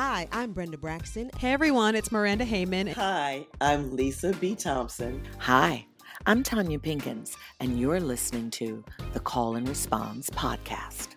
Hi, 0.00 0.28
I'm 0.30 0.52
Brenda 0.52 0.78
Braxton. 0.78 1.28
Hey 1.38 1.50
everyone, 1.52 1.96
it's 1.96 2.12
Miranda 2.12 2.46
Heyman. 2.46 2.92
Hi, 2.92 3.44
I'm 3.60 3.96
Lisa 3.96 4.32
B. 4.34 4.54
Thompson. 4.54 5.20
Hi, 5.38 5.84
I'm 6.24 6.44
Tonya 6.44 6.78
Pinkins, 6.78 7.34
and 7.58 7.80
you're 7.80 7.98
listening 7.98 8.48
to 8.52 8.84
the 9.12 9.18
Call 9.18 9.56
and 9.56 9.68
Response 9.68 10.30
podcast. 10.30 11.16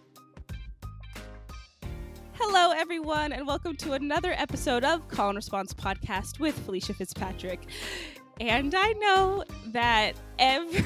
Hello, 2.34 2.72
everyone, 2.72 3.34
and 3.34 3.46
welcome 3.46 3.76
to 3.76 3.94
another 3.94 4.32
episode 4.32 4.84
of 4.84 5.08
Call 5.08 5.30
and 5.30 5.36
Response 5.36 5.76
podcast 5.76 6.40
with 6.40 6.58
Felicia 6.66 6.96
Fitzpatrick. 6.96 7.68
And 8.40 8.74
I 8.74 8.94
know 8.94 9.44
that 9.74 10.14
every 10.40 10.84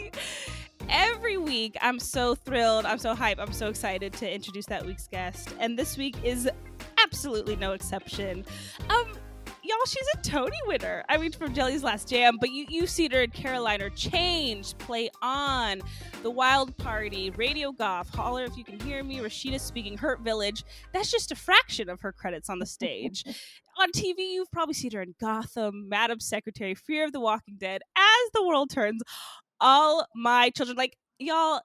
every 0.88 1.36
week 1.36 1.76
I'm 1.82 1.98
so 1.98 2.34
thrilled, 2.34 2.86
I'm 2.86 2.96
so 2.96 3.14
hyped, 3.14 3.38
I'm 3.38 3.52
so 3.52 3.68
excited 3.68 4.14
to 4.14 4.34
introduce 4.34 4.64
that 4.66 4.86
week's 4.86 5.08
guest. 5.08 5.54
And 5.58 5.78
this 5.78 5.98
week 5.98 6.16
is 6.24 6.48
absolutely 7.02 7.56
no 7.56 7.72
exception. 7.72 8.44
Um, 8.88 9.12
y'all, 9.62 9.78
she's 9.86 10.06
a 10.14 10.22
Tony 10.22 10.56
winner. 10.66 11.04
I 11.08 11.16
mean, 11.16 11.32
from 11.32 11.54
Jelly's 11.54 11.82
Last 11.82 12.08
Jam, 12.08 12.36
but 12.40 12.50
you, 12.50 12.66
you've 12.68 12.90
seen 12.90 13.10
her 13.12 13.22
in 13.22 13.30
Caroline 13.30 13.80
or 13.80 13.90
Change, 13.90 14.76
Play 14.78 15.10
On, 15.22 15.80
The 16.22 16.30
Wild 16.30 16.76
Party, 16.76 17.30
Radio 17.30 17.72
Golf, 17.72 18.08
Holler 18.10 18.44
If 18.44 18.56
You 18.56 18.64
Can 18.64 18.80
Hear 18.80 19.02
Me, 19.04 19.18
Rasheeda 19.18 19.60
Speaking, 19.60 19.96
Hurt 19.96 20.20
Village. 20.20 20.64
That's 20.92 21.10
just 21.10 21.32
a 21.32 21.36
fraction 21.36 21.88
of 21.88 22.00
her 22.00 22.12
credits 22.12 22.50
on 22.50 22.58
the 22.58 22.66
stage. 22.66 23.24
on 23.78 23.90
TV, 23.92 24.32
you've 24.32 24.50
probably 24.50 24.74
seen 24.74 24.92
her 24.92 25.02
in 25.02 25.14
Gotham, 25.20 25.88
Madam 25.88 26.20
Secretary, 26.20 26.74
Fear 26.74 27.06
of 27.06 27.12
the 27.12 27.20
Walking 27.20 27.56
Dead, 27.58 27.82
As 27.96 28.30
the 28.34 28.46
World 28.46 28.70
Turns, 28.70 29.02
All 29.60 30.06
My 30.14 30.50
Children. 30.50 30.76
Like, 30.76 30.96
y'all, 31.18 31.60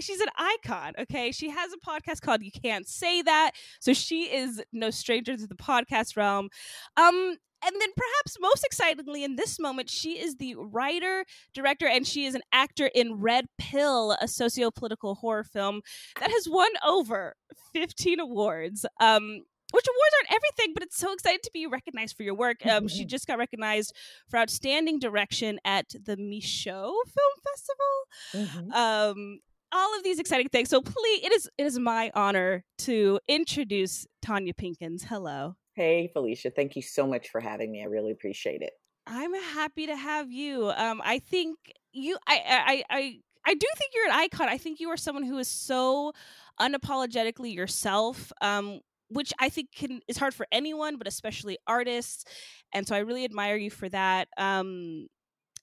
she's 0.00 0.20
an 0.20 0.28
icon 0.36 0.92
okay 0.98 1.32
she 1.32 1.50
has 1.50 1.70
a 1.72 1.90
podcast 1.90 2.20
called 2.20 2.42
you 2.42 2.50
can't 2.50 2.88
say 2.88 3.22
that 3.22 3.52
so 3.80 3.92
she 3.92 4.24
is 4.24 4.62
no 4.72 4.90
stranger 4.90 5.36
to 5.36 5.46
the 5.46 5.54
podcast 5.54 6.16
realm 6.16 6.48
um 6.96 7.36
and 7.62 7.74
then 7.78 7.90
perhaps 7.94 8.38
most 8.40 8.64
excitingly 8.64 9.22
in 9.22 9.36
this 9.36 9.58
moment 9.58 9.90
she 9.90 10.18
is 10.18 10.36
the 10.36 10.54
writer 10.56 11.24
director 11.54 11.86
and 11.86 12.06
she 12.06 12.24
is 12.24 12.34
an 12.34 12.42
actor 12.52 12.90
in 12.94 13.14
red 13.14 13.46
pill 13.58 14.16
a 14.20 14.28
socio-political 14.28 15.16
horror 15.16 15.44
film 15.44 15.80
that 16.18 16.30
has 16.30 16.48
won 16.48 16.70
over 16.84 17.34
15 17.72 18.20
awards 18.20 18.86
um 19.00 19.42
which 19.72 19.86
awards 19.86 20.14
aren't 20.18 20.42
everything, 20.42 20.74
but 20.74 20.82
it's 20.82 20.96
so 20.96 21.12
exciting 21.12 21.40
to 21.44 21.50
be 21.52 21.66
recognized 21.66 22.16
for 22.16 22.22
your 22.22 22.34
work. 22.34 22.66
Um, 22.66 22.88
she 22.88 23.04
just 23.04 23.26
got 23.26 23.38
recognized 23.38 23.94
for 24.28 24.38
outstanding 24.38 24.98
direction 24.98 25.60
at 25.64 25.88
the 25.90 26.16
Micheaux 26.16 26.92
Film 27.06 27.34
Festival. 27.44 28.66
Mm-hmm. 28.66 28.72
Um, 28.72 29.38
all 29.72 29.96
of 29.96 30.04
these 30.04 30.18
exciting 30.18 30.48
things. 30.48 30.68
So 30.68 30.80
please, 30.80 31.24
it 31.24 31.32
is 31.32 31.50
it 31.58 31.66
is 31.66 31.78
my 31.78 32.10
honor 32.14 32.64
to 32.78 33.20
introduce 33.28 34.06
Tonya 34.24 34.54
Pinkins. 34.54 35.04
Hello. 35.04 35.56
Hey, 35.74 36.10
Felicia. 36.12 36.50
Thank 36.50 36.76
you 36.76 36.82
so 36.82 37.06
much 37.06 37.28
for 37.28 37.40
having 37.40 37.70
me. 37.70 37.82
I 37.82 37.86
really 37.86 38.10
appreciate 38.10 38.62
it. 38.62 38.72
I'm 39.06 39.34
happy 39.34 39.86
to 39.86 39.96
have 39.96 40.30
you. 40.30 40.70
Um, 40.76 41.00
I 41.04 41.18
think 41.18 41.58
you. 41.92 42.16
I. 42.26 42.42
I. 42.46 42.84
I. 42.90 43.16
I 43.46 43.54
do 43.54 43.66
think 43.76 43.92
you're 43.94 44.04
an 44.04 44.12
icon. 44.12 44.48
I 44.48 44.58
think 44.58 44.80
you 44.80 44.90
are 44.90 44.98
someone 44.98 45.24
who 45.24 45.38
is 45.38 45.48
so 45.48 46.12
unapologetically 46.60 47.54
yourself. 47.54 48.32
Um, 48.42 48.80
which 49.10 49.32
I 49.40 49.48
think 49.48 49.72
can 49.74 50.00
is 50.08 50.16
hard 50.16 50.34
for 50.34 50.46
anyone, 50.52 50.96
but 50.96 51.06
especially 51.06 51.58
artists. 51.66 52.24
And 52.72 52.86
so 52.86 52.94
I 52.94 53.00
really 53.00 53.24
admire 53.24 53.56
you 53.56 53.70
for 53.70 53.88
that. 53.88 54.28
Um, 54.38 55.08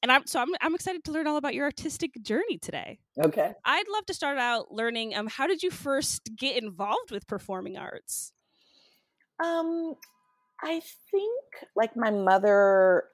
and 0.03 0.11
I'm 0.11 0.25
so 0.25 0.39
I'm 0.39 0.49
I'm 0.61 0.75
excited 0.75 1.03
to 1.05 1.11
learn 1.11 1.27
all 1.27 1.37
about 1.37 1.55
your 1.55 1.65
artistic 1.65 2.11
journey 2.21 2.57
today. 2.57 2.99
Okay. 3.21 3.53
I'd 3.65 3.87
love 3.91 4.05
to 4.07 4.13
start 4.13 4.37
out 4.37 4.71
learning 4.71 5.15
um 5.15 5.27
how 5.27 5.47
did 5.47 5.63
you 5.63 5.71
first 5.71 6.29
get 6.35 6.61
involved 6.61 7.11
with 7.11 7.27
performing 7.27 7.77
arts? 7.77 8.33
Um 9.43 9.95
I 10.61 10.81
think 11.11 11.43
like 11.75 11.95
my 11.95 12.11
mother 12.11 13.05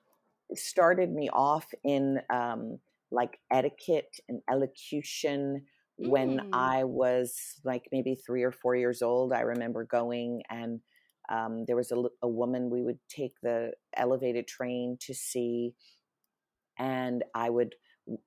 started 0.56 1.12
me 1.12 1.30
off 1.32 1.66
in 1.84 2.20
um 2.32 2.80
like 3.12 3.38
etiquette 3.52 4.20
and 4.28 4.42
elocution 4.50 5.66
mm. 6.02 6.10
when 6.10 6.50
I 6.52 6.84
was 6.84 7.36
like 7.64 7.84
maybe 7.92 8.16
3 8.16 8.44
or 8.44 8.52
4 8.52 8.76
years 8.76 9.02
old. 9.02 9.32
I 9.34 9.42
remember 9.42 9.86
going 9.86 10.42
and 10.50 10.80
um, 11.30 11.64
there 11.68 11.78
was 11.78 11.92
a, 11.92 12.04
a 12.22 12.28
woman 12.28 12.70
we 12.70 12.82
would 12.82 13.00
take 13.10 13.34
the 13.42 13.72
elevated 13.96 14.46
train 14.48 14.98
to 15.02 15.14
see 15.14 15.74
and 16.78 17.24
I 17.34 17.50
would 17.50 17.76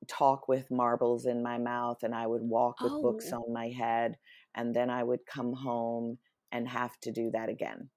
talk 0.09 0.49
with 0.49 0.71
marbles 0.71 1.27
in 1.27 1.43
my 1.43 1.59
mouth 1.59 1.99
and 2.03 2.15
I 2.15 2.27
would 2.27 2.43
walk 2.43 2.81
with 2.81 2.93
oh. 2.93 3.03
books 3.03 3.33
on 3.33 3.53
my 3.53 3.69
head 3.69 4.17
and 4.55 4.75
then 4.75 4.89
I 4.89 5.03
would 5.03 5.27
come 5.27 5.53
home 5.53 6.19
and 6.51 6.69
have 6.69 6.99
to 7.01 7.13
do 7.13 7.31
that 7.33 7.49
again. 7.49 7.91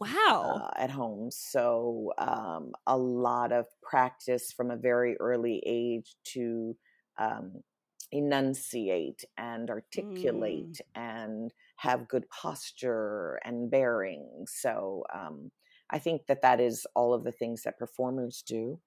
Wow. 0.00 0.62
Uh, 0.64 0.80
at 0.80 0.90
home. 0.90 1.30
So 1.30 2.12
um, 2.18 2.72
a 2.86 2.96
lot 2.96 3.52
of 3.52 3.66
practice 3.82 4.52
from 4.52 4.70
a 4.70 4.76
very 4.76 5.16
early 5.20 5.62
age 5.64 6.16
to 6.32 6.76
um, 7.18 7.62
enunciate 8.10 9.24
and 9.36 9.70
articulate 9.70 10.80
mm. 10.80 11.00
and 11.00 11.52
have 11.76 12.08
good 12.08 12.28
posture 12.30 13.38
and 13.44 13.70
bearing. 13.70 14.46
So 14.46 15.04
um, 15.14 15.50
I 15.90 15.98
think 15.98 16.26
that 16.28 16.42
that 16.42 16.60
is 16.60 16.86
all 16.94 17.12
of 17.12 17.24
the 17.24 17.32
things 17.32 17.62
that 17.62 17.78
performers 17.78 18.42
do. 18.46 18.80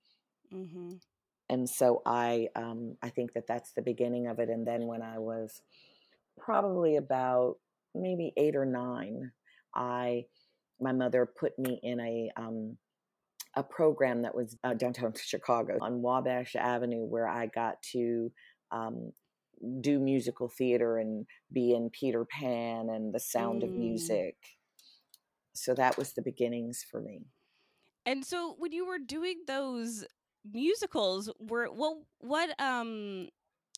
Mm-hmm. 0.54 0.90
And 1.50 1.70
so 1.70 2.02
I, 2.06 2.48
um, 2.56 2.98
I 3.02 3.10
think 3.10 3.34
that 3.34 3.48
that's 3.48 3.74
the 3.74 3.82
beginning 3.82 4.28
of 4.28 4.40
it. 4.40 4.50
And 4.50 4.66
then 4.66 4.88
when 4.88 5.02
I 5.02 5.20
was 5.20 5.62
probably 6.40 6.96
about 6.96 7.58
maybe 7.94 8.34
eight 8.38 8.56
or 8.56 8.66
nine, 8.66 9.32
I, 9.76 10.26
my 10.80 10.92
mother 10.92 11.26
put 11.26 11.58
me 11.60 11.80
in 11.84 12.00
a, 12.00 12.32
um, 12.38 12.78
a 13.56 13.64
program 13.64 14.24
that 14.24 14.36
was 14.36 14.58
uh, 14.64 14.74
downtown 14.74 15.14
Chicago 15.24 15.78
on 15.82 16.02
Wabash 16.02 16.56
Avenue, 16.56 17.06
where 17.06 17.28
I 17.28 17.48
got 17.48 17.82
to 17.92 18.32
um, 18.72 19.12
do 19.82 20.00
musical 20.00 20.50
theater 20.50 20.98
and 20.98 21.26
be 21.52 21.74
in 21.74 21.90
Peter 21.90 22.26
Pan 22.26 22.90
and 22.90 23.14
The 23.14 23.20
Sound 23.20 23.62
mm. 23.62 23.66
of 23.66 23.72
Music. 23.72 24.36
So 25.54 25.74
that 25.76 25.98
was 25.98 26.14
the 26.14 26.22
beginnings 26.22 26.84
for 26.90 27.02
me. 27.02 27.22
And 28.06 28.26
so 28.26 28.56
when 28.58 28.72
you 28.72 28.86
were 28.86 29.00
doing 29.00 29.44
those 29.48 30.04
musicals 30.52 31.30
were 31.40 31.70
well 31.72 32.06
what 32.20 32.50
um 32.60 33.28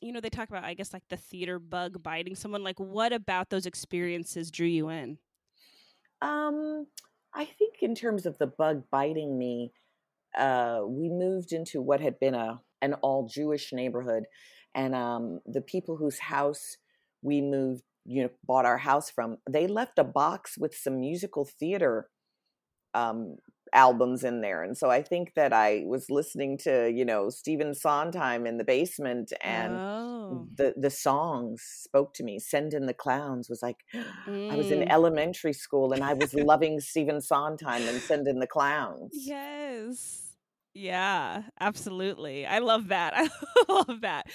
you 0.01 0.11
know 0.11 0.19
they 0.19 0.29
talk 0.29 0.49
about 0.49 0.63
i 0.63 0.73
guess 0.73 0.93
like 0.93 1.03
the 1.09 1.17
theater 1.17 1.59
bug 1.59 2.01
biting 2.01 2.35
someone 2.35 2.63
like 2.63 2.79
what 2.79 3.13
about 3.13 3.49
those 3.49 3.65
experiences 3.65 4.51
drew 4.51 4.67
you 4.67 4.89
in? 4.89 5.17
Um 6.21 6.87
i 7.33 7.45
think 7.45 7.75
in 7.81 7.95
terms 7.95 8.25
of 8.25 8.37
the 8.37 8.47
bug 8.47 8.83
biting 8.91 9.37
me 9.37 9.71
uh 10.37 10.81
we 10.85 11.09
moved 11.09 11.51
into 11.51 11.81
what 11.81 12.01
had 12.01 12.19
been 12.19 12.35
a 12.35 12.59
an 12.81 12.93
all 12.95 13.27
jewish 13.27 13.71
neighborhood 13.71 14.23
and 14.73 14.95
um 14.95 15.39
the 15.45 15.61
people 15.61 15.97
whose 15.97 16.19
house 16.19 16.77
we 17.21 17.41
moved 17.41 17.83
you 18.05 18.23
know 18.23 18.29
bought 18.43 18.65
our 18.65 18.77
house 18.77 19.09
from 19.09 19.37
they 19.49 19.67
left 19.67 19.99
a 19.99 20.03
box 20.03 20.57
with 20.57 20.75
some 20.75 20.99
musical 20.99 21.45
theater 21.59 22.09
um, 22.95 23.35
albums 23.75 24.23
in 24.23 24.41
there. 24.41 24.63
And 24.63 24.77
so 24.77 24.89
I 24.89 25.01
think 25.01 25.33
that 25.35 25.53
I 25.53 25.83
was 25.85 26.09
listening 26.09 26.57
to, 26.59 26.89
you 26.89 27.05
know, 27.05 27.29
Stephen 27.29 27.75
Sondheim 27.75 28.47
in 28.47 28.57
the 28.57 28.63
basement 28.63 29.33
and 29.41 29.75
oh. 29.75 30.47
the 30.55 30.73
the 30.77 30.89
songs 30.89 31.61
spoke 31.61 32.13
to 32.15 32.23
me. 32.23 32.39
Send 32.39 32.73
in 32.73 32.85
the 32.85 32.93
Clowns 32.93 33.49
was 33.49 33.61
like 33.61 33.77
mm. 33.93 34.51
I 34.51 34.55
was 34.55 34.71
in 34.71 34.79
mm. 34.79 34.89
elementary 34.89 35.53
school 35.53 35.93
and 35.93 36.03
I 36.03 36.13
was 36.13 36.33
loving 36.33 36.79
Stephen 36.91 37.21
Sondheim 37.21 37.87
and 37.87 38.01
Send 38.01 38.27
in 38.27 38.39
the 38.39 38.47
Clowns. 38.47 39.11
Yes. 39.13 40.21
Yeah, 40.77 41.43
absolutely. 41.61 42.45
I 42.45 42.59
love 42.59 42.89
that. 42.89 43.13
I 43.15 43.29
love 43.69 44.01
that. 44.01 44.27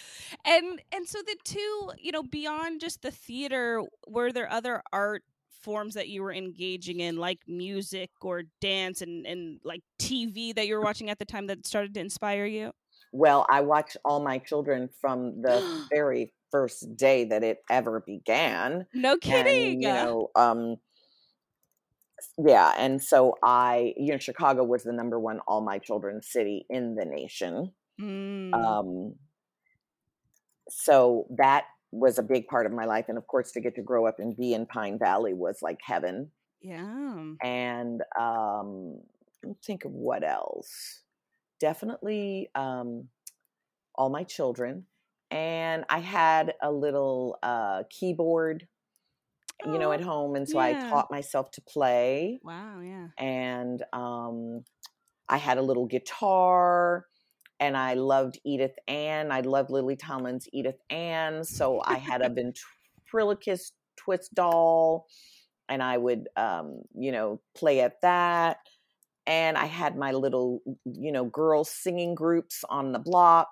And 0.44 0.80
and 0.90 1.06
so 1.06 1.18
the 1.20 1.36
two, 1.44 1.90
you 1.98 2.12
know, 2.12 2.22
beyond 2.22 2.80
just 2.80 3.02
the 3.02 3.10
theater, 3.10 3.82
were 4.06 4.32
there 4.32 4.50
other 4.50 4.82
art 4.90 5.22
forms 5.62 5.94
that 5.94 6.08
you 6.08 6.22
were 6.22 6.32
engaging 6.32 7.00
in 7.00 7.16
like 7.16 7.38
music 7.46 8.10
or 8.20 8.42
dance 8.60 9.02
and, 9.02 9.26
and 9.26 9.60
like 9.64 9.82
tv 9.98 10.54
that 10.54 10.66
you 10.66 10.74
were 10.74 10.80
watching 10.80 11.10
at 11.10 11.18
the 11.18 11.24
time 11.24 11.46
that 11.46 11.66
started 11.66 11.94
to 11.94 12.00
inspire 12.00 12.46
you? 12.46 12.72
Well 13.12 13.46
i 13.50 13.60
watched 13.60 13.96
all 14.04 14.20
my 14.22 14.38
children 14.38 14.88
from 15.00 15.42
the 15.42 15.62
very 15.90 16.32
first 16.50 16.96
day 16.96 17.24
that 17.24 17.44
it 17.44 17.58
ever 17.70 18.00
began 18.00 18.86
no 18.94 19.16
kidding! 19.16 19.72
and, 19.72 19.82
you 19.82 19.88
know 19.88 20.30
um 20.34 20.76
yeah 22.38 22.74
and 22.76 23.02
so 23.02 23.36
i 23.42 23.94
you 23.96 24.12
know 24.12 24.18
chicago 24.18 24.62
was 24.64 24.82
the 24.82 24.92
number 24.92 25.18
one 25.18 25.40
all 25.46 25.60
my 25.60 25.78
children 25.78 26.20
city 26.22 26.66
in 26.68 26.94
the 26.94 27.04
nation. 27.04 27.72
Mm. 28.00 28.54
um 28.54 29.14
so 30.68 31.26
that 31.36 31.64
was 31.92 32.18
a 32.18 32.22
big 32.22 32.46
part 32.46 32.66
of 32.66 32.72
my 32.72 32.84
life. 32.84 33.06
And 33.08 33.18
of 33.18 33.26
course, 33.26 33.52
to 33.52 33.60
get 33.60 33.74
to 33.76 33.82
grow 33.82 34.06
up 34.06 34.18
and 34.18 34.36
be 34.36 34.54
in 34.54 34.66
Pine 34.66 34.98
Valley 34.98 35.34
was 35.34 35.58
like 35.62 35.78
heaven. 35.82 36.30
Yeah. 36.62 37.32
And 37.42 38.02
um, 38.18 39.00
think 39.64 39.84
of 39.84 39.92
what 39.92 40.22
else. 40.22 41.02
Definitely 41.58 42.48
um, 42.54 43.08
all 43.94 44.08
my 44.10 44.24
children. 44.24 44.84
And 45.30 45.84
I 45.88 46.00
had 46.00 46.54
a 46.62 46.70
little 46.72 47.38
uh, 47.42 47.84
keyboard 47.90 48.66
you 49.66 49.78
know, 49.78 49.92
at 49.92 50.00
Oh, 50.00 50.04
home. 50.04 50.36
And 50.36 50.48
so 50.48 50.58
I 50.58 50.72
taught 50.72 51.10
myself 51.10 51.50
to 51.52 51.60
play 51.60 52.40
Wow, 52.42 52.80
yeah. 52.82 53.08
and 53.18 53.82
um, 53.92 54.64
I 55.28 55.36
had 55.36 55.58
a 55.58 55.62
little 55.62 55.84
guitar, 55.86 57.04
and 57.60 57.76
I 57.76 57.94
loved 57.94 58.40
Edith 58.44 58.76
Ann. 58.88 59.30
I 59.30 59.40
loved 59.42 59.70
Lily 59.70 59.94
Tomlin's 59.96 60.48
Edith 60.52 60.80
Ann, 60.90 61.44
so 61.44 61.80
I 61.84 61.98
had 61.98 62.22
a 62.22 62.30
ventriloquist 62.30 63.74
twist 63.96 64.34
doll, 64.34 65.06
and 65.68 65.82
I 65.82 65.98
would, 65.98 66.28
um, 66.36 66.80
you 66.96 67.12
know, 67.12 67.40
play 67.54 67.80
at 67.80 68.00
that. 68.00 68.56
And 69.26 69.56
I 69.58 69.66
had 69.66 69.96
my 69.96 70.12
little, 70.12 70.60
you 70.84 71.12
know, 71.12 71.24
girl 71.26 71.62
singing 71.62 72.14
groups 72.14 72.64
on 72.68 72.92
the 72.92 72.98
block. 72.98 73.50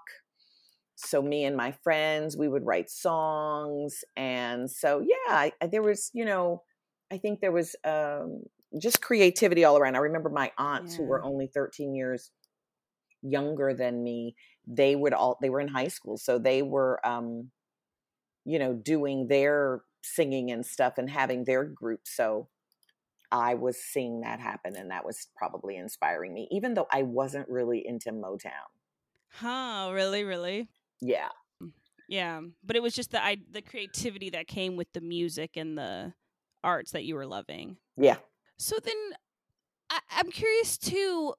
So 0.97 1.23
me 1.23 1.45
and 1.45 1.57
my 1.57 1.71
friends, 1.71 2.37
we 2.37 2.49
would 2.49 2.67
write 2.67 2.91
songs, 2.91 4.03
and 4.17 4.69
so 4.69 4.99
yeah, 5.01 5.33
I, 5.35 5.53
I- 5.61 5.67
there 5.69 5.83
was, 5.83 6.11
you 6.13 6.25
know, 6.25 6.63
I 7.13 7.19
think 7.19 7.41
there 7.41 7.53
was 7.53 7.77
um, 7.85 8.43
just 8.81 9.01
creativity 9.01 9.65
all 9.65 9.79
around. 9.79 9.95
I 9.95 10.01
remember 10.01 10.29
my 10.29 10.51
aunts 10.59 10.97
who 10.97 11.05
were 11.05 11.23
only 11.23 11.47
13 11.47 11.95
years 11.95 12.31
younger 13.23 13.75
than 13.75 14.03
me. 14.03 14.35
They 14.67 14.97
would 14.97 15.13
all 15.13 15.39
they 15.41 15.51
were 15.51 15.61
in 15.61 15.69
high 15.69 15.89
school, 15.89 16.19
so 16.19 16.39
they 16.39 16.63
were 16.63 17.05
um 17.07 17.51
you 18.45 18.59
know 18.59 18.75
doing 18.75 19.29
their 19.29 19.83
singing 20.03 20.51
and 20.51 20.65
stuff 20.65 20.95
and 20.99 21.11
having 21.11 21.45
their 21.45 21.65
group. 21.65 22.01
So 22.05 22.49
I 23.31 23.55
was 23.55 23.77
seeing 23.77 24.23
that 24.23 24.41
happen 24.41 24.75
and 24.77 24.91
that 24.91 25.05
was 25.05 25.29
probably 25.37 25.77
inspiring 25.77 26.33
me 26.33 26.49
even 26.51 26.75
though 26.75 26.87
I 26.91 27.03
wasn't 27.03 27.49
really 27.49 27.87
into 27.87 28.11
Motown. 28.11 28.69
Huh, 29.31 29.91
really, 29.93 30.25
really? 30.25 30.69
Yeah. 31.01 31.29
Yeah. 32.09 32.41
But 32.65 32.77
it 32.77 32.83
was 32.83 32.95
just 32.95 33.11
the 33.11 33.23
I, 33.23 33.37
the 33.51 33.61
creativity 33.61 34.31
that 34.31 34.47
came 34.47 34.77
with 34.77 34.91
the 34.95 35.03
music 35.03 35.57
and 35.57 35.77
the 35.77 36.15
arts 36.65 36.93
that 36.93 37.05
you 37.05 37.15
were 37.15 37.27
loving. 37.27 37.77
Yeah. 37.97 38.17
So 38.57 38.77
then 38.83 38.97
I, 39.91 40.01
I'm 40.11 40.31
curious 40.31 40.79
too. 40.79 41.35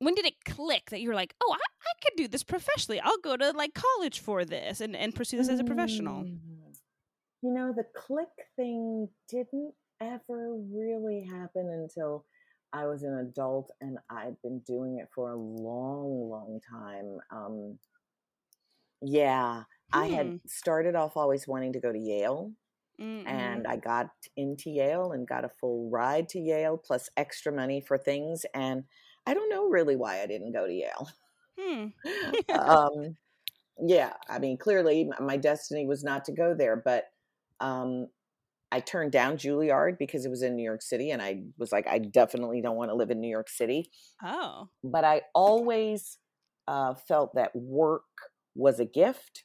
When 0.00 0.14
did 0.14 0.26
it 0.26 0.44
click 0.44 0.90
that 0.90 1.00
you 1.00 1.08
were 1.08 1.14
like, 1.14 1.34
oh, 1.42 1.52
I, 1.52 1.56
I 1.56 1.92
could 2.02 2.16
do 2.16 2.28
this 2.28 2.44
professionally? 2.44 3.00
I'll 3.00 3.18
go 3.18 3.36
to 3.36 3.50
like 3.50 3.74
college 3.74 4.20
for 4.20 4.44
this 4.44 4.80
and, 4.80 4.94
and 4.94 5.14
pursue 5.14 5.36
this 5.36 5.48
as 5.48 5.60
a 5.60 5.64
professional. 5.64 6.24
Mm. 6.24 6.38
You 7.42 7.52
know, 7.52 7.72
the 7.76 7.84
click 7.94 8.28
thing 8.56 9.08
didn't 9.28 9.74
ever 10.00 10.54
really 10.72 11.24
happen 11.28 11.68
until 11.68 12.24
I 12.72 12.86
was 12.86 13.02
an 13.02 13.18
adult 13.18 13.70
and 13.80 13.98
I'd 14.10 14.40
been 14.42 14.60
doing 14.60 14.98
it 14.98 15.08
for 15.14 15.30
a 15.30 15.36
long, 15.36 16.28
long 16.30 16.60
time. 16.68 17.18
Um, 17.30 17.78
yeah, 19.00 19.64
I 19.92 20.08
Hmm. 20.08 20.14
had 20.14 20.40
started 20.46 20.94
off 20.94 21.16
always 21.16 21.46
wanting 21.48 21.72
to 21.72 21.80
go 21.80 21.92
to 21.92 21.98
Yale, 21.98 22.52
Mm-mm. 23.00 23.26
and 23.26 23.66
I 23.66 23.76
got 23.76 24.10
into 24.36 24.70
Yale 24.70 25.12
and 25.12 25.26
got 25.26 25.44
a 25.44 25.48
full 25.48 25.88
ride 25.90 26.28
to 26.30 26.40
Yale 26.40 26.76
plus 26.76 27.08
extra 27.16 27.52
money 27.52 27.80
for 27.80 27.96
things. 27.96 28.44
And 28.52 28.84
I 29.28 29.34
don't 29.34 29.50
know 29.50 29.68
really 29.68 29.94
why 29.94 30.22
I 30.22 30.26
didn't 30.26 30.52
go 30.52 30.66
to 30.66 30.72
Yale. 30.72 31.08
Hmm. 31.60 31.86
um, 32.58 33.16
yeah, 33.78 34.14
I 34.28 34.38
mean, 34.38 34.56
clearly 34.56 35.10
my 35.20 35.36
destiny 35.36 35.86
was 35.86 36.02
not 36.02 36.24
to 36.24 36.32
go 36.32 36.54
there, 36.54 36.76
but 36.82 37.04
um, 37.60 38.06
I 38.72 38.80
turned 38.80 39.12
down 39.12 39.36
Juilliard 39.36 39.98
because 39.98 40.24
it 40.24 40.30
was 40.30 40.42
in 40.42 40.56
New 40.56 40.62
York 40.62 40.80
City, 40.80 41.10
and 41.10 41.20
I 41.20 41.42
was 41.58 41.72
like, 41.72 41.86
I 41.86 41.98
definitely 41.98 42.62
don't 42.62 42.76
want 42.76 42.90
to 42.90 42.96
live 42.96 43.10
in 43.10 43.20
New 43.20 43.28
York 43.28 43.50
City. 43.50 43.90
Oh. 44.24 44.70
But 44.82 45.04
I 45.04 45.22
always 45.34 46.16
uh, 46.66 46.94
felt 46.94 47.34
that 47.34 47.54
work 47.54 48.04
was 48.54 48.80
a 48.80 48.86
gift, 48.86 49.44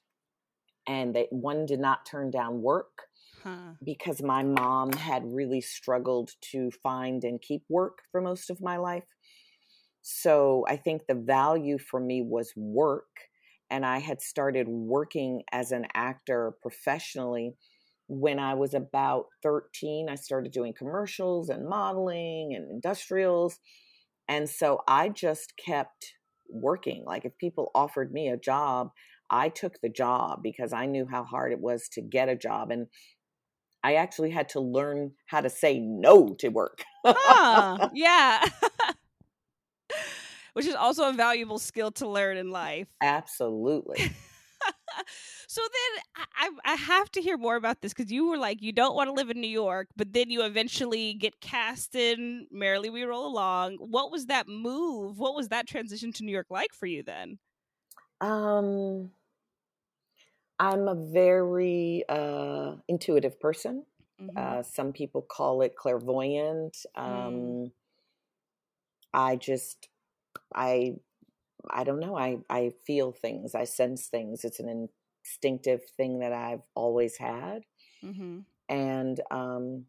and 0.88 1.14
that 1.16 1.28
one 1.32 1.66
did 1.66 1.82
not 1.82 2.06
turn 2.06 2.32
down 2.32 2.62
work 2.62 3.08
Huh. 3.44 3.74
because 3.84 4.22
my 4.22 4.42
mom 4.42 4.94
had 4.94 5.34
really 5.34 5.60
struggled 5.60 6.32
to 6.52 6.72
find 6.82 7.26
and 7.26 7.42
keep 7.42 7.64
work 7.68 8.04
for 8.10 8.22
most 8.22 8.50
of 8.50 8.62
my 8.62 8.78
life. 8.78 9.04
So 10.04 10.66
I 10.68 10.76
think 10.76 11.08
the 11.08 11.16
value 11.16 11.80
for 11.80 12.00
me 12.00 12.22
was 12.22 12.54
work. 12.56 13.08
And 13.72 13.86
I 13.86 14.00
had 14.00 14.22
started 14.22 14.68
working 14.68 15.44
as 15.52 15.72
an 15.72 15.88
actor 15.96 16.54
professionally 16.62 17.56
when 18.08 18.38
I 18.38 18.54
was 18.54 18.74
about 18.74 19.28
13. 19.42 20.08
I 20.10 20.16
started 20.16 20.52
doing 20.52 20.74
commercials 20.78 21.50
and 21.50 21.68
modeling 21.68 22.54
and 22.54 22.70
industrials. 22.70 23.60
And 24.28 24.48
so 24.50 24.82
I 24.88 25.10
just 25.10 25.54
kept 25.58 26.14
working. 26.50 27.04
Like 27.08 27.26
if 27.26 27.38
people 27.38 27.72
offered 27.74 28.12
me 28.12 28.28
a 28.28 28.38
job, 28.38 28.92
I 29.30 29.50
took 29.50 29.80
the 29.82 29.90
job 29.90 30.42
because 30.44 30.74
I 30.74 30.86
knew 30.86 31.08
how 31.10 31.24
hard 31.24 31.54
it 31.54 31.60
was 31.60 31.88
to 31.94 32.02
get 32.02 32.30
a 32.30 32.36
job. 32.36 32.72
And 32.72 32.88
I 33.84 33.96
actually 33.96 34.32
had 34.32 34.50
to 34.50 34.60
learn 34.60 35.14
how 35.28 35.42
to 35.42 35.50
say 35.50 35.80
no 35.80 36.36
to 36.40 36.50
work. 36.50 36.84
Huh. 37.06 37.90
yeah. 37.94 38.44
Which 40.54 40.66
is 40.66 40.76
also 40.76 41.10
a 41.10 41.14
valuable 41.14 41.60
skill 41.60 41.92
to 41.94 42.08
learn 42.08 42.38
in 42.38 42.52
life. 42.52 42.88
Absolutely. 43.02 44.12
so 45.48 45.62
then 45.62 46.26
I, 46.36 46.50
I 46.66 46.76
have 46.76 47.12
to 47.12 47.22
hear 47.22 47.38
more 47.38 47.56
about 47.56 47.82
this 47.82 47.94
because 47.94 48.12
you 48.12 48.28
were 48.30 48.38
like 48.38 48.62
you 48.62 48.72
don't 48.72 48.96
want 48.96 49.08
to 49.08 49.14
live 49.14 49.30
in 49.30 49.42
New 49.42 49.48
York, 49.48 49.88
but 49.96 50.14
then 50.14 50.30
you 50.30 50.44
eventually 50.44 51.14
get 51.16 51.42
cast 51.42 51.96
in 51.96 52.48
Merrily 52.52 52.90
We 52.90 53.04
Roll 53.04 53.28
Along. 53.28 53.78
What 53.78 54.12
was 54.12 54.28
that 54.28 54.48
move? 54.48 55.18
What 55.20 55.36
was 55.36 55.50
that 55.50 55.68
transition 55.68 56.12
to 56.14 56.24
New 56.24 56.32
York 56.32 56.48
like 56.50 56.74
for 56.74 56.86
you 56.86 57.04
then? 57.04 57.40
Um, 58.22 59.12
I'm 60.60 60.88
a 60.88 60.96
very 60.96 62.04
uh, 62.08 62.76
intuitive 62.88 63.40
person. 63.40 63.86
Mhm. 64.22 64.38
Uh, 64.38 64.64
some 64.64 64.94
people 64.94 65.22
call 65.22 65.62
it 65.62 65.76
clairvoyant. 65.76 66.86
Um, 66.96 67.72
I 69.14 69.36
just, 69.36 69.90
I, 70.56 70.96
I 71.70 71.84
don't 71.84 72.00
know. 72.00 72.18
I 72.18 72.40
I 72.50 72.72
feel 72.86 73.12
things. 73.12 73.56
I 73.56 73.66
sense 73.66 74.08
things. 74.08 74.44
It's 74.46 74.60
an 74.60 74.90
instinctive 75.26 75.82
thing 75.98 76.20
that 76.20 76.34
I've 76.34 76.64
always 76.76 77.18
had. 77.18 77.64
Mhm. 78.04 78.46
And 78.70 79.22
um, 79.32 79.86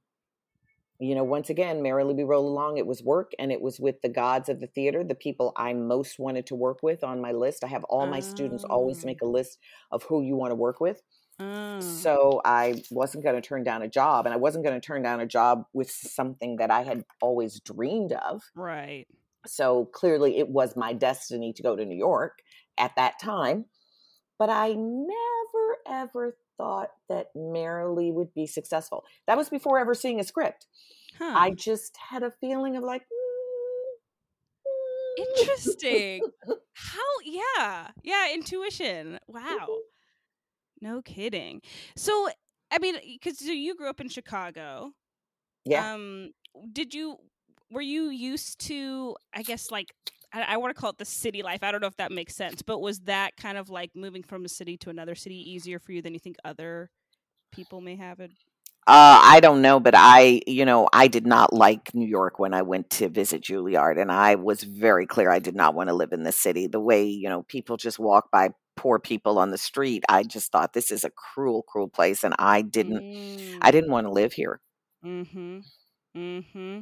you 1.00 1.14
know, 1.16 1.24
once 1.24 1.50
again, 1.50 1.82
merrily 1.82 2.14
we 2.14 2.22
roll 2.22 2.46
along. 2.46 2.76
It 2.78 2.86
was 2.86 3.02
work, 3.02 3.32
and 3.38 3.50
it 3.50 3.60
was 3.60 3.80
with 3.80 4.00
the 4.00 4.08
gods 4.08 4.48
of 4.48 4.60
the 4.60 4.68
theater, 4.68 5.02
the 5.02 5.14
people 5.16 5.52
I 5.56 5.74
most 5.74 6.18
wanted 6.20 6.46
to 6.46 6.54
work 6.54 6.82
with 6.82 7.02
on 7.02 7.20
my 7.20 7.32
list. 7.32 7.64
I 7.64 7.66
have 7.66 7.84
all 7.84 8.06
my 8.06 8.20
students 8.20 8.62
always 8.64 9.02
Ah. 9.02 9.06
make 9.06 9.20
a 9.20 9.26
list 9.26 9.58
of 9.90 10.04
who 10.04 10.22
you 10.22 10.36
want 10.36 10.52
to 10.52 10.54
work 10.56 10.80
with. 10.80 11.02
Oh. 11.40 11.80
So 11.80 12.40
I 12.44 12.82
wasn't 12.92 13.24
going 13.24 13.34
to 13.34 13.42
turn 13.46 13.64
down 13.64 13.82
a 13.82 13.88
job, 13.88 14.24
and 14.26 14.32
I 14.32 14.36
wasn't 14.38 14.64
going 14.64 14.80
to 14.80 14.86
turn 14.86 15.02
down 15.02 15.20
a 15.20 15.26
job 15.26 15.66
with 15.72 15.90
something 15.90 16.56
that 16.56 16.70
I 16.70 16.82
had 16.84 17.04
always 17.20 17.58
dreamed 17.60 18.12
of. 18.12 18.42
right. 18.54 19.06
So 19.46 19.86
clearly, 19.86 20.38
it 20.38 20.48
was 20.48 20.76
my 20.76 20.92
destiny 20.92 21.52
to 21.54 21.62
go 21.62 21.76
to 21.76 21.84
New 21.84 21.96
York 21.96 22.38
at 22.78 22.96
that 22.96 23.18
time. 23.20 23.66
But 24.38 24.50
I 24.50 24.72
never 24.72 25.76
ever 25.88 26.36
thought 26.56 26.90
that 27.08 27.28
Merrily 27.34 28.10
would 28.10 28.32
be 28.34 28.46
successful. 28.46 29.04
That 29.26 29.36
was 29.36 29.48
before 29.48 29.78
ever 29.78 29.94
seeing 29.94 30.20
a 30.20 30.24
script. 30.24 30.66
Huh. 31.18 31.32
I 31.36 31.50
just 31.50 31.96
had 31.96 32.22
a 32.22 32.32
feeling 32.40 32.76
of 32.76 32.82
like, 32.82 33.02
"Mm, 33.02 34.66
mm." 34.66 35.38
Interesting. 35.40 36.22
How? 36.72 37.00
Yeah. 37.24 37.88
Yeah. 38.02 38.32
Intuition. 38.34 39.18
Wow. 39.28 39.68
No 40.80 41.02
kidding. 41.02 41.62
So, 41.96 42.28
I 42.72 42.78
mean, 42.78 42.96
because 43.06 43.38
so 43.38 43.52
you 43.52 43.76
grew 43.76 43.88
up 43.88 44.00
in 44.00 44.08
Chicago. 44.08 44.92
yeah. 45.64 45.94
Um, 45.94 46.32
did 46.72 46.94
you? 46.94 47.18
Were 47.70 47.80
you 47.80 48.10
used 48.10 48.58
to? 48.66 49.16
I 49.34 49.42
guess 49.42 49.70
like 49.70 49.94
I, 50.32 50.42
I 50.42 50.56
want 50.56 50.74
to 50.74 50.80
call 50.80 50.90
it 50.90 50.98
the 50.98 51.04
city 51.04 51.42
life. 51.42 51.62
I 51.62 51.72
don't 51.72 51.80
know 51.80 51.86
if 51.86 51.96
that 51.96 52.12
makes 52.12 52.34
sense, 52.34 52.62
but 52.62 52.80
was 52.80 53.00
that 53.00 53.36
kind 53.36 53.56
of 53.56 53.70
like 53.70 53.92
moving 53.94 54.22
from 54.22 54.44
a 54.44 54.48
city 54.48 54.76
to 54.78 54.90
another 54.90 55.14
city 55.14 55.36
easier 55.36 55.78
for 55.78 55.92
you 55.92 56.02
than 56.02 56.12
you 56.12 56.20
think 56.20 56.36
other 56.44 56.90
people 57.52 57.80
may 57.80 57.96
have 57.96 58.20
it? 58.20 58.32
Uh, 58.86 59.18
I 59.22 59.40
don't 59.40 59.62
know, 59.62 59.80
but 59.80 59.94
I, 59.96 60.42
you 60.46 60.66
know, 60.66 60.90
I 60.92 61.08
did 61.08 61.26
not 61.26 61.54
like 61.54 61.94
New 61.94 62.06
York 62.06 62.38
when 62.38 62.52
I 62.52 62.60
went 62.60 62.90
to 62.90 63.08
visit 63.08 63.42
Juilliard, 63.42 63.98
and 63.98 64.12
I 64.12 64.34
was 64.34 64.62
very 64.62 65.06
clear 65.06 65.30
I 65.30 65.38
did 65.38 65.54
not 65.54 65.74
want 65.74 65.88
to 65.88 65.94
live 65.94 66.12
in 66.12 66.22
the 66.22 66.32
city. 66.32 66.66
The 66.66 66.80
way, 66.80 67.06
you 67.06 67.30
know, 67.30 67.44
people 67.44 67.78
just 67.78 67.98
walk 67.98 68.30
by 68.30 68.50
poor 68.76 68.98
people 68.98 69.38
on 69.38 69.50
the 69.50 69.58
street, 69.58 70.04
I 70.08 70.22
just 70.22 70.52
thought 70.52 70.74
this 70.74 70.90
is 70.90 71.04
a 71.04 71.10
cruel, 71.10 71.62
cruel 71.62 71.88
place, 71.88 72.24
and 72.24 72.34
I 72.38 72.60
didn't, 72.60 73.58
I 73.62 73.70
didn't 73.70 73.90
want 73.90 74.06
to 74.06 74.12
live 74.12 74.34
here. 74.34 74.60
Mm-hmm. 75.02 75.60
Mm-hmm. 76.14 76.80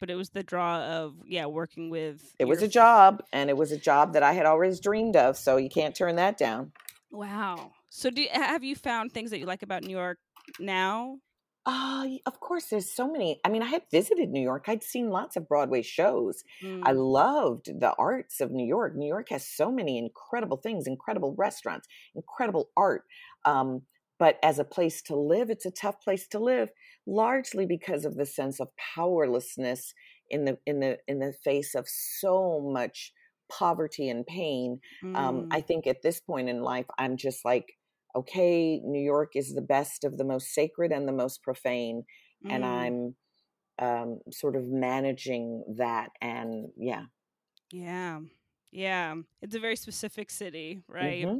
But 0.00 0.10
it 0.10 0.14
was 0.14 0.30
the 0.30 0.42
draw 0.42 0.80
of 0.80 1.16
yeah, 1.26 1.46
working 1.46 1.90
with. 1.90 2.34
It 2.38 2.46
was 2.46 2.62
a 2.62 2.68
job, 2.68 3.22
and 3.32 3.50
it 3.50 3.56
was 3.56 3.72
a 3.72 3.78
job 3.78 4.12
that 4.12 4.22
I 4.22 4.32
had 4.32 4.46
always 4.46 4.80
dreamed 4.80 5.16
of, 5.16 5.36
so 5.36 5.56
you 5.56 5.68
can't 5.68 5.94
turn 5.94 6.16
that 6.16 6.38
down. 6.38 6.72
Wow. 7.10 7.72
So 7.90 8.10
do 8.10 8.26
have 8.32 8.64
you 8.64 8.76
found 8.76 9.12
things 9.12 9.30
that 9.30 9.38
you 9.38 9.46
like 9.46 9.62
about 9.62 9.82
New 9.82 9.96
York 9.96 10.18
now? 10.58 11.20
Uh, 11.66 12.08
of 12.24 12.40
course, 12.40 12.66
there's 12.70 12.90
so 12.90 13.10
many. 13.10 13.40
I 13.44 13.50
mean, 13.50 13.62
I 13.62 13.66
had 13.66 13.82
visited 13.90 14.30
New 14.30 14.40
York. 14.40 14.64
I'd 14.68 14.82
seen 14.82 15.10
lots 15.10 15.36
of 15.36 15.46
Broadway 15.46 15.82
shows. 15.82 16.42
I 16.82 16.92
Mm. 16.92 16.92
loved 16.92 17.66
the 17.66 17.94
arts 17.98 18.40
of 18.40 18.50
New 18.50 18.66
York. 18.66 18.94
New 18.96 19.06
York 19.06 19.28
has 19.30 19.46
so 19.46 19.70
many 19.70 19.98
incredible 19.98 20.56
things, 20.56 20.86
incredible 20.86 21.34
restaurants, 21.36 21.86
incredible 22.14 22.70
art. 22.76 23.04
Um, 23.44 23.82
but 24.18 24.38
as 24.42 24.58
a 24.58 24.64
place 24.64 25.02
to 25.02 25.16
live, 25.16 25.50
it's 25.50 25.66
a 25.66 25.70
tough 25.70 26.00
place 26.00 26.26
to 26.28 26.38
live, 26.38 26.70
largely 27.08 27.64
because 27.64 28.04
of 28.04 28.16
the 28.16 28.26
sense 28.26 28.60
of 28.60 28.68
powerlessness 28.94 29.94
in 30.30 30.44
the 30.44 30.58
in 30.66 30.80
the 30.80 30.98
in 31.08 31.18
the 31.18 31.32
face 31.42 31.74
of 31.74 31.86
so 31.88 32.60
much 32.60 33.12
poverty 33.50 34.10
and 34.10 34.26
pain. 34.26 34.78
Um, 35.02 35.14
mm. 35.14 35.16
Um, 35.16 35.48
I 35.50 35.62
think 35.62 35.86
at 35.86 36.02
this 36.02 36.20
point 36.20 36.50
in 36.50 36.62
life, 36.62 36.84
I'm 36.98 37.16
just 37.16 37.44
like, 37.44 37.72
okay, 38.14 38.78
New 38.84 39.02
York 39.02 39.30
is 39.34 39.54
the 39.54 39.62
best 39.62 40.04
of 40.04 40.18
the 40.18 40.24
most 40.24 40.52
sacred 40.52 40.92
and 40.92 41.08
the 41.08 41.12
most 41.12 41.42
profane, 41.42 42.04
mm. 42.46 42.52
and 42.52 42.64
I'm 42.64 43.14
um, 43.78 44.20
sort 44.30 44.54
of 44.54 44.64
managing 44.66 45.64
that. 45.78 46.10
And 46.20 46.68
yeah, 46.76 47.04
yeah, 47.72 48.20
yeah, 48.70 49.14
it's 49.40 49.54
a 49.54 49.60
very 49.60 49.76
specific 49.76 50.30
city, 50.30 50.82
right? 50.88 51.24
Mm-hmm. 51.24 51.38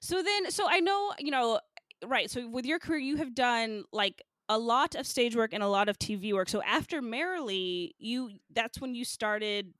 So 0.00 0.22
then, 0.22 0.50
so 0.50 0.66
I 0.68 0.80
know, 0.80 1.12
you 1.18 1.30
know, 1.30 1.60
right. 2.06 2.30
So 2.30 2.48
with 2.48 2.64
your 2.64 2.78
career, 2.78 2.98
you 2.98 3.16
have 3.16 3.34
done 3.34 3.84
like 3.92 4.22
a 4.50 4.58
lot 4.58 4.96
of 4.96 5.06
stage 5.06 5.36
work 5.36 5.54
and 5.54 5.62
a 5.62 5.68
lot 5.68 5.88
of 5.88 5.96
TV 5.98 6.34
work. 6.34 6.48
So 6.48 6.60
after 6.62 7.00
Merrily, 7.00 7.94
you 7.98 8.32
that's 8.52 8.80
when 8.80 8.94
you 8.94 9.04
started 9.04 9.72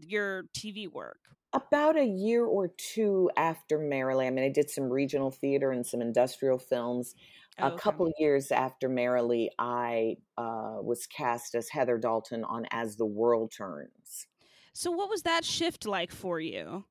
your 0.00 0.44
TV 0.56 0.90
work. 0.90 1.18
About 1.52 1.96
a 1.96 2.04
year 2.04 2.44
or 2.44 2.68
two 2.68 3.30
after 3.36 3.78
Merrily, 3.78 4.26
I 4.26 4.30
mean, 4.30 4.44
I 4.44 4.48
did 4.48 4.70
some 4.70 4.90
regional 4.90 5.30
theater 5.30 5.72
and 5.72 5.86
some 5.86 6.00
industrial 6.00 6.58
films. 6.58 7.14
Oh, 7.60 7.68
a 7.68 7.78
couple 7.78 8.10
years 8.18 8.50
after 8.50 8.88
Merrily, 8.88 9.50
I 9.58 10.16
uh, 10.36 10.76
was 10.80 11.06
cast 11.06 11.54
as 11.54 11.68
Heather 11.68 11.98
Dalton 11.98 12.44
on 12.44 12.66
As 12.70 12.96
the 12.96 13.06
World 13.06 13.52
Turns. 13.56 14.26
So, 14.74 14.90
what 14.90 15.10
was 15.10 15.22
that 15.22 15.44
shift 15.44 15.86
like 15.86 16.12
for 16.12 16.38
you? 16.38 16.84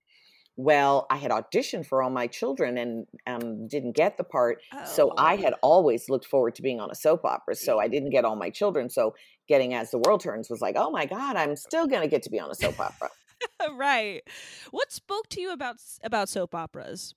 Well 0.57 1.07
i 1.09 1.15
had 1.15 1.31
auditioned 1.31 1.85
for 1.85 2.03
all 2.03 2.09
my 2.09 2.27
children 2.27 2.77
and 2.77 3.07
um, 3.25 3.67
didn't 3.67 3.95
get 3.95 4.17
the 4.17 4.23
part 4.23 4.61
oh. 4.73 4.83
so 4.85 5.13
i 5.17 5.35
had 5.35 5.53
always 5.61 6.09
looked 6.09 6.25
forward 6.25 6.55
to 6.55 6.61
being 6.61 6.79
on 6.79 6.91
a 6.91 6.95
soap 6.95 7.23
opera 7.23 7.55
so 7.55 7.79
i 7.79 7.87
didn't 7.87 8.09
get 8.09 8.25
all 8.25 8.35
my 8.35 8.49
children 8.49 8.89
so 8.89 9.13
getting 9.47 9.73
as 9.73 9.91
the 9.91 9.99
world 9.99 10.19
turns 10.19 10.49
was 10.49 10.61
like 10.61 10.75
oh 10.77 10.89
my 10.89 11.05
god 11.05 11.35
i'm 11.35 11.55
still 11.55 11.87
going 11.87 12.01
to 12.01 12.07
get 12.07 12.23
to 12.23 12.29
be 12.29 12.39
on 12.39 12.51
a 12.51 12.55
soap 12.55 12.79
opera. 12.79 13.09
Right. 13.75 14.23
What 14.71 14.91
spoke 14.91 15.29
to 15.29 15.41
you 15.41 15.51
about 15.51 15.77
about 16.03 16.27
soap 16.29 16.55
operas 16.55 17.13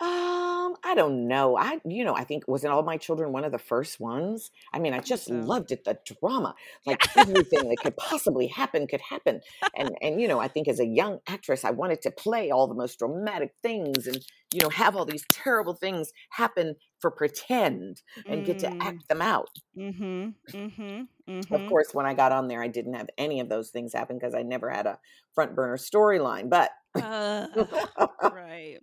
um, 0.00 0.76
I 0.84 0.94
don't 0.94 1.26
know. 1.26 1.58
I, 1.58 1.80
you 1.84 2.04
know, 2.04 2.14
I 2.14 2.22
think 2.22 2.46
wasn't 2.46 2.72
all 2.72 2.84
my 2.84 2.96
children 2.96 3.32
one 3.32 3.42
of 3.42 3.50
the 3.50 3.58
first 3.58 3.98
ones. 3.98 4.52
I 4.72 4.78
mean, 4.78 4.94
I 4.94 5.00
just 5.00 5.28
loved 5.28 5.72
it. 5.72 5.84
The 5.84 5.98
drama, 6.20 6.54
like 6.86 7.16
everything 7.16 7.68
that 7.68 7.78
could 7.82 7.96
possibly 7.96 8.46
happen, 8.46 8.86
could 8.86 9.00
happen. 9.00 9.40
And 9.76 9.90
and 10.00 10.20
you 10.20 10.28
know, 10.28 10.38
I 10.38 10.46
think 10.46 10.68
as 10.68 10.78
a 10.78 10.86
young 10.86 11.18
actress, 11.26 11.64
I 11.64 11.72
wanted 11.72 12.00
to 12.02 12.12
play 12.12 12.52
all 12.52 12.68
the 12.68 12.76
most 12.76 13.00
dramatic 13.00 13.54
things, 13.60 14.06
and 14.06 14.24
you 14.54 14.60
know, 14.60 14.68
have 14.68 14.94
all 14.94 15.04
these 15.04 15.26
terrible 15.32 15.74
things 15.74 16.12
happen 16.30 16.76
for 17.00 17.10
pretend 17.10 18.00
and 18.26 18.46
get 18.46 18.60
to 18.60 18.68
mm. 18.68 18.80
act 18.80 19.08
them 19.08 19.20
out. 19.20 19.50
Mm-hmm. 19.76 20.28
Mm-hmm. 20.56 21.02
Mm-hmm. 21.28 21.54
Of 21.54 21.68
course, 21.68 21.88
when 21.92 22.06
I 22.06 22.14
got 22.14 22.30
on 22.30 22.46
there, 22.46 22.62
I 22.62 22.68
didn't 22.68 22.94
have 22.94 23.10
any 23.18 23.40
of 23.40 23.48
those 23.48 23.70
things 23.70 23.92
happen 23.92 24.16
because 24.16 24.34
I 24.34 24.42
never 24.42 24.70
had 24.70 24.86
a 24.86 24.98
front 25.34 25.56
burner 25.56 25.76
storyline. 25.76 26.48
But 26.48 26.70
uh, 26.94 27.48
right 28.22 28.78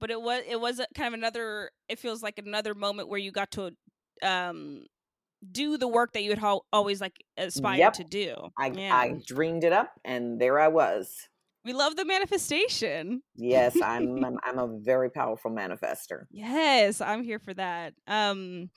but 0.00 0.10
it 0.10 0.20
was 0.20 0.42
it 0.48 0.60
was 0.60 0.80
kind 0.94 1.08
of 1.08 1.14
another 1.14 1.70
it 1.88 1.98
feels 1.98 2.22
like 2.22 2.38
another 2.38 2.74
moment 2.74 3.08
where 3.08 3.18
you 3.18 3.32
got 3.32 3.50
to 3.52 3.72
um 4.22 4.84
do 5.52 5.76
the 5.76 5.88
work 5.88 6.12
that 6.12 6.22
you 6.22 6.30
had 6.30 6.38
ho- 6.38 6.64
always 6.72 7.00
like 7.00 7.22
aspired 7.36 7.78
yep. 7.78 7.92
to 7.92 8.04
do. 8.04 8.34
I, 8.58 8.68
yeah. 8.68 8.96
I 8.96 9.20
dreamed 9.26 9.64
it 9.64 9.72
up 9.72 9.92
and 10.04 10.40
there 10.40 10.58
i 10.58 10.68
was. 10.68 11.14
We 11.64 11.72
love 11.72 11.96
the 11.96 12.04
manifestation. 12.04 13.22
Yes 13.34 13.76
I'm, 13.82 14.24
I'm 14.24 14.38
i'm 14.44 14.58
a 14.58 14.78
very 14.78 15.10
powerful 15.10 15.50
manifester. 15.50 16.24
Yes 16.30 17.00
i'm 17.00 17.22
here 17.22 17.38
for 17.38 17.54
that. 17.54 17.94
Um 18.06 18.70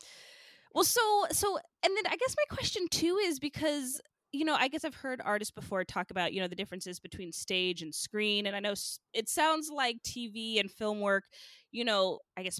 well 0.73 0.83
so 0.83 1.25
so 1.31 1.57
and 1.83 1.97
then 1.97 2.03
i 2.07 2.15
guess 2.15 2.35
my 2.37 2.55
question 2.55 2.87
too 2.91 3.17
is 3.23 3.39
because 3.39 4.01
you 4.31 4.45
know, 4.45 4.55
I 4.55 4.67
guess 4.67 4.85
I've 4.85 4.95
heard 4.95 5.21
artists 5.23 5.51
before 5.51 5.83
talk 5.83 6.11
about, 6.11 6.33
you 6.33 6.41
know, 6.41 6.47
the 6.47 6.55
differences 6.55 6.99
between 6.99 7.31
stage 7.31 7.81
and 7.81 7.93
screen. 7.93 8.45
And 8.45 8.55
I 8.55 8.59
know 8.59 8.73
it 9.13 9.27
sounds 9.27 9.69
like 9.73 9.97
TV 10.03 10.59
and 10.59 10.69
film 10.69 10.99
work, 10.99 11.23
you 11.71 11.83
know, 11.83 12.19
I 12.37 12.43
guess 12.43 12.59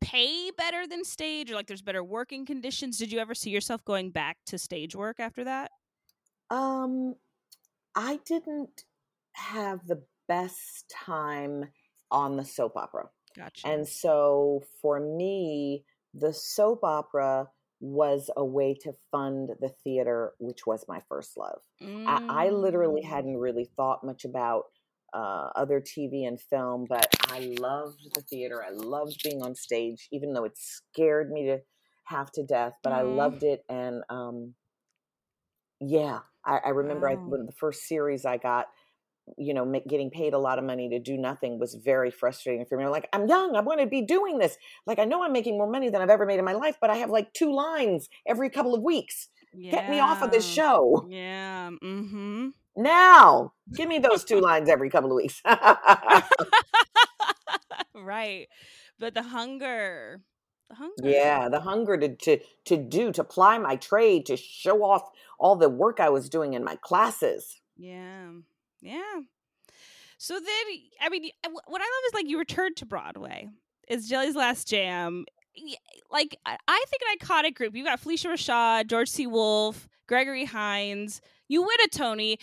pay 0.00 0.50
better 0.56 0.86
than 0.86 1.04
stage 1.04 1.50
or 1.50 1.54
like 1.54 1.66
there's 1.66 1.82
better 1.82 2.04
working 2.04 2.46
conditions. 2.46 2.98
Did 2.98 3.10
you 3.10 3.18
ever 3.18 3.34
see 3.34 3.50
yourself 3.50 3.84
going 3.84 4.10
back 4.10 4.36
to 4.46 4.58
stage 4.58 4.94
work 4.94 5.18
after 5.18 5.44
that? 5.44 5.72
Um, 6.50 7.14
I 7.96 8.20
didn't 8.24 8.84
have 9.32 9.86
the 9.86 10.02
best 10.28 10.92
time 11.04 11.68
on 12.10 12.36
the 12.36 12.44
soap 12.44 12.76
opera. 12.76 13.08
Gotcha. 13.36 13.66
And 13.66 13.86
so 13.86 14.62
for 14.80 15.00
me, 15.00 15.84
the 16.14 16.32
soap 16.32 16.84
opera 16.84 17.48
was 17.80 18.30
a 18.36 18.44
way 18.44 18.74
to 18.82 18.92
fund 19.10 19.50
the 19.60 19.68
theater, 19.84 20.32
which 20.38 20.66
was 20.66 20.84
my 20.88 21.00
first 21.08 21.36
love. 21.36 21.60
Mm. 21.82 22.06
I, 22.06 22.46
I, 22.46 22.50
literally 22.50 23.02
mm. 23.02 23.08
hadn't 23.08 23.36
really 23.36 23.68
thought 23.76 24.04
much 24.04 24.24
about 24.24 24.64
uh, 25.14 25.50
other 25.54 25.80
TV 25.80 26.26
and 26.26 26.40
film, 26.40 26.86
but 26.88 27.06
I 27.30 27.54
loved 27.60 28.00
the 28.14 28.22
theater. 28.22 28.64
I 28.64 28.70
loved 28.70 29.22
being 29.22 29.42
on 29.42 29.54
stage, 29.54 30.08
even 30.12 30.32
though 30.32 30.44
it 30.44 30.56
scared 30.56 31.30
me 31.30 31.46
to 31.46 31.58
half 32.04 32.32
to 32.32 32.44
death, 32.44 32.74
but 32.82 32.92
mm. 32.92 32.96
I 32.96 33.02
loved 33.02 33.42
it. 33.44 33.64
And 33.68 34.02
um, 34.10 34.54
yeah, 35.80 36.20
I, 36.44 36.58
I 36.64 36.68
remember 36.70 37.06
wow. 37.08 37.12
I, 37.12 37.16
when 37.16 37.46
the 37.46 37.52
first 37.52 37.86
series 37.86 38.24
I 38.24 38.38
got 38.38 38.66
you 39.36 39.54
know, 39.54 39.80
getting 39.88 40.10
paid 40.10 40.32
a 40.34 40.38
lot 40.38 40.58
of 40.58 40.64
money 40.64 40.88
to 40.90 40.98
do 40.98 41.16
nothing 41.16 41.58
was 41.58 41.74
very 41.74 42.10
frustrating 42.10 42.64
for 42.66 42.78
me. 42.78 42.84
I'm 42.84 42.90
like, 42.90 43.08
I'm 43.12 43.28
young. 43.28 43.56
I 43.56 43.60
want 43.60 43.80
to 43.80 43.86
be 43.86 44.02
doing 44.02 44.38
this. 44.38 44.56
Like, 44.86 44.98
I 44.98 45.04
know 45.04 45.22
I'm 45.22 45.32
making 45.32 45.58
more 45.58 45.70
money 45.70 45.90
than 45.90 46.00
I've 46.00 46.10
ever 46.10 46.26
made 46.26 46.38
in 46.38 46.44
my 46.44 46.52
life, 46.52 46.76
but 46.80 46.90
I 46.90 46.96
have 46.96 47.10
like 47.10 47.32
two 47.32 47.52
lines 47.52 48.08
every 48.26 48.50
couple 48.50 48.74
of 48.74 48.82
weeks. 48.82 49.28
Yeah. 49.52 49.72
Get 49.72 49.90
me 49.90 49.98
off 49.98 50.22
of 50.22 50.30
this 50.30 50.46
show. 50.46 51.06
Yeah. 51.08 51.70
Mm-hmm. 51.82 52.48
Now, 52.76 53.54
give 53.74 53.88
me 53.88 53.98
those 53.98 54.24
two 54.24 54.40
lines 54.40 54.68
every 54.68 54.88
couple 54.90 55.10
of 55.10 55.16
weeks. 55.16 55.42
right. 57.94 58.46
But 58.98 59.14
the 59.14 59.22
hunger. 59.22 60.22
The 60.70 60.76
hunger. 60.76 61.02
Yeah, 61.02 61.48
the 61.48 61.60
hunger 61.60 61.96
to, 61.96 62.14
to 62.14 62.38
to 62.66 62.76
do, 62.76 63.10
to 63.12 63.24
ply 63.24 63.58
my 63.58 63.76
trade, 63.76 64.26
to 64.26 64.36
show 64.36 64.84
off 64.84 65.08
all 65.40 65.56
the 65.56 65.68
work 65.68 65.98
I 65.98 66.10
was 66.10 66.28
doing 66.28 66.54
in 66.54 66.62
my 66.62 66.76
classes. 66.76 67.60
Yeah. 67.76 68.30
Yeah. 68.80 69.20
So 70.18 70.34
then, 70.34 70.64
I 71.00 71.08
mean, 71.08 71.30
what 71.66 71.80
I 71.80 71.84
love 71.84 72.04
is 72.08 72.14
like 72.14 72.28
you 72.28 72.38
returned 72.38 72.76
to 72.76 72.86
Broadway. 72.86 73.48
It's 73.86 74.08
Jelly's 74.08 74.34
Last 74.34 74.68
Jam. 74.68 75.24
Like, 76.10 76.38
I 76.44 76.84
think 76.88 77.02
an 77.02 77.18
iconic 77.18 77.54
group. 77.54 77.74
You 77.74 77.84
got 77.84 78.00
Phylicia 78.00 78.30
Rashad, 78.30 78.88
George 78.88 79.08
C. 79.08 79.26
Wolfe, 79.26 79.88
Gregory 80.08 80.44
Hines. 80.44 81.20
You 81.48 81.62
win 81.62 81.76
a 81.84 81.88
Tony. 81.88 82.38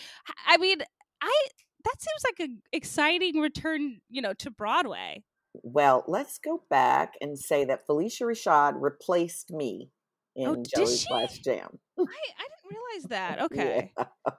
I 0.46 0.56
mean, 0.56 0.78
I 1.22 1.46
that 1.84 2.02
seems 2.02 2.24
like 2.24 2.48
an 2.48 2.62
exciting 2.72 3.40
return, 3.40 4.00
you 4.10 4.20
know, 4.20 4.34
to 4.34 4.50
Broadway. 4.50 5.22
Well, 5.62 6.04
let's 6.08 6.38
go 6.38 6.62
back 6.68 7.14
and 7.20 7.38
say 7.38 7.64
that 7.66 7.86
Phylicia 7.86 8.22
Rashad 8.22 8.74
replaced 8.80 9.52
me 9.52 9.90
oh, 10.38 10.42
in 10.42 10.48
oh, 10.48 10.62
Jelly's 10.74 11.06
Last 11.10 11.44
Jam. 11.44 11.78
I, 11.98 12.02
I 12.02 12.04
didn't 12.04 12.70
realize 12.70 13.04
that. 13.10 13.42
Okay. 13.42 13.92
Yeah. 13.96 14.32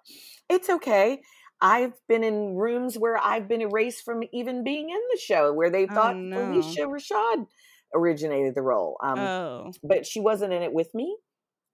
It's 0.49 0.69
okay. 0.69 1.21
I've 1.61 1.93
been 2.07 2.23
in 2.23 2.55
rooms 2.55 2.97
where 2.97 3.17
I've 3.17 3.47
been 3.47 3.61
erased 3.61 4.03
from 4.05 4.23
even 4.31 4.63
being 4.63 4.89
in 4.89 4.99
the 5.11 5.19
show 5.19 5.53
where 5.53 5.69
they 5.69 5.85
oh, 5.89 5.93
thought 5.93 6.15
oh, 6.15 6.19
no. 6.19 6.61
Rashad 6.61 7.47
originated 7.93 8.55
the 8.55 8.61
role. 8.61 8.97
Um, 9.01 9.19
oh. 9.19 9.71
But 9.83 10.05
she 10.05 10.19
wasn't 10.19 10.53
in 10.53 10.61
it 10.61 10.73
with 10.73 10.93
me. 10.93 11.17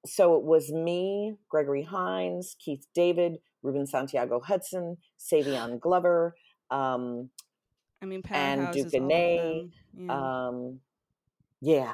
So 0.05 0.35
it 0.35 0.43
was 0.43 0.71
me, 0.71 1.35
Gregory 1.49 1.83
Hines, 1.83 2.55
Keith 2.59 2.85
David, 2.93 3.37
Ruben 3.61 3.87
Santiago 3.87 4.39
Hudson, 4.41 4.97
Savion 5.17 5.79
Glover, 5.81 6.35
um, 6.69 7.29
I 8.01 8.05
mean, 8.05 8.21
and 8.29 8.67
Duquesnay. 8.67 9.69
Yeah. 9.97 10.47
Um, 10.47 10.79
yeah, 11.61 11.93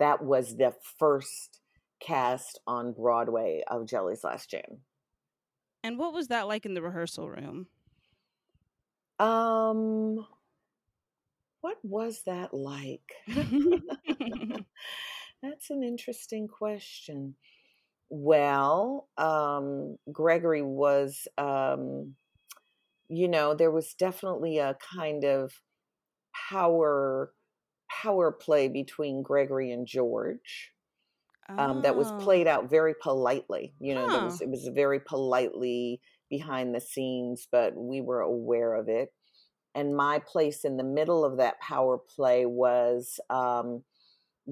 that 0.00 0.24
was 0.24 0.56
the 0.56 0.74
first 0.98 1.60
cast 2.00 2.58
on 2.66 2.92
Broadway 2.92 3.62
of 3.68 3.86
Jelly's 3.86 4.24
Last 4.24 4.50
Jam. 4.50 4.80
And 5.84 5.98
what 5.98 6.14
was 6.14 6.28
that 6.28 6.48
like 6.48 6.64
in 6.64 6.72
the 6.72 6.80
rehearsal 6.80 7.28
room? 7.28 7.66
Um, 9.18 10.26
what 11.60 11.76
was 11.82 12.22
that 12.24 12.54
like? 12.54 13.12
That's 15.42 15.68
an 15.68 15.82
interesting 15.82 16.48
question. 16.48 17.36
Well, 18.08 19.08
um, 19.18 19.98
Gregory 20.10 20.62
was, 20.62 21.28
um, 21.36 22.14
you 23.08 23.28
know, 23.28 23.54
there 23.54 23.70
was 23.70 23.92
definitely 23.92 24.56
a 24.58 24.78
kind 24.96 25.24
of 25.24 25.52
power 26.50 27.34
power 27.90 28.32
play 28.32 28.68
between 28.68 29.22
Gregory 29.22 29.70
and 29.70 29.86
George 29.86 30.73
um, 31.48 31.82
that 31.82 31.96
was 31.96 32.10
oh. 32.10 32.18
played 32.18 32.46
out 32.46 32.70
very 32.70 32.94
politely. 33.02 33.74
You 33.80 33.94
know, 33.94 34.08
huh. 34.08 34.24
was, 34.24 34.40
it 34.40 34.48
was 34.48 34.68
very 34.74 35.00
politely 35.00 36.00
behind 36.30 36.74
the 36.74 36.80
scenes, 36.80 37.46
but 37.52 37.74
we 37.76 38.00
were 38.00 38.20
aware 38.20 38.74
of 38.74 38.88
it. 38.88 39.10
and 39.74 39.96
my 39.96 40.20
place 40.20 40.64
in 40.64 40.76
the 40.76 40.84
middle 40.84 41.24
of 41.24 41.38
that 41.38 41.60
power 41.60 41.98
play 41.98 42.46
was 42.46 43.18
um, 43.28 43.82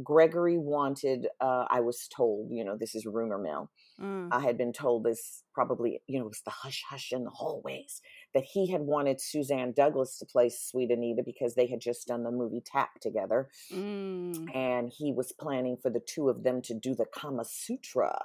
Gregory 0.02 0.58
wanted, 0.58 1.28
uh, 1.40 1.64
I 1.70 1.80
was 1.80 2.08
told, 2.14 2.48
you 2.50 2.64
know, 2.64 2.76
this 2.78 2.94
is 2.94 3.06
rumor 3.06 3.38
mill. 3.38 3.70
Mm. 4.00 4.28
I 4.32 4.40
had 4.40 4.58
been 4.58 4.72
told 4.72 5.04
this 5.04 5.44
probably, 5.54 6.00
you 6.08 6.18
know, 6.18 6.24
it 6.24 6.28
was 6.28 6.42
the 6.44 6.50
hush 6.50 6.82
hush 6.88 7.12
in 7.12 7.24
the 7.24 7.30
hallways 7.30 8.00
that 8.34 8.44
he 8.44 8.70
had 8.70 8.82
wanted 8.82 9.20
Suzanne 9.20 9.72
Douglas 9.72 10.18
to 10.18 10.26
play 10.26 10.48
Sweet 10.48 10.90
Anita 10.90 11.22
because 11.24 11.54
they 11.54 11.66
had 11.66 11.80
just 11.80 12.08
done 12.08 12.22
the 12.22 12.30
movie 12.30 12.62
Tap 12.64 13.00
together. 13.00 13.48
Mm. 13.72 14.54
And 14.54 14.92
he 14.96 15.12
was 15.12 15.32
planning 15.32 15.76
for 15.76 15.90
the 15.90 16.00
two 16.00 16.28
of 16.28 16.42
them 16.42 16.62
to 16.62 16.74
do 16.74 16.94
the 16.94 17.06
Kama 17.06 17.44
Sutra 17.44 18.24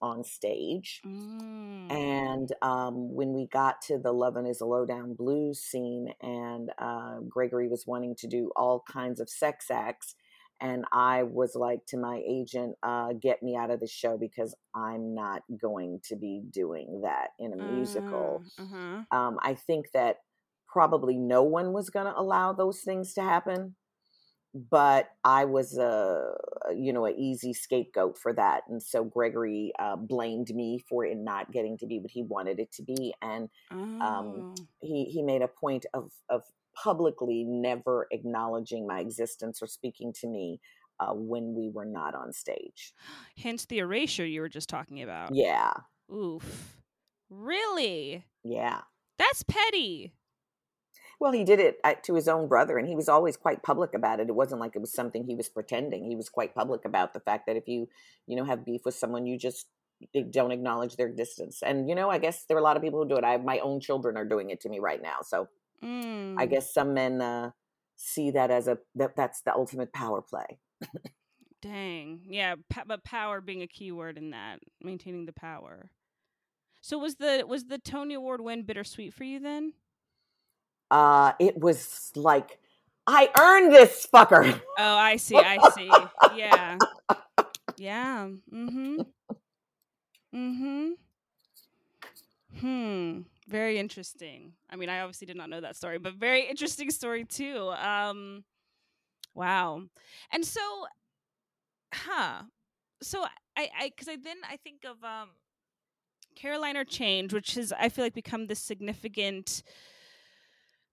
on 0.00 0.24
stage. 0.24 1.00
Mm. 1.06 1.90
And 1.90 2.52
um, 2.62 3.14
when 3.14 3.32
we 3.32 3.46
got 3.46 3.82
to 3.82 3.98
the 3.98 4.12
Lovin' 4.12 4.46
is 4.46 4.60
a 4.60 4.66
Lowdown 4.66 5.14
Blues 5.14 5.60
scene, 5.60 6.12
and 6.20 6.70
uh, 6.78 7.20
Gregory 7.28 7.68
was 7.68 7.86
wanting 7.86 8.14
to 8.16 8.26
do 8.26 8.50
all 8.56 8.84
kinds 8.90 9.20
of 9.20 9.28
sex 9.28 9.70
acts, 9.70 10.14
and 10.60 10.84
I 10.92 11.22
was 11.22 11.54
like 11.54 11.84
to 11.88 11.96
my 11.96 12.22
agent, 12.26 12.76
uh, 12.82 13.12
"Get 13.20 13.42
me 13.42 13.56
out 13.56 13.70
of 13.70 13.80
the 13.80 13.86
show 13.86 14.16
because 14.16 14.54
I'm 14.74 15.14
not 15.14 15.42
going 15.60 16.00
to 16.04 16.16
be 16.16 16.42
doing 16.50 17.02
that 17.04 17.28
in 17.38 17.52
a 17.52 17.56
musical." 17.56 18.42
Uh-huh. 18.58 19.02
Um, 19.10 19.38
I 19.42 19.54
think 19.54 19.86
that 19.94 20.16
probably 20.66 21.16
no 21.16 21.42
one 21.42 21.72
was 21.72 21.90
going 21.90 22.06
to 22.06 22.18
allow 22.18 22.52
those 22.52 22.80
things 22.80 23.14
to 23.14 23.22
happen 23.22 23.74
but 24.70 25.10
I 25.24 25.44
was 25.44 25.76
a 25.76 26.32
you 26.74 26.92
know 26.92 27.04
an 27.04 27.14
easy 27.18 27.52
scapegoat 27.52 28.18
for 28.18 28.32
that, 28.32 28.62
and 28.68 28.82
so 28.82 29.04
Gregory 29.04 29.72
uh, 29.78 29.96
blamed 29.96 30.48
me 30.54 30.82
for 30.88 31.04
it 31.04 31.16
not 31.16 31.52
getting 31.52 31.76
to 31.78 31.86
be 31.86 31.98
what 31.98 32.10
he 32.10 32.22
wanted 32.22 32.58
it 32.58 32.72
to 32.72 32.82
be, 32.82 33.14
and 33.20 33.48
um, 33.70 33.98
oh. 34.00 34.06
um, 34.06 34.54
he 34.80 35.04
he 35.04 35.22
made 35.22 35.42
a 35.42 35.48
point 35.48 35.86
of 35.92 36.10
of 36.30 36.42
publicly 36.82 37.44
never 37.44 38.06
acknowledging 38.10 38.86
my 38.86 39.00
existence 39.00 39.62
or 39.62 39.66
speaking 39.66 40.12
to 40.20 40.26
me 40.26 40.60
uh, 41.00 41.12
when 41.12 41.54
we 41.54 41.68
were 41.68 41.84
not 41.84 42.14
on 42.14 42.32
stage. 42.32 42.92
Hence 43.36 43.64
the 43.66 43.78
erasure 43.78 44.26
you 44.26 44.40
were 44.40 44.48
just 44.48 44.68
talking 44.68 45.02
about. 45.02 45.34
Yeah. 45.34 45.72
Oof. 46.12 46.76
Really? 47.30 48.24
Yeah. 48.42 48.80
That's 49.18 49.42
petty. 49.42 50.14
Well, 51.20 51.32
he 51.32 51.42
did 51.42 51.58
it 51.58 51.80
to 52.04 52.14
his 52.14 52.28
own 52.28 52.46
brother, 52.46 52.78
and 52.78 52.86
he 52.86 52.94
was 52.94 53.08
always 53.08 53.36
quite 53.36 53.64
public 53.64 53.92
about 53.92 54.20
it. 54.20 54.28
It 54.28 54.34
wasn't 54.36 54.60
like 54.60 54.76
it 54.76 54.80
was 54.80 54.92
something 54.92 55.24
he 55.24 55.34
was 55.34 55.48
pretending. 55.48 56.04
He 56.04 56.14
was 56.14 56.28
quite 56.28 56.54
public 56.54 56.84
about 56.84 57.12
the 57.12 57.20
fact 57.20 57.46
that 57.46 57.56
if 57.56 57.66
you, 57.66 57.88
you 58.28 58.36
know, 58.36 58.44
have 58.44 58.64
beef 58.64 58.82
with 58.84 58.94
someone, 58.94 59.26
you 59.26 59.36
just 59.36 59.66
don't 60.30 60.52
acknowledge 60.52 60.94
their 60.94 61.08
existence. 61.08 61.60
And 61.60 61.88
you 61.88 61.96
know, 61.96 62.08
I 62.08 62.18
guess 62.18 62.44
there 62.44 62.56
are 62.56 62.60
a 62.60 62.62
lot 62.62 62.76
of 62.76 62.84
people 62.84 63.02
who 63.02 63.08
do 63.08 63.16
it. 63.16 63.24
I 63.24 63.32
have 63.32 63.44
my 63.44 63.58
own 63.58 63.80
children 63.80 64.16
are 64.16 64.24
doing 64.24 64.50
it 64.50 64.60
to 64.60 64.68
me 64.68 64.78
right 64.78 65.02
now. 65.02 65.16
So 65.22 65.48
mm. 65.82 66.34
I 66.38 66.46
guess 66.46 66.72
some 66.72 66.94
men 66.94 67.20
uh, 67.20 67.50
see 67.96 68.30
that 68.32 68.50
as 68.50 68.68
a 68.68 68.78
that 68.94 69.16
that's 69.16 69.42
the 69.42 69.54
ultimate 69.54 69.92
power 69.92 70.22
play. 70.22 70.58
Dang, 71.60 72.20
yeah, 72.28 72.54
but 72.86 73.02
power 73.04 73.40
being 73.40 73.62
a 73.62 73.66
key 73.66 73.90
word 73.90 74.16
in 74.16 74.30
that, 74.30 74.60
maintaining 74.80 75.26
the 75.26 75.32
power. 75.32 75.90
So 76.80 76.98
was 76.98 77.16
the 77.16 77.44
was 77.46 77.64
the 77.64 77.78
Tony 77.78 78.14
Award 78.14 78.40
win 78.40 78.62
bittersweet 78.62 79.12
for 79.12 79.24
you 79.24 79.40
then? 79.40 79.72
uh, 80.90 81.32
it 81.38 81.58
was 81.58 82.12
like, 82.14 82.58
I 83.06 83.30
earned 83.38 83.72
this 83.72 84.06
fucker. 84.12 84.60
Oh, 84.78 84.96
I 84.96 85.16
see. 85.16 85.36
I 85.36 85.70
see. 85.74 85.90
Yeah. 86.36 86.78
Yeah. 87.76 88.28
Mm-hmm. 88.52 89.00
Mm-hmm. 90.34 90.88
Hmm. 92.60 93.20
Very 93.48 93.78
interesting. 93.78 94.52
I 94.68 94.76
mean, 94.76 94.90
I 94.90 95.00
obviously 95.00 95.26
did 95.26 95.36
not 95.36 95.48
know 95.48 95.60
that 95.62 95.74
story, 95.74 95.98
but 95.98 96.14
very 96.14 96.46
interesting 96.46 96.90
story 96.90 97.24
too. 97.24 97.70
Um 97.70 98.44
wow. 99.34 99.82
And 100.32 100.44
so 100.44 100.60
huh. 101.94 102.42
So 103.02 103.24
I 103.56 103.70
I 103.80 103.90
cuz 103.96 104.08
I 104.08 104.16
then 104.16 104.36
I 104.48 104.56
think 104.58 104.84
of 104.84 105.02
um 105.02 105.30
Caroline 106.36 106.76
or 106.76 106.84
Change, 106.84 107.32
which 107.32 107.54
has 107.54 107.72
I 107.72 107.88
feel 107.88 108.04
like 108.04 108.14
become 108.14 108.46
this 108.46 108.60
significant 108.60 109.62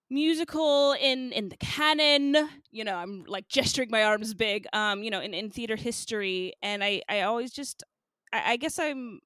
musical 0.10 0.94
in 0.94 1.32
in 1.32 1.50
the 1.50 1.58
canon 1.58 2.38
you 2.70 2.84
know 2.84 2.96
i'm 2.96 3.24
like 3.28 3.48
gesturing 3.48 3.90
my 3.90 4.04
arms 4.04 4.36
big 4.36 4.68
um 4.72 5.02
you 5.02 5.10
know 5.10 5.20
in 5.20 5.34
in 5.34 5.50
theater 5.50 5.76
history 5.76 6.54
and 6.62 6.84
i 6.84 7.02
i 7.10 7.22
always 7.22 7.52
just 7.52 7.84
I, 8.32 8.52
I, 8.52 8.58
guess 8.58 8.78
i'm 8.78 9.20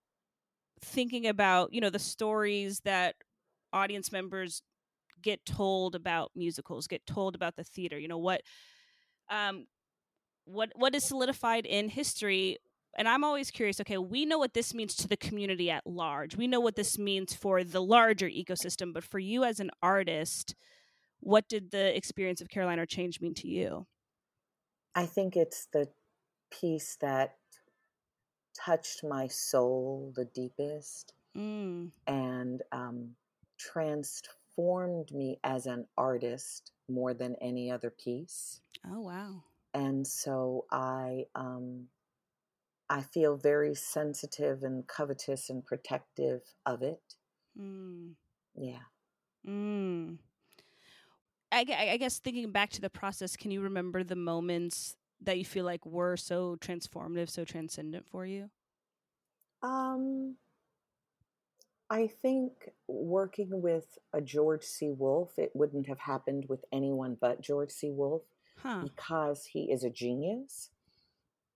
thinking 0.82 1.28
about 1.28 1.74
you 1.74 1.82
know 1.82 1.90
the 1.90 2.00
stories 2.00 2.82
that 2.86 3.16
audience 3.74 4.12
members 4.12 4.62
get 5.22 5.46
told 5.46 5.96
about 5.96 6.32
musicals 6.36 6.88
get 6.88 7.06
told 7.06 7.36
about 7.36 7.56
the 7.56 7.64
theater 7.64 8.00
you 8.00 8.08
know 8.08 8.18
what 8.18 8.42
um 9.30 9.66
what 10.46 10.72
what 10.76 10.96
is 10.96 11.04
solidified 11.04 11.66
in 11.66 11.90
history 11.90 12.58
and 12.98 13.08
I'm 13.08 13.24
always 13.24 13.52
curious 13.52 13.80
okay, 13.80 13.98
we 13.98 14.26
know 14.26 14.38
what 14.38 14.54
this 14.54 14.74
means 14.74 14.96
to 14.96 15.08
the 15.08 15.18
community 15.18 15.70
at 15.70 15.86
large. 15.86 16.36
We 16.36 16.48
know 16.48 16.60
what 16.60 16.76
this 16.76 16.98
means 16.98 17.34
for 17.34 17.64
the 17.64 17.82
larger 17.82 18.28
ecosystem, 18.28 18.94
but 18.94 19.04
for 19.04 19.20
you 19.20 19.44
as 19.44 19.60
an 19.60 19.70
artist, 19.82 20.56
what 21.20 21.48
did 21.48 21.72
the 21.72 21.96
experience 21.96 22.42
of 22.42 22.50
Caroline 22.50 22.80
or 22.80 22.86
Change 22.86 23.22
mean 23.22 23.34
to 23.36 23.48
you? 23.48 23.86
I 24.96 25.06
think 25.06 25.36
it's 25.36 25.68
the 25.72 25.88
piece 26.52 26.98
that 27.02 27.36
touched 28.64 29.04
my 29.04 29.28
soul 29.28 30.12
the 30.16 30.26
deepest 30.26 31.14
mm. 31.36 31.90
and 32.08 32.62
um, 32.72 33.10
transformed 33.58 35.12
me 35.12 35.40
as 35.44 35.66
an 35.66 35.86
artist 35.98 36.72
more 36.90 37.14
than 37.14 37.36
any 37.42 37.72
other 37.72 37.90
piece. 37.90 38.62
Oh, 38.90 39.02
wow. 39.02 39.44
And 39.74 40.06
so 40.06 40.66
I 40.72 41.26
um, 41.36 41.88
I 42.90 43.02
feel 43.02 43.38
very 43.38 43.76
sensitive 43.76 44.64
and 44.64 44.88
covetous 44.88 45.50
and 45.50 45.64
protective 45.64 46.42
of 46.66 46.82
it. 46.82 47.16
Mm. 47.60 48.14
Yeah. 48.56 48.80
Mm. 49.48 50.18
I, 51.52 51.66
I 51.92 51.98
guess 51.98 52.20
thinking 52.20 52.52
back 52.52 52.72
to 52.72 52.82
the 52.82 52.90
process, 52.90 53.36
can 53.36 53.52
you 53.52 53.62
remember 53.62 54.04
the 54.04 54.16
moments 54.16 54.96
that 55.22 55.38
you 55.38 55.46
feel 55.46 55.66
like 55.66 55.86
were 55.86 56.18
so 56.18 56.58
transformative, 56.60 57.30
so 57.30 57.44
transcendent 57.44 58.06
for 58.08 58.26
you? 58.26 58.50
Um, 59.62 60.36
I 61.90 62.08
think 62.08 62.70
working 62.88 63.62
with 63.62 63.98
a 64.14 64.22
George 64.22 64.64
C. 64.64 64.92
Wolfe, 64.92 65.38
it 65.38 65.52
wouldn't 65.54 65.88
have 65.88 66.00
happened 66.00 66.46
with 66.48 66.64
anyone 66.72 67.18
but 67.20 67.42
George 67.42 67.72
C. 67.72 67.90
Wolfe 67.90 68.24
huh. 68.62 68.84
because 68.84 69.46
he 69.46 69.72
is 69.72 69.84
a 69.84 69.90
genius 69.90 70.70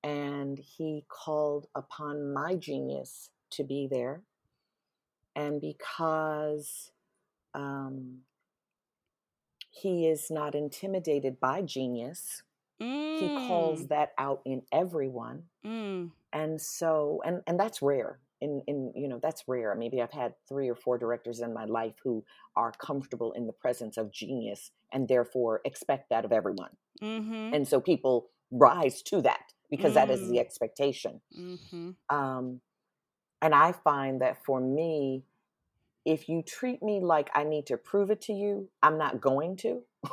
and 0.03 0.59
he 0.59 1.05
called 1.07 1.67
upon 1.75 2.33
my 2.33 2.55
genius 2.55 3.29
to 3.51 3.63
be 3.63 3.87
there. 3.89 4.21
And 5.35 5.61
because 5.61 6.91
um, 7.53 8.19
he 9.69 10.07
is 10.07 10.29
not 10.29 10.55
intimidated 10.55 11.39
by 11.39 11.61
genius, 11.61 12.43
mm. 12.81 13.19
he 13.19 13.27
calls 13.47 13.83
mm. 13.83 13.89
that 13.89 14.11
out 14.17 14.41
in 14.45 14.61
everyone. 14.71 15.43
Mm. 15.65 16.11
And 16.31 16.59
so, 16.59 17.21
and, 17.25 17.41
and 17.47 17.59
that's 17.59 17.81
rare. 17.81 18.19
In, 18.41 18.61
in 18.67 18.91
you 18.93 19.07
know 19.07 19.21
that's 19.23 19.45
rare 19.47 19.73
maybe 19.73 20.01
i've 20.01 20.11
had 20.11 20.33
three 20.49 20.67
or 20.67 20.75
four 20.75 20.97
directors 20.97 21.39
in 21.39 21.53
my 21.53 21.63
life 21.63 21.93
who 22.03 22.25
are 22.57 22.73
comfortable 22.73 23.31
in 23.31 23.47
the 23.47 23.53
presence 23.53 23.95
of 23.95 24.11
genius 24.11 24.71
and 24.91 25.07
therefore 25.07 25.61
expect 25.63 26.09
that 26.09 26.25
of 26.25 26.33
everyone 26.33 26.71
mm-hmm. 27.01 27.53
and 27.53 27.65
so 27.65 27.79
people 27.79 28.27
rise 28.53 29.01
to 29.01 29.21
that 29.21 29.53
because 29.69 29.91
mm. 29.91 29.95
that 29.95 30.09
is 30.11 30.29
the 30.29 30.37
mm. 30.37 30.41
expectation. 30.41 31.19
Mm-hmm. 31.37 31.91
Um, 32.15 32.61
and 33.41 33.55
I 33.55 33.71
find 33.71 34.21
that 34.21 34.45
for 34.45 34.61
me, 34.61 35.23
if 36.05 36.29
you 36.29 36.43
treat 36.43 36.83
me 36.83 36.99
like 37.01 37.29
I 37.33 37.43
need 37.43 37.65
to 37.67 37.77
prove 37.77 38.11
it 38.11 38.21
to 38.21 38.33
you, 38.33 38.69
I'm 38.81 38.97
not 38.97 39.19
going 39.19 39.57
to. 39.57 39.81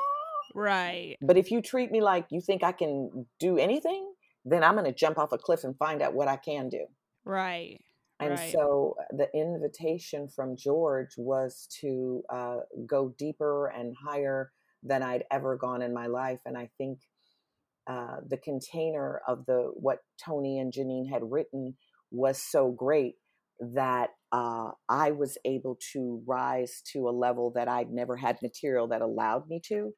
right. 0.54 1.16
But 1.20 1.36
if 1.36 1.50
you 1.50 1.62
treat 1.62 1.90
me 1.90 2.00
like 2.00 2.26
you 2.30 2.40
think 2.40 2.62
I 2.62 2.72
can 2.72 3.26
do 3.38 3.58
anything, 3.58 4.12
then 4.44 4.64
I'm 4.64 4.74
going 4.74 4.86
to 4.86 4.92
jump 4.92 5.18
off 5.18 5.32
a 5.32 5.38
cliff 5.38 5.64
and 5.64 5.76
find 5.76 6.02
out 6.02 6.14
what 6.14 6.28
I 6.28 6.36
can 6.36 6.68
do. 6.68 6.86
Right. 7.24 7.80
And 8.20 8.38
right. 8.38 8.52
so 8.52 8.96
uh, 9.00 9.16
the 9.16 9.28
invitation 9.34 10.28
from 10.28 10.56
George 10.56 11.14
was 11.16 11.66
to 11.80 12.22
uh, 12.28 12.56
go 12.86 13.14
deeper 13.18 13.68
and 13.68 13.94
higher 14.06 14.52
than 14.82 15.02
I'd 15.02 15.24
ever 15.30 15.56
gone 15.56 15.82
in 15.82 15.94
my 15.94 16.06
life. 16.06 16.40
And 16.44 16.56
I 16.56 16.68
think 16.76 16.98
uh, 17.86 18.16
the 18.28 18.36
container 18.36 19.20
of 19.26 19.46
the 19.46 19.72
what 19.74 19.98
Tony 20.22 20.58
and 20.58 20.72
Jeanine 20.72 21.10
had 21.10 21.22
written 21.24 21.74
was 22.10 22.38
so 22.38 22.70
great 22.70 23.14
that 23.60 24.10
uh, 24.32 24.70
I 24.88 25.10
was 25.10 25.36
able 25.44 25.78
to 25.92 26.22
rise 26.26 26.82
to 26.92 27.08
a 27.08 27.10
level 27.10 27.52
that 27.54 27.68
I'd 27.68 27.90
never 27.90 28.16
had 28.16 28.38
material 28.42 28.88
that 28.88 29.02
allowed 29.02 29.48
me 29.48 29.60
to. 29.66 29.92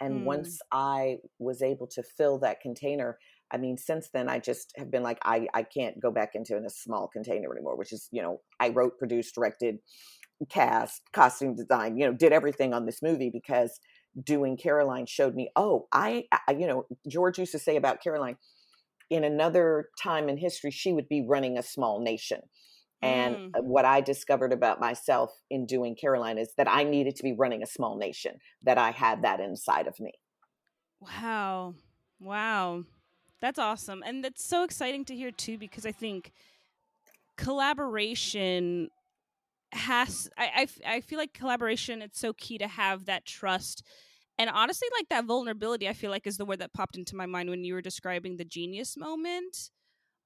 And 0.00 0.22
mm. 0.22 0.24
once 0.24 0.58
I 0.72 1.18
was 1.38 1.62
able 1.62 1.86
to 1.88 2.02
fill 2.02 2.38
that 2.40 2.60
container, 2.60 3.18
I 3.50 3.58
mean, 3.58 3.78
since 3.78 4.08
then 4.12 4.28
I 4.28 4.38
just 4.38 4.72
have 4.76 4.90
been 4.90 5.02
like, 5.02 5.18
I, 5.24 5.46
I 5.54 5.62
can't 5.62 6.00
go 6.00 6.10
back 6.10 6.30
into 6.34 6.56
in 6.56 6.64
a 6.64 6.70
small 6.70 7.08
container 7.08 7.52
anymore, 7.52 7.76
which 7.76 7.92
is, 7.92 8.08
you 8.10 8.22
know, 8.22 8.40
I 8.60 8.70
wrote, 8.70 8.98
produced, 8.98 9.34
directed, 9.34 9.78
cast, 10.50 11.02
costume 11.12 11.54
design, 11.54 11.96
you 11.96 12.06
know, 12.06 12.12
did 12.12 12.32
everything 12.32 12.74
on 12.74 12.84
this 12.84 13.02
movie 13.02 13.30
because 13.32 13.78
doing 14.22 14.56
Caroline 14.56 15.06
showed 15.06 15.34
me, 15.34 15.50
oh, 15.56 15.86
I, 15.92 16.24
I 16.32 16.52
you 16.52 16.66
know, 16.66 16.86
George 17.08 17.38
used 17.38 17.52
to 17.52 17.58
say 17.58 17.76
about 17.76 18.02
Caroline, 18.02 18.36
in 19.08 19.24
another 19.24 19.88
time 20.02 20.28
in 20.28 20.36
history, 20.36 20.70
she 20.70 20.92
would 20.92 21.08
be 21.08 21.24
running 21.26 21.56
a 21.56 21.62
small 21.62 22.00
nation. 22.00 22.40
And 23.02 23.38
Mm. 23.38 23.56
what 23.60 23.84
I 23.84 24.00
discovered 24.00 24.52
about 24.52 24.80
myself 24.80 25.30
in 25.50 25.66
doing 25.66 25.96
Caroline 25.96 26.38
is 26.38 26.54
that 26.56 26.68
I 26.68 26.84
needed 26.84 27.16
to 27.16 27.22
be 27.22 27.32
running 27.32 27.62
a 27.62 27.66
small 27.66 27.96
nation, 27.96 28.38
that 28.62 28.78
I 28.78 28.90
had 28.90 29.22
that 29.22 29.40
inside 29.40 29.86
of 29.86 30.00
me. 30.00 30.12
Wow. 31.00 31.74
Wow. 32.18 32.84
That's 33.40 33.58
awesome. 33.58 34.02
And 34.04 34.24
that's 34.24 34.44
so 34.44 34.64
exciting 34.64 35.04
to 35.06 35.14
hear 35.16 35.30
too 35.30 35.58
because 35.58 35.84
I 35.86 35.92
think 35.92 36.32
collaboration 37.36 38.88
has, 39.72 40.28
I, 40.38 40.68
I, 40.86 40.96
I 40.96 41.00
feel 41.02 41.18
like 41.18 41.34
collaboration 41.34 42.02
it's 42.02 42.20
so 42.20 42.32
key 42.34 42.58
to 42.58 42.68
have 42.68 43.06
that 43.06 43.26
trust 43.26 43.86
and 44.38 44.50
honestly 44.50 44.88
like 44.98 45.08
that 45.10 45.26
vulnerability 45.26 45.88
I 45.88 45.94
feel 45.94 46.10
like 46.10 46.26
is 46.26 46.38
the 46.38 46.46
word 46.46 46.60
that 46.60 46.74
popped 46.74 46.96
into 46.96 47.16
my 47.16 47.26
mind 47.26 47.50
when 47.50 47.64
you 47.64 47.74
were 47.74 47.82
describing 47.82 48.36
the 48.36 48.44
genius 48.44 48.96
moment 48.96 49.70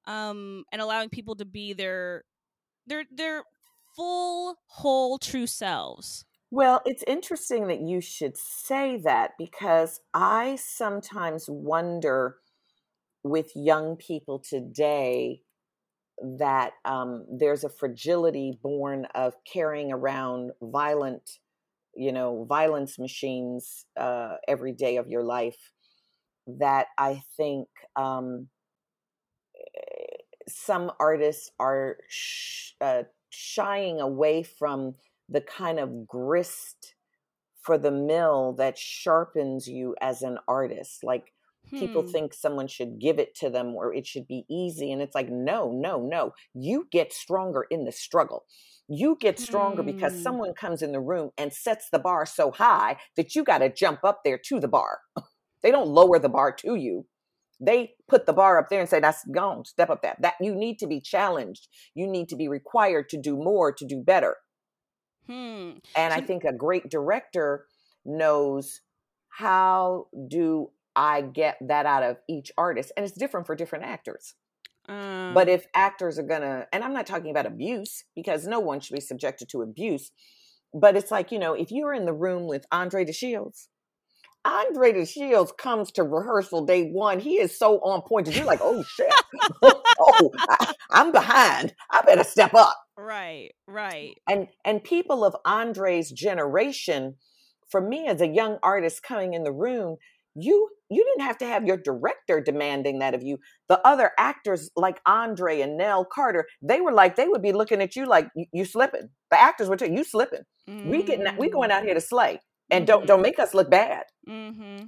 um 0.06 0.64
and 0.72 0.83
allowing 0.83 1.11
people 1.11 1.37
to 1.37 1.44
be 1.46 1.72
their 1.74 2.24
their 2.90 3.05
their 3.11 3.44
full 3.96 4.57
whole 4.66 5.18
true 5.18 5.46
selves. 5.46 6.26
Well, 6.50 6.83
it's 6.85 7.05
interesting 7.07 7.68
that 7.68 7.81
you 7.81 8.00
should 8.00 8.37
say 8.37 8.98
that 9.05 9.33
because 9.38 10.00
I 10.12 10.57
sometimes 10.57 11.46
wonder 11.48 12.37
with 13.22 13.53
young 13.55 13.96
people 13.96 14.40
today 14.40 15.42
that 16.38 16.72
um, 16.85 17.24
there's 17.31 17.64
a 17.64 17.68
fragility 17.68 18.59
born 18.62 19.07
of 19.14 19.35
carrying 19.50 19.92
around 19.92 20.50
violent, 20.61 21.38
you 21.94 22.12
know, 22.12 22.44
violence 22.48 22.98
machines 22.98 23.87
uh, 23.96 24.35
every 24.48 24.72
day 24.72 24.96
of 24.96 25.07
your 25.09 25.22
life. 25.22 25.72
That 26.46 26.88
I 26.98 27.22
think 27.37 27.68
um, 27.94 28.48
some 30.48 30.92
artists 31.00 31.50
are 31.59 31.98
sh- 32.09 32.72
uh, 32.81 33.05
shying 33.31 34.00
away 34.00 34.42
from 34.42 34.96
the 35.29 35.40
kind 35.40 35.79
of 35.79 36.07
grist 36.07 36.94
for 37.62 37.79
the 37.79 37.90
mill 37.90 38.55
that 38.55 38.79
sharpens 38.79 39.68
you 39.68 39.94
as 40.00 40.22
an 40.22 40.38
artist. 40.48 41.05
Like 41.05 41.33
people 41.76 42.03
Hmm. 42.03 42.11
think 42.11 42.35
someone 42.35 42.66
should 42.68 42.98
give 42.98 43.18
it 43.18 43.35
to 43.37 43.50
them 43.50 43.74
or 43.74 43.94
it 43.94 44.07
should 44.07 44.26
be 44.26 44.44
easy. 44.50 44.90
And 44.92 45.03
it's 45.03 45.14
like, 45.14 45.29
no, 45.29 45.70
no, 45.72 46.00
no. 46.00 46.33
You 46.55 46.88
get 46.90 47.12
stronger 47.12 47.66
in 47.70 47.85
the 47.85 47.92
struggle. 47.92 48.44
You 48.88 49.16
get 49.20 49.38
stronger 49.38 49.83
because 49.83 50.20
Hmm. 50.20 50.20
someone 50.20 50.55
comes 50.55 50.83
in 50.83 50.92
the 50.92 51.00
room 51.00 51.31
and 51.38 51.53
sets 51.53 51.88
the 51.90 51.98
bar 51.98 52.26
so 52.26 52.50
high 52.50 52.98
that 53.16 53.35
you 53.35 53.44
got 53.44 53.59
to 53.59 53.72
jump 53.72 54.05
up 54.05 54.22
there 54.24 54.38
to 54.46 54.59
the 54.59 54.68
bar. 54.68 55.00
they 55.62 55.70
don't 55.70 55.88
lower 55.88 56.18
the 56.18 56.29
bar 56.29 56.53
to 56.53 56.74
you. 56.74 57.07
They 57.60 57.94
put 58.08 58.26
the 58.26 58.32
bar 58.32 58.58
up 58.58 58.68
there 58.70 58.80
and 58.80 58.88
say, 58.88 59.00
that's 59.00 59.24
gone, 59.26 59.64
step 59.64 59.90
up 59.90 60.02
that. 60.02 60.20
That 60.22 60.34
you 60.40 60.54
need 60.54 60.78
to 60.78 60.86
be 60.86 61.00
challenged. 61.00 61.68
You 61.94 62.06
need 62.06 62.28
to 62.30 62.36
be 62.36 62.48
required 62.48 63.08
to 63.10 63.20
do 63.20 63.36
more, 63.36 63.70
to 63.72 63.84
do 63.84 64.02
better. 64.02 64.36
Hmm. 65.26 65.72
And 65.94 66.14
I 66.14 66.20
think 66.22 66.44
a 66.44 66.52
great 66.52 66.88
director 66.88 67.66
knows 68.04 68.80
how 69.28 70.06
do 70.28 70.70
I 70.96 71.20
get 71.22 71.58
that 71.60 71.86
out 71.86 72.02
of 72.02 72.16
each 72.28 72.50
artist? 72.56 72.92
And 72.96 73.04
it's 73.04 73.16
different 73.16 73.46
for 73.46 73.54
different 73.54 73.84
actors. 73.84 74.34
Um, 74.88 75.34
But 75.34 75.48
if 75.48 75.66
actors 75.74 76.18
are 76.18 76.24
gonna, 76.24 76.66
and 76.72 76.82
I'm 76.82 76.94
not 76.94 77.06
talking 77.06 77.30
about 77.30 77.46
abuse 77.46 78.04
because 78.16 78.46
no 78.46 78.58
one 78.58 78.80
should 78.80 78.94
be 78.94 79.00
subjected 79.00 79.48
to 79.50 79.62
abuse, 79.62 80.10
but 80.74 80.96
it's 80.96 81.10
like, 81.10 81.30
you 81.30 81.38
know, 81.38 81.54
if 81.54 81.70
you're 81.70 81.94
in 81.94 82.06
the 82.06 82.12
room 82.12 82.46
with 82.46 82.66
Andre 82.72 83.04
DeShields, 83.04 83.68
Andre 84.44 84.92
DeShields 84.92 85.57
comes 85.57 85.92
to 85.92 86.03
rehearsal 86.03 86.64
day 86.64 86.88
one. 86.88 87.20
He 87.20 87.35
is 87.35 87.59
so 87.59 87.79
on 87.81 88.00
point 88.03 88.26
that 88.26 88.37
you're 88.37 88.46
like, 88.46 88.61
oh 88.62 88.83
shit, 88.83 89.12
oh, 89.62 89.83
oh, 89.98 90.31
I, 90.37 90.72
I'm 90.90 91.12
behind. 91.12 91.74
I 91.90 92.00
better 92.03 92.24
step 92.24 92.55
up. 92.55 92.76
Right, 92.96 93.50
right. 93.66 94.14
and 94.29 94.48
and 94.64 94.83
people 94.85 95.24
of 95.24 95.35
andre's 95.46 96.11
generation 96.11 97.16
for 97.70 97.81
me 97.81 98.07
as 98.07 98.20
a 98.20 98.26
young 98.26 98.59
artist 98.62 99.03
coming 99.03 99.33
in 99.35 99.42
the 99.42 99.53
room 99.53 99.96
you 100.35 100.68
you 100.88 101.05
didn't 101.05 101.26
have 101.26 101.38
to 101.38 101.46
have 101.46 101.64
your 101.64 101.76
director 101.76 102.40
demanding 102.40 102.98
that 103.00 103.14
of 103.14 103.22
you. 103.22 103.38
The 103.68 103.85
other 103.87 104.12
actors 104.18 104.70
like 104.76 105.00
andre 105.07 105.61
and 105.61 105.76
nell 105.76 106.05
carter 106.05 106.46
they 106.62 106.81
were 106.81 106.92
like 106.92 107.16
they 107.16 107.29
would 107.29 107.42
be 107.42 107.53
looking 107.53 107.81
at 107.81 107.96
you 107.96 108.07
like 108.07 108.29
you, 108.35 108.46
you 108.53 108.64
slipping. 108.64 109.09
The 109.31 109.40
actors 109.40 109.68
were 109.68 109.76
tell 109.76 109.90
you, 109.90 110.05
slipping. 110.05 110.42
We 110.68 111.03
getting 111.03 111.26
we 111.37 111.50
going 111.50 111.72
out 111.72 111.83
mm. 111.83 111.87
here 111.87 111.94
to 111.94 112.00
slay 112.00 112.40
and 112.70 112.87
don't 112.87 113.06
don't 113.06 113.22
make 113.22 113.38
us 113.38 113.54
look 113.54 113.70
bad 113.70 114.04
Mm-hmm. 114.28 114.85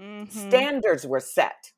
Mm-hmm. 0.00 0.24
standards 0.48 1.06
were 1.06 1.20
set 1.20 1.70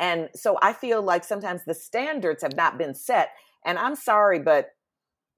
and 0.00 0.28
so 0.34 0.58
i 0.62 0.72
feel 0.72 1.00
like 1.00 1.24
sometimes 1.24 1.62
the 1.64 1.74
standards 1.74 2.42
have 2.42 2.56
not 2.56 2.76
been 2.76 2.94
set 2.94 3.30
and 3.64 3.78
i'm 3.78 3.94
sorry 3.94 4.40
but 4.40 4.70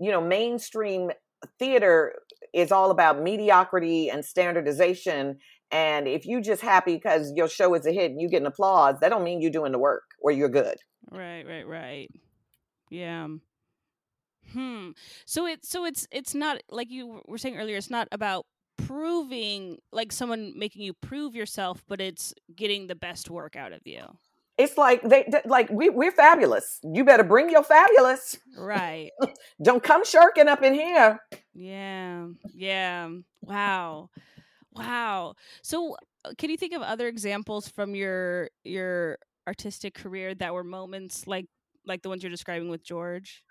you 0.01 0.11
know 0.11 0.21
mainstream 0.23 1.11
theater 1.59 2.15
is 2.53 2.73
all 2.73 2.91
about 2.91 3.21
mediocrity 3.23 4.09
and 4.09 4.25
standardization 4.25 5.37
and 5.71 6.09
if 6.09 6.25
you 6.27 6.41
just 6.41 6.63
happy 6.63 6.95
because 6.95 7.31
your 7.37 7.49
show 7.49 7.75
is 7.75 7.87
a 7.87 7.93
hit 7.93 8.11
and 8.11 8.21
you 8.21 8.29
getting 8.29 8.47
applause 8.47 8.97
that 9.01 9.11
don't 9.11 9.23
mean 9.25 9.41
you're 9.43 9.51
doing 9.51 9.73
the 9.73 9.79
work 9.79 10.05
or 10.21 10.31
you're 10.33 10.49
good 10.49 10.77
Right, 11.11 11.47
right, 11.47 11.67
right. 11.69 12.09
Yeah. 12.91 13.29
Hmm. 14.53 14.91
So 15.27 15.47
it's 15.47 15.69
so 15.69 15.85
it's 15.85 16.07
it's 16.11 16.35
not 16.35 16.63
like 16.71 16.91
you 16.91 17.21
were 17.27 17.39
saying 17.39 17.57
earlier. 17.57 17.77
It's 17.77 17.91
not 17.91 18.09
about 18.11 18.47
proving 18.77 19.79
like 19.93 20.13
someone 20.13 20.53
making 20.57 20.83
you 20.83 20.93
prove 20.95 21.35
yourself, 21.35 21.83
but 21.89 22.01
it's 22.01 22.35
getting 22.55 22.87
the 22.87 22.95
best 22.95 23.31
work 23.31 23.57
out 23.57 23.73
of 23.73 23.81
you. 23.87 24.03
it's 24.59 24.77
like 24.79 25.03
they 25.03 25.25
they- 25.31 25.43
like 25.47 25.69
we, 25.71 25.91
we're 25.91 26.13
fabulous 26.13 26.79
you 26.85 27.05
better 27.05 27.25
bring 27.25 27.51
your 27.51 27.65
fabulous 27.65 28.39
Right. 28.57 29.11
don't 29.63 29.83
come 29.83 30.05
shirking 30.05 30.49
up 30.49 30.63
in 30.63 30.75
here 30.75 31.19
Yeah. 31.55 32.29
Yeah. 32.55 33.09
Wow. 33.43 34.11
Wow. 34.73 35.35
So 35.63 35.97
uh, 36.25 36.33
can 36.39 36.51
you 36.51 36.57
think 36.57 36.73
of 36.75 36.83
other 36.83 37.07
examples 37.09 37.69
from 37.69 37.95
your 37.95 38.51
your 38.65 39.19
artistic 39.47 39.95
career 39.95 40.35
that 40.37 40.55
were 40.55 40.65
moments 40.65 41.27
like 41.27 41.47
like 41.87 42.03
the 42.03 42.09
ones 42.09 42.23
you're 42.23 42.31
describing 42.31 42.69
with 42.71 42.83
George? 42.85 43.44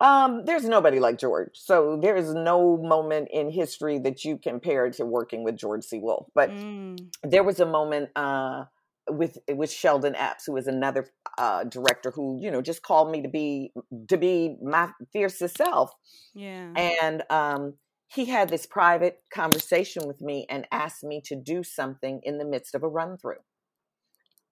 Um, 0.00 0.44
there's 0.44 0.64
nobody 0.64 1.00
like 1.00 1.18
George. 1.18 1.52
So 1.54 1.96
there 1.96 2.16
is 2.16 2.34
no 2.34 2.76
moment 2.76 3.28
in 3.32 3.50
history 3.50 3.98
that 4.00 4.24
you 4.24 4.36
compare 4.38 4.90
to 4.90 5.06
working 5.06 5.42
with 5.42 5.56
George 5.56 5.84
C. 5.84 5.98
Wolfe. 5.98 6.28
But 6.34 6.54
Mm. 6.54 7.12
there 7.22 7.44
was 7.44 7.60
a 7.60 7.66
moment 7.66 8.10
uh, 8.16 8.66
with 9.10 9.38
with 9.48 9.70
Sheldon 9.72 10.16
Epps, 10.16 10.46
who 10.46 10.52
was 10.52 10.66
another 10.66 11.10
uh, 11.38 11.64
director 11.64 12.10
who 12.12 12.38
you 12.40 12.50
know 12.50 12.62
just 12.62 12.82
called 12.82 13.10
me 13.10 13.22
to 13.22 13.28
be 13.28 13.72
to 14.08 14.16
be 14.18 14.56
my 14.62 14.90
fiercest 15.12 15.56
self, 15.56 15.92
Yeah. 16.34 16.76
and 16.76 17.24
um, 17.30 17.78
he 18.08 18.26
had 18.26 18.50
this 18.50 18.66
private 18.66 19.22
conversation 19.30 20.06
with 20.06 20.20
me 20.22 20.46
and 20.50 20.66
asked 20.72 21.04
me 21.04 21.20
to 21.22 21.36
do 21.36 21.62
something 21.64 22.20
in 22.24 22.38
the 22.38 22.44
midst 22.46 22.74
of 22.74 22.82
a 22.82 22.88
run 22.88 23.18
through. 23.18 23.40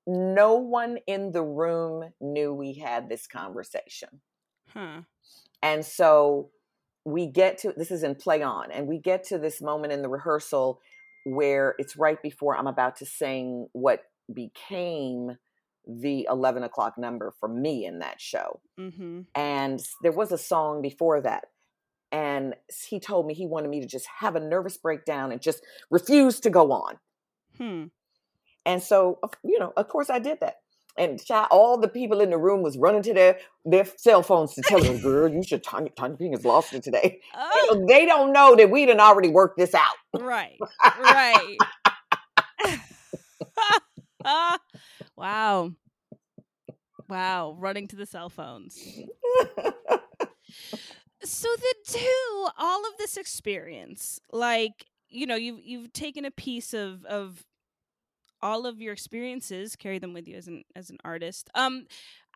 No 0.07 0.55
one 0.55 0.97
in 1.07 1.33
the 1.33 1.43
room 1.45 2.15
knew 2.19 2.55
we 2.55 2.73
had 2.73 3.11
this 3.11 3.27
conversation. 3.27 4.23
Huh. 4.67 5.05
And 5.65 5.85
so 5.85 6.51
we 7.05 7.27
get 7.27 7.59
to 7.59 7.73
this 7.77 7.91
is 7.91 8.05
in 8.05 8.15
play 8.15 8.43
on, 8.43 8.71
and 8.71 8.87
we 8.87 8.99
get 8.99 9.25
to 9.25 9.39
this 9.39 9.61
moment 9.61 9.93
in 9.93 10.03
the 10.03 10.09
rehearsal 10.09 10.81
where 11.25 11.75
it's 11.79 11.97
right 11.97 12.23
before 12.23 12.57
I'm 12.57 12.67
about 12.67 12.97
to 12.97 13.07
sing 13.07 13.69
what 13.73 14.03
became 14.33 15.39
the 15.87 16.27
11 16.31 16.63
o'clock 16.63 16.99
number 16.99 17.33
for 17.41 17.49
me 17.49 17.87
in 17.87 18.01
that 18.01 18.21
show. 18.21 18.61
Mm-hmm. 18.79 19.23
And 19.35 19.81
there 20.03 20.13
was 20.13 20.33
a 20.33 20.39
song 20.39 20.83
before 20.83 21.21
that. 21.23 21.45
And 22.13 22.55
he 22.89 23.01
told 23.01 23.27
me 23.27 23.35
he 23.35 23.47
wanted 23.47 23.69
me 23.71 23.81
to 23.81 23.87
just 23.87 24.07
have 24.21 24.37
a 24.37 24.41
nervous 24.41 24.77
breakdown 24.77 25.33
and 25.33 25.41
just 25.41 25.63
refuse 25.91 26.41
to 26.41 26.51
go 26.51 26.73
on. 26.73 26.99
Hmm. 27.59 27.85
And 28.65 28.83
so, 28.83 29.19
you 29.43 29.59
know, 29.59 29.73
of 29.77 29.89
course 29.89 30.11
I 30.11 30.21
did 30.21 30.41
that. 30.41 30.57
And 30.97 31.23
child, 31.25 31.49
all 31.51 31.77
the 31.77 31.89
people 31.89 32.21
in 32.21 32.31
the 32.31 32.39
room 32.39 32.63
was 32.63 32.79
running 32.79 33.03
to 33.03 33.13
their, 33.13 33.39
their 33.65 33.85
cell 33.97 34.23
phones 34.23 34.55
to 34.55 34.63
tell 34.63 34.81
them, 34.81 35.01
girl, 35.01 35.29
you 35.33 35.43
should, 35.43 35.65
Tonya, 35.65 35.93
Tonya 35.95 36.19
Ping 36.19 36.33
has 36.33 36.45
lost 36.45 36.73
it 36.73 36.83
today. 36.85 37.21
Oh, 37.37 37.51
You 37.55 37.81
know, 37.81 37.87
they 37.89 38.07
don't 38.07 38.33
know 38.33 38.55
that 38.57 38.71
we 38.71 38.87
done 38.87 39.01
already 39.01 39.29
worked 39.29 39.59
this 39.59 39.75
out. 39.75 39.97
right. 40.21 40.59
Right. 41.01 41.59
wow. 45.17 45.71
Wow. 47.09 47.57
Running 47.59 47.89
to 47.89 47.97
the 47.97 48.07
cell 48.07 48.29
phones. 48.31 48.79
So 51.23 51.49
then 51.49 52.01
too, 52.01 52.49
all 52.59 52.81
of 52.87 52.99
this 52.99 53.17
experience, 53.17 54.21
like, 54.31 54.85
you 55.09 55.27
know, 55.27 55.37
you've 55.37 55.61
you've 55.65 55.93
taken 55.93 56.25
a 56.27 56.31
piece 56.31 56.75
of 56.75 57.05
of 57.07 57.45
all 58.45 58.67
of 58.67 58.81
your 58.81 58.93
experiences, 58.93 59.75
carry 59.75 59.99
them 59.99 60.13
with 60.13 60.29
you 60.29 60.37
as 60.37 60.47
an 60.47 60.63
as 60.77 60.91
an 60.91 60.99
artist. 61.05 61.49
Um, 61.55 61.87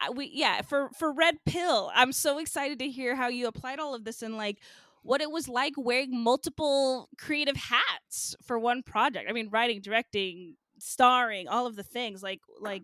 I, 0.00 0.10
we 0.10 0.30
yeah 0.32 0.62
for 0.62 0.88
for 0.98 1.12
Red 1.12 1.36
Pill, 1.44 1.92
I'm 1.94 2.12
so 2.12 2.38
excited 2.38 2.80
to 2.80 2.88
hear 2.88 3.14
how 3.14 3.28
you 3.28 3.46
applied 3.46 3.78
all 3.78 3.94
of 3.94 4.04
this 4.04 4.22
and 4.22 4.36
like 4.36 4.58
what 5.02 5.20
it 5.20 5.30
was 5.30 5.48
like 5.48 5.74
wearing 5.76 6.18
multiple 6.18 7.08
creative 7.18 7.56
hats 7.56 8.34
for 8.42 8.58
one 8.58 8.82
project. 8.82 9.26
I 9.28 9.32
mean, 9.32 9.48
writing, 9.50 9.80
directing, 9.80 10.56
starring, 10.78 11.46
all 11.46 11.66
of 11.66 11.76
the 11.76 11.82
things. 11.82 12.22
Like 12.22 12.40
like, 12.58 12.82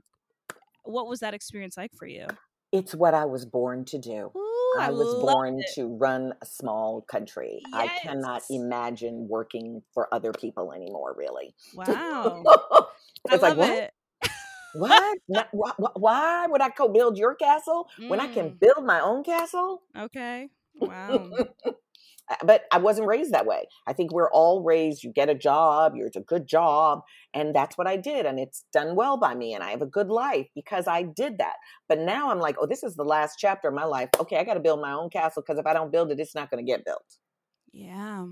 what 0.85 1.09
was 1.09 1.21
that 1.21 1.35
experience 1.35 1.77
like 1.77 1.95
for 1.95 2.07
you? 2.07 2.27
It's 2.73 2.95
what 2.95 3.15
I 3.15 3.25
was 3.25 3.47
born 3.47 3.85
to 3.87 3.99
do. 3.99 4.33
Ooh, 4.37 4.79
I, 4.81 4.89
I 4.89 4.91
was 4.91 5.23
born 5.23 5.61
it. 5.61 5.67
to 5.77 5.87
run 5.97 6.35
a 6.43 6.47
small 6.47 7.03
country. 7.03 7.63
I 7.73 7.87
cannot 8.03 8.43
imagine 8.51 9.29
working 9.29 9.81
for 9.93 10.13
other 10.13 10.33
people 10.33 10.73
anymore, 10.73 11.15
really. 11.17 11.55
Wow, 11.75 12.43
I 13.31 13.35
it's 13.35 13.43
like, 13.43 13.57
what? 13.57 13.79
it. 13.79 13.93
What? 14.73 15.19
Not- 15.29 15.49
wh- 15.53 15.77
wh- 15.79 15.97
Why 15.97 16.47
would 16.47 16.61
I 16.61 16.71
co 16.71 16.89
build 16.89 17.17
your 17.19 17.35
castle 17.35 17.89
when 18.07 18.21
I 18.21 18.27
can 18.29 18.51
Mm, 18.51 18.59
build 18.61 18.85
my 18.85 19.01
own 19.01 19.25
castle? 19.25 19.83
okay. 19.97 20.51
Wow. 20.81 21.37
Uh, 22.31 22.37
but 22.45 22.63
I 22.73 22.79
wasn't 22.79 23.07
raised 23.07 23.33
that 23.33 23.47
way. 23.47 23.67
I 23.87 23.93
think 23.93 24.13
we're 24.13 24.31
all 24.31 24.63
raised, 24.63 25.03
you 25.03 25.13
get 25.13 25.29
a 25.29 25.35
job, 25.35 25.95
you're 25.95 26.07
it's 26.07 26.17
a 26.17 26.21
good 26.21 26.47
job. 26.47 27.03
And 27.35 27.55
that's 27.55 27.77
what 27.77 27.87
I 27.87 27.97
did. 27.97 28.25
And 28.27 28.39
it's 28.39 28.65
done 28.73 28.97
well 28.97 29.17
by 29.19 29.35
me. 29.35 29.55
And 29.55 29.63
I 29.63 29.71
have 29.71 29.83
a 29.83 29.87
good 29.87 30.09
life 30.09 30.47
because 30.55 30.87
I 30.87 31.03
did 31.03 31.39
that. 31.39 31.57
But 31.89 31.99
now 31.99 32.31
I'm 32.31 32.39
like, 32.41 32.57
oh, 32.59 32.67
this 32.67 32.83
is 32.83 32.97
the 32.97 33.05
last 33.05 33.37
chapter 33.39 33.69
of 33.69 33.75
my 33.75 33.85
life. 33.85 34.09
Okay, 34.19 34.39
I 34.39 34.45
got 34.45 34.55
to 34.55 34.61
build 34.61 34.81
my 34.81 34.93
own 34.93 35.11
castle 35.11 35.43
because 35.43 35.59
if 35.59 35.67
I 35.67 35.75
don't 35.75 35.93
build 35.93 36.11
it, 36.13 36.21
it's 36.21 36.35
not 36.35 36.51
going 36.51 36.65
to 36.65 36.71
get 36.71 36.85
built. 36.85 37.05
Yeah. 37.73 38.27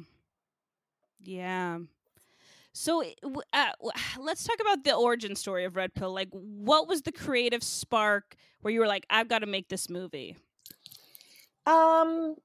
Yeah. 1.22 1.78
So 2.72 3.04
uh, 3.52 3.72
let's 4.18 4.44
talk 4.44 4.60
about 4.60 4.84
the 4.84 4.94
origin 4.94 5.36
story 5.36 5.64
of 5.64 5.76
Red 5.76 5.94
Pill. 5.94 6.12
Like, 6.12 6.28
what 6.30 6.88
was 6.88 7.02
the 7.02 7.12
creative 7.12 7.62
spark 7.62 8.36
where 8.60 8.72
you 8.72 8.80
were 8.80 8.86
like, 8.86 9.06
I've 9.10 9.28
got 9.28 9.40
to 9.40 9.46
make 9.46 9.68
this 9.68 9.88
movie? 9.90 10.36
Um, 11.66 12.36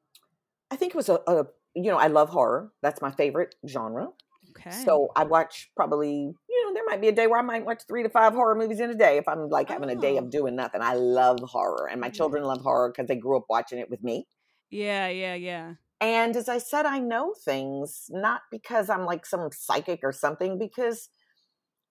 I 0.71 0.75
think 0.75 0.93
it 0.93 0.97
was 0.97 1.09
a, 1.09 1.15
a, 1.27 1.47
you 1.75 1.91
know, 1.91 1.97
I 1.97 2.07
love 2.07 2.29
horror. 2.29 2.73
That's 2.81 3.01
my 3.01 3.11
favorite 3.11 3.55
genre. 3.67 4.09
Okay. 4.49 4.91
So 4.91 5.11
I 5.15 5.25
watch 5.25 5.71
probably, 5.75 6.35
you 6.49 6.65
know, 6.65 6.73
there 6.73 6.85
might 6.85 7.01
be 7.01 7.09
a 7.09 7.13
day 7.13 7.27
where 7.27 7.39
I 7.39 7.43
might 7.43 7.65
watch 7.65 7.83
three 7.87 8.03
to 8.03 8.09
five 8.09 8.33
horror 8.33 8.55
movies 8.55 8.79
in 8.81 8.89
a 8.91 8.95
day 8.95 9.17
if 9.17 9.27
I'm 9.27 9.49
like 9.49 9.69
having 9.69 9.89
a 9.89 9.95
day 9.95 10.17
Oh. 10.17 10.17
of 10.17 10.31
doing 10.31 10.55
nothing. 10.55 10.81
I 10.81 10.95
love 10.95 11.41
horror, 11.41 11.87
and 11.89 12.01
my 12.01 12.09
Mhm. 12.09 12.11
children 12.11 12.43
love 12.43 12.61
horror 12.61 12.91
because 12.91 13.07
they 13.07 13.17
grew 13.17 13.37
up 13.37 13.45
watching 13.49 13.79
it 13.79 13.89
with 13.89 14.03
me. 14.03 14.27
yeah, 14.69 15.07
yeah, 15.09 15.33
yeah. 15.35 15.75
And 15.99 16.35
as 16.35 16.47
I 16.47 16.59
said, 16.59 16.85
I 16.85 16.99
know 16.99 17.33
things 17.43 18.05
not 18.09 18.41
because 18.51 18.89
I'm 18.89 19.05
like 19.05 19.25
some 19.25 19.49
psychic 19.51 20.01
or 20.03 20.11
something, 20.11 20.59
because 20.59 21.09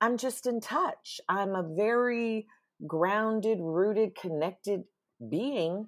I'm 0.01 0.17
just 0.17 0.47
in 0.47 0.61
touch. 0.61 1.21
I'm 1.29 1.55
a 1.55 1.69
very 1.77 2.47
grounded, 2.87 3.59
rooted, 3.61 4.15
connected 4.15 4.83
being. 5.29 5.87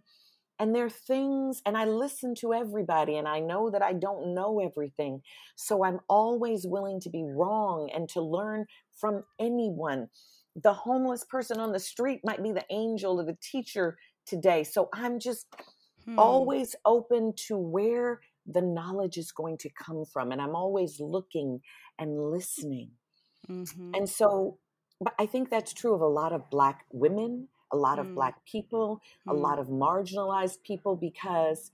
And 0.58 0.74
there 0.74 0.86
are 0.86 0.90
things, 0.90 1.62
and 1.64 1.76
I 1.76 1.84
listen 1.84 2.34
to 2.36 2.52
everybody, 2.52 3.16
and 3.16 3.28
I 3.28 3.38
know 3.38 3.70
that 3.70 3.82
I 3.82 3.92
don't 3.92 4.34
know 4.34 4.58
everything. 4.58 5.22
So 5.54 5.84
I'm 5.84 6.00
always 6.08 6.66
willing 6.66 7.00
to 7.02 7.10
be 7.10 7.24
wrong 7.24 7.90
and 7.94 8.08
to 8.08 8.20
learn 8.20 8.66
from 8.96 9.22
anyone. 9.38 10.08
The 10.60 10.72
homeless 10.72 11.22
person 11.22 11.60
on 11.60 11.70
the 11.70 11.78
street 11.78 12.22
might 12.24 12.42
be 12.42 12.50
the 12.50 12.64
angel 12.70 13.20
or 13.20 13.24
the 13.24 13.38
teacher 13.40 13.98
today. 14.26 14.64
So 14.64 14.88
I'm 14.92 15.20
just 15.20 15.46
Hmm. 16.08 16.18
always 16.18 16.74
open 16.84 17.32
to 17.48 17.56
where 17.58 18.20
the 18.46 18.62
knowledge 18.62 19.18
is 19.18 19.32
going 19.32 19.58
to 19.58 19.68
come 19.70 20.04
from 20.04 20.32
and 20.32 20.40
i'm 20.42 20.56
always 20.56 21.00
looking 21.00 21.60
and 21.98 22.30
listening 22.30 22.92
Mhm. 23.48 23.94
and 23.94 24.08
so 24.08 24.58
but 25.00 25.14
i 25.18 25.26
think 25.26 25.50
that's 25.50 25.72
true 25.72 25.94
of 25.94 26.00
a 26.00 26.06
lot 26.06 26.32
of 26.32 26.50
black 26.50 26.86
women 26.92 27.48
a 27.72 27.76
lot 27.76 27.98
of 27.98 28.06
Mm. 28.06 28.14
black 28.14 28.44
people 28.46 29.00
a 29.28 29.34
Mm. 29.34 29.42
lot 29.42 29.58
of 29.58 29.68
marginalized 29.68 30.62
people 30.62 30.96
because 30.96 31.72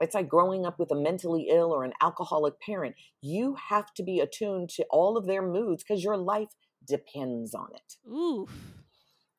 it's 0.00 0.14
like 0.14 0.28
growing 0.28 0.64
up 0.66 0.78
with 0.78 0.90
a 0.92 0.94
mentally 0.96 1.48
ill 1.50 1.72
or 1.72 1.84
an 1.84 1.92
alcoholic 2.00 2.60
parent 2.60 2.94
you 3.20 3.54
have 3.56 3.92
to 3.94 4.02
be 4.02 4.20
attuned 4.20 4.68
to 4.70 4.84
all 4.90 5.16
of 5.16 5.26
their 5.26 5.42
moods 5.42 5.82
because 5.82 6.04
your 6.04 6.16
life 6.16 6.50
depends 6.86 7.54
on 7.54 7.68
it 7.74 7.96
Oof. 8.08 8.50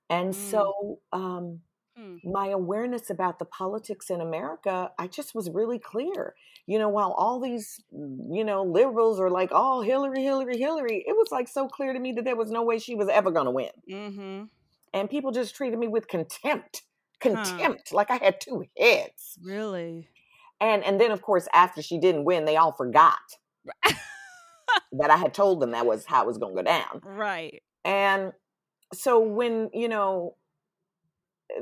and 0.10 0.34
Mm. 0.34 0.36
so 0.36 1.00
um 1.14 1.62
Hmm. 2.02 2.32
my 2.32 2.48
awareness 2.48 3.10
about 3.10 3.38
the 3.38 3.46
politics 3.46 4.10
in 4.10 4.22
America, 4.22 4.92
I 4.98 5.08
just 5.08 5.36
was 5.36 5.50
really 5.50 5.78
clear. 5.78 6.34
You 6.66 6.80
know, 6.80 6.90
while 6.90 7.12
all 7.12 7.40
these, 7.40 7.80
mm, 7.94 8.36
you 8.36 8.44
know, 8.44 8.64
liberals 8.64 9.20
are 9.20 9.30
like, 9.30 9.50
oh, 9.52 9.82
Hillary, 9.82 10.24
Hillary, 10.24 10.58
Hillary, 10.58 11.04
it 11.06 11.16
was 11.16 11.28
like 11.32 11.48
so 11.48 11.68
clear 11.68 11.94
to 11.94 12.00
me 12.00 12.14
that 12.14 12.26
there 12.26 12.36
was 12.36 12.50
no 12.50 12.64
way 12.64 12.80
she 12.80 12.96
was 12.96 13.08
ever 13.08 13.30
going 13.30 13.46
to 13.46 13.52
win. 13.52 13.70
Mm-hmm. 13.90 14.44
And 14.94 15.10
people 15.10 15.32
just 15.32 15.56
treated 15.56 15.78
me 15.78 15.88
with 15.88 16.08
contempt, 16.08 16.84
contempt, 17.20 17.94
like 17.94 18.10
I 18.10 18.18
had 18.18 18.42
two 18.42 18.66
heads. 18.78 19.38
Really? 19.44 20.08
And 20.60 20.84
and 20.84 21.00
then 21.00 21.12
of 21.12 21.22
course 21.22 21.48
after 21.54 21.82
she 21.82 22.00
didn't 22.00 22.26
win, 22.26 22.46
they 22.46 22.58
all 22.58 22.72
forgot 22.72 23.20
that 23.84 25.10
I 25.10 25.18
had 25.18 25.34
told 25.34 25.60
them 25.60 25.72
that 25.72 25.86
was 25.86 26.06
how 26.06 26.24
it 26.24 26.28
was 26.28 26.38
going 26.38 26.56
to 26.56 26.64
go 26.64 26.66
down. 26.66 27.02
right. 27.04 27.62
And 27.84 28.34
so 28.94 29.20
when, 29.20 29.70
you 29.74 29.88
know, 29.88 30.36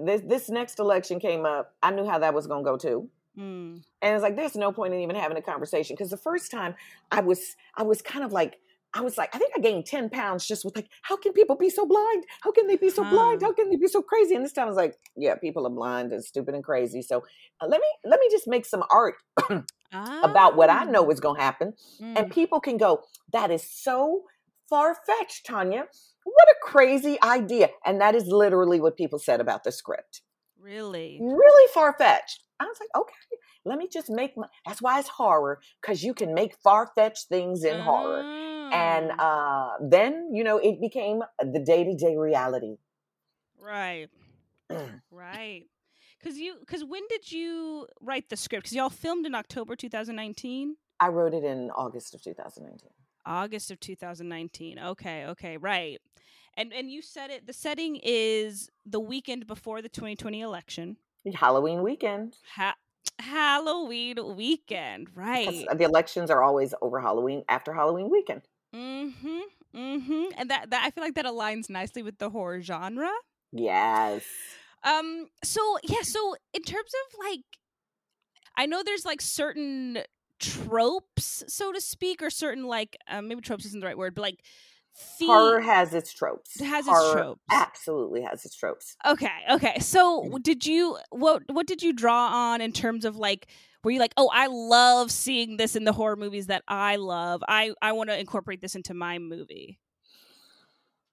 this 0.02 0.22
this 0.26 0.50
next 0.50 0.80
election 0.80 1.20
came 1.20 1.46
up, 1.46 1.74
I 1.82 1.92
knew 1.92 2.06
how 2.08 2.20
that 2.20 2.34
was 2.34 2.48
going 2.48 2.64
to 2.64 2.70
go 2.72 2.78
too. 2.78 3.10
Mm. 3.38 3.82
And 4.02 4.16
it's 4.16 4.24
like 4.24 4.36
there's 4.36 4.56
no 4.56 4.72
point 4.72 4.94
in 4.94 5.00
even 5.02 5.16
having 5.16 5.38
a 5.38 5.42
conversation 5.42 5.96
because 5.96 6.10
the 6.10 6.18
first 6.18 6.52
time 6.52 6.76
I 7.12 7.22
was 7.22 7.56
I 7.76 7.84
was 7.84 8.02
kind 8.02 8.24
of 8.26 8.32
like 8.34 8.60
I 8.94 9.02
was 9.02 9.18
like 9.18 9.34
I 9.36 9.38
think 9.38 9.52
I 9.56 9.62
gained 9.62 9.86
10 9.86 10.10
pounds 10.10 10.46
just 10.48 10.66
with 10.66 10.76
like 10.76 10.90
how 11.04 11.16
can 11.16 11.32
people 11.34 11.56
be 11.56 11.70
so 11.70 11.86
blind? 11.86 12.26
How 12.42 12.52
can 12.52 12.68
they 12.68 12.76
be 12.76 12.90
so 12.90 13.04
blind? 13.04 13.42
How 13.44 13.54
can 13.54 13.70
they 13.70 13.76
be 13.78 13.88
so 13.88 14.02
crazy? 14.02 14.36
And 14.36 14.44
this 14.44 14.52
time 14.52 14.66
I 14.66 14.68
was 14.68 14.78
like 14.78 14.96
yeah, 15.16 15.36
people 15.36 15.66
are 15.68 15.70
blind 15.70 16.12
and 16.12 16.24
stupid 16.24 16.56
and 16.56 16.64
crazy. 16.64 17.02
So 17.02 17.24
uh, 17.62 17.68
let 17.68 17.80
me 17.80 17.88
let 18.04 18.20
me 18.20 18.28
just 18.32 18.48
make 18.48 18.66
some 18.66 18.84
art 18.92 19.16
about 19.94 20.56
what 20.56 20.70
I 20.70 20.84
know 20.86 21.06
Ah. 21.06 21.10
is 21.12 21.20
going 21.20 21.36
to 21.38 21.42
happen 21.42 21.74
Mm. 22.02 22.18
and 22.20 22.32
people 22.32 22.60
can 22.60 22.78
go 22.78 23.04
that 23.32 23.52
is 23.52 23.64
so 23.64 24.24
far 24.70 24.96
fetched, 24.96 25.48
Tonya. 25.48 25.86
What 26.34 26.48
a 26.50 26.56
crazy 26.62 27.18
idea. 27.22 27.70
And 27.86 28.00
that 28.02 28.16
is 28.16 28.26
literally 28.28 28.80
what 28.80 28.98
people 28.98 29.20
said 29.20 29.40
about 29.42 29.64
the 29.64 29.72
script 29.72 30.22
Really? 30.60 31.18
really 31.22 31.68
far 31.74 31.94
fetched. 31.98 32.44
I 32.60 32.66
was 32.66 32.78
like, 32.80 32.90
okay, 32.96 33.14
let 33.66 33.78
me 33.78 33.88
just 33.88 34.10
make 34.10 34.36
my. 34.36 34.48
That's 34.66 34.82
why 34.82 35.00
it's 35.00 35.08
horror 35.08 35.60
because 35.82 36.04
you 36.04 36.14
can 36.14 36.34
make 36.34 36.54
far 36.56 36.92
fetched 36.96 37.30
things 37.30 37.64
in 37.64 37.80
horror, 37.80 38.22
and 38.74 39.12
Mm. 39.12 39.16
uh, 39.20 39.78
then 39.82 40.30
you 40.34 40.44
know 40.44 40.58
it 40.58 40.82
became 40.82 41.22
the 41.40 41.60
day 41.60 41.84
to 41.86 41.96
day 41.96 42.18
reality. 42.18 42.76
Right. 43.62 44.10
right. 45.12 45.66
Cuz 46.22 46.38
you 46.38 46.56
cuz 46.68 46.84
when 46.84 47.04
did 47.08 47.32
you 47.32 47.88
write 48.02 48.28
the 48.30 48.36
script? 48.36 48.66
Cuz 48.66 48.74
y'all 48.74 48.90
filmed 48.90 49.26
in 49.26 49.34
October 49.36 49.76
2019? 49.78 50.76
I 51.00 51.08
wrote 51.08 51.34
it 51.34 51.46
in 51.46 51.72
August 51.72 52.14
of 52.14 52.22
2019. 52.22 52.90
August 53.30 53.72
of 53.72 53.80
2019. 53.80 54.80
Okay, 54.80 55.26
okay, 55.28 55.58
right. 55.58 56.02
And 56.58 56.74
and 56.74 56.92
you 56.92 57.02
said 57.02 57.30
it 57.30 57.48
the 57.48 57.54
setting 57.54 58.00
is 58.04 58.70
the 58.86 59.00
weekend 59.00 59.48
before 59.48 59.82
the 59.82 59.88
2020 59.90 60.42
election. 60.42 60.98
Halloween 61.34 61.84
weekend. 61.84 62.36
Ha- 62.56 62.76
Halloween 63.20 64.18
weekend, 64.36 65.10
right? 65.16 65.66
The 65.78 65.84
elections 65.84 66.32
are 66.32 66.42
always 66.42 66.74
over 66.82 67.00
Halloween 67.00 67.44
after 67.48 67.74
Halloween 67.74 68.10
weekend. 68.10 68.42
Mm 68.76 69.14
Mhm. 69.14 69.42
Mm 69.74 70.08
Mhm. 70.08 70.34
And 70.38 70.50
that 70.50 70.72
that 70.72 70.84
I 70.84 70.90
feel 70.90 71.04
like 71.04 71.16
that 71.16 71.26
aligns 71.26 71.70
nicely 71.70 72.02
with 72.04 72.18
the 72.18 72.30
horror 72.30 72.62
genre. 72.62 73.12
Yes. 73.52 74.24
Um 74.84 75.28
so 75.44 75.78
yeah, 75.84 76.02
so 76.02 76.36
in 76.54 76.64
terms 76.64 76.92
of 77.06 77.20
like 77.20 77.42
I 78.58 78.66
know 78.66 78.84
there's 78.84 79.06
like 79.06 79.22
certain 79.22 80.00
tropes, 80.40 81.44
so 81.48 81.72
to 81.72 81.82
speak, 81.82 82.22
or 82.22 82.30
certain 82.30 82.66
like 82.66 82.98
um, 83.08 83.28
maybe 83.28 83.42
tropes 83.42 83.66
isn't 83.66 83.80
the 83.80 83.86
right 83.88 83.98
word, 83.98 84.16
but 84.16 84.22
like 84.22 84.40
the- 85.20 85.28
Horror 85.28 85.62
has 85.62 85.94
its 85.94 86.12
tropes. 86.12 86.60
Has 86.60 86.88
its 86.88 87.12
tropes. 87.12 87.42
Absolutely 87.52 88.22
has 88.24 88.44
its 88.46 88.56
tropes. 88.56 88.96
Okay, 89.06 89.30
okay. 89.52 89.80
So 89.80 90.24
Mm-hmm. 90.24 90.38
did 90.42 90.66
you 90.66 90.98
what 91.12 91.44
what 91.50 91.68
did 91.68 91.82
you 91.84 91.94
draw 91.94 92.28
on 92.28 92.62
in 92.62 92.72
terms 92.74 93.06
of 93.06 93.16
like 93.16 93.48
were 93.84 93.92
you 93.92 94.00
like, 94.00 94.14
"Oh, 94.18 94.30
I 94.34 94.48
love 94.48 95.10
seeing 95.12 95.56
this 95.58 95.76
in 95.76 95.86
the 95.86 95.94
horror 95.94 96.18
movies 96.18 96.48
that 96.48 96.64
I 96.68 96.98
love. 96.98 97.42
I 97.48 97.74
I 97.82 97.94
want 97.94 98.10
to 98.10 98.20
incorporate 98.20 98.60
this 98.62 98.76
into 98.76 98.94
my 98.94 99.20
movie." 99.20 99.80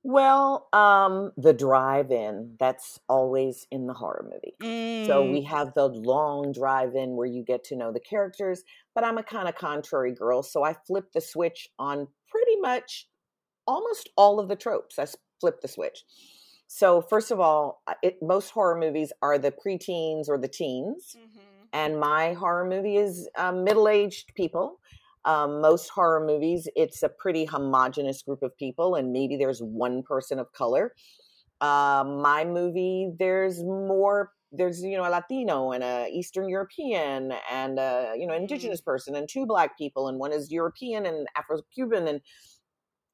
Well, 0.09 0.69
um, 0.73 1.33
the 1.37 1.53
drive-in, 1.53 2.55
that's 2.61 3.01
always 3.09 3.67
in 3.73 3.89
the 3.89 3.93
horror 3.93 4.25
movie. 4.33 4.55
So 5.09 5.25
Mm, 5.25 5.33
we 5.33 5.43
have 5.43 5.75
the 5.75 5.89
long 5.89 6.53
drive-in 6.53 7.17
where 7.17 7.27
you 7.27 7.43
get 7.43 7.65
to 7.65 7.77
know 7.77 7.91
the 7.93 7.99
characters, 7.99 8.63
but 8.95 9.03
I'm 9.03 9.19
a 9.19 9.25
kind 9.25 9.49
of 9.49 9.57
contrary 9.57 10.15
girl, 10.15 10.45
so 10.45 10.63
I 10.63 10.77
flip 10.87 11.07
the 11.13 11.21
switch 11.21 11.69
on 11.81 12.07
pretty 12.29 12.55
much 12.61 13.09
almost 13.67 14.09
all 14.17 14.39
of 14.39 14.47
the 14.47 14.55
tropes. 14.55 14.97
I 14.97 15.07
flip 15.41 15.61
the 15.61 15.67
switch. 15.67 16.05
So 16.69 17.01
first 17.01 17.33
of 17.33 17.41
all, 17.41 17.83
it, 18.01 18.23
most 18.23 18.51
horror 18.51 18.79
movies 18.79 19.13
are 19.23 19.39
the 19.39 19.51
preteens 19.51 20.29
or 20.29 20.39
the 20.39 20.47
teens, 20.47 21.17
mhm. 21.19 21.67
and 21.73 21.99
my 21.99 22.35
horror 22.35 22.65
movie 22.65 22.97
is 22.97 23.29
um, 23.37 23.65
middle-aged 23.65 24.35
people. 24.37 24.79
Um, 25.27 25.61
most 25.61 25.89
horror 25.91 26.25
movies, 26.25 26.69
it's 26.77 27.03
a 27.03 27.09
pretty 27.09 27.45
homogenous 27.45 28.23
group 28.23 28.43
of 28.43 28.57
people, 28.57 28.95
and 28.95 29.13
maybe 29.13 29.37
there's 29.37 29.61
one 29.61 30.03
person 30.03 30.39
of 30.39 30.53
color. 30.53 30.95
Uh, 31.61 32.05
my 32.07 32.45
movie, 32.45 33.13
there's 33.19 33.63
more. 33.63 34.33
There's 34.53 34.83
you 34.83 34.97
know 34.97 35.09
a 35.09 35.11
Latino 35.11 35.73
and 35.73 35.83
a 35.85 36.09
Eastern 36.09 36.49
European 36.49 37.33
and 37.51 37.79
a 37.79 38.15
you 38.17 38.27
know 38.27 38.35
Mm. 38.35 38.43
indigenous 38.43 38.81
person 38.81 39.17
and 39.17 39.29
two 39.29 39.47
black 39.47 39.77
people 39.77 40.09
and 40.09 40.19
one 40.19 40.33
is 40.33 40.53
European 40.53 41.05
and 41.07 41.27
Afro 41.37 41.61
Cuban 41.75 42.07
and 42.09 42.21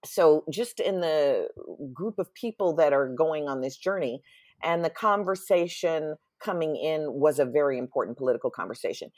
so 0.05 0.45
just 0.51 0.81
in 0.81 1.01
the 1.01 1.49
group 1.93 2.19
of 2.19 2.33
people 2.35 2.75
that 2.75 2.93
are 2.93 3.09
going 3.09 3.49
on 3.49 3.61
this 3.61 3.77
journey 3.77 4.23
and 4.63 4.85
the 4.85 4.91
conversation 4.91 6.17
coming 6.41 6.77
in 6.77 7.13
was 7.13 7.39
a 7.39 7.45
very 7.45 7.79
important 7.79 8.19
political 8.19 8.51
conversation 8.51 9.11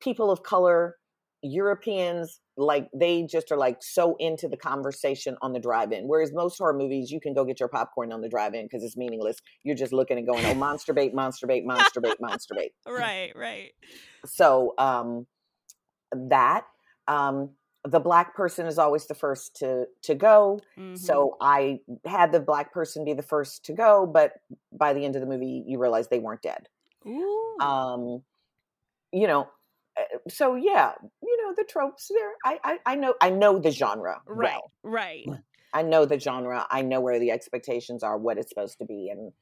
people 0.00 0.30
of 0.30 0.42
color 0.42 0.96
europeans 1.42 2.40
like 2.56 2.88
they 2.94 3.22
just 3.22 3.50
are 3.50 3.56
like 3.56 3.78
so 3.82 4.14
into 4.18 4.46
the 4.48 4.56
conversation 4.56 5.36
on 5.40 5.52
the 5.52 5.58
drive-in 5.60 6.06
whereas 6.06 6.32
most 6.32 6.58
horror 6.58 6.76
movies 6.76 7.10
you 7.10 7.20
can 7.20 7.32
go 7.32 7.44
get 7.44 7.58
your 7.58 7.68
popcorn 7.68 8.12
on 8.12 8.20
the 8.20 8.28
drive-in 8.28 8.64
because 8.66 8.82
it's 8.84 8.96
meaningless 8.96 9.38
you're 9.62 9.74
just 9.76 9.92
looking 9.92 10.18
and 10.18 10.26
going 10.26 10.44
oh 10.44 10.54
monster 10.54 10.92
bait 10.92 11.14
monster 11.14 11.46
bait 11.46 11.64
monster 11.64 12.00
bait 12.00 12.16
monster 12.20 12.54
bait 12.54 12.72
Right, 12.86 13.32
right. 13.34 13.72
so 14.26 14.74
um 14.78 15.26
that 16.12 16.64
um 17.08 17.50
the 17.84 18.00
black 18.00 18.34
person 18.34 18.66
is 18.66 18.78
always 18.78 19.06
the 19.06 19.14
first 19.14 19.56
to 19.56 19.86
to 20.02 20.14
go 20.14 20.60
Mhm. 20.78 20.98
so 20.98 21.36
i 21.40 21.78
had 22.04 22.32
the 22.32 22.40
black 22.40 22.72
person 22.74 23.04
be 23.06 23.14
the 23.14 23.22
first 23.22 23.64
to 23.64 23.72
go 23.72 24.06
but 24.06 24.32
by 24.72 24.92
the 24.92 25.02
end 25.04 25.16
of 25.16 25.22
the 25.22 25.26
movie 25.26 25.64
you 25.66 25.78
realize 25.78 26.08
they 26.08 26.18
weren't 26.18 26.42
dead 26.42 26.68
Ooh. 27.06 27.56
um 27.62 28.22
you 29.12 29.26
know 29.26 29.48
so 30.28 30.54
yeah 30.54 30.92
you 31.22 31.42
know 31.42 31.54
the 31.56 31.64
tropes 31.64 32.08
there 32.08 32.32
i 32.44 32.58
i, 32.64 32.92
I 32.92 32.96
know 32.96 33.14
i 33.20 33.30
know 33.30 33.58
the 33.58 33.70
genre 33.70 34.20
right, 34.26 34.50
well 34.52 34.72
right. 34.82 35.26
i 35.72 35.82
know 35.82 36.04
the 36.04 36.18
genre 36.18 36.66
i 36.70 36.82
know 36.82 37.00
where 37.00 37.18
the 37.18 37.30
expectations 37.30 38.02
are 38.02 38.18
what 38.18 38.38
it's 38.38 38.48
supposed 38.48 38.78
to 38.78 38.84
be 38.84 39.10
and 39.10 39.32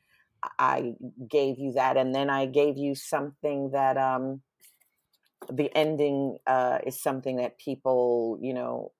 i 0.59 0.94
gave 1.29 1.59
you 1.59 1.73
that 1.73 1.97
and 1.97 2.14
then 2.14 2.31
i 2.31 2.47
gave 2.47 2.77
you 2.77 2.94
something 2.94 3.71
that 3.73 3.97
um 3.97 4.40
the 5.51 5.75
ending 5.77 6.38
uh, 6.47 6.79
is 6.87 7.01
something 7.01 7.37
that 7.37 7.59
people, 7.59 8.38
you 8.40 8.53
know, 8.53 8.92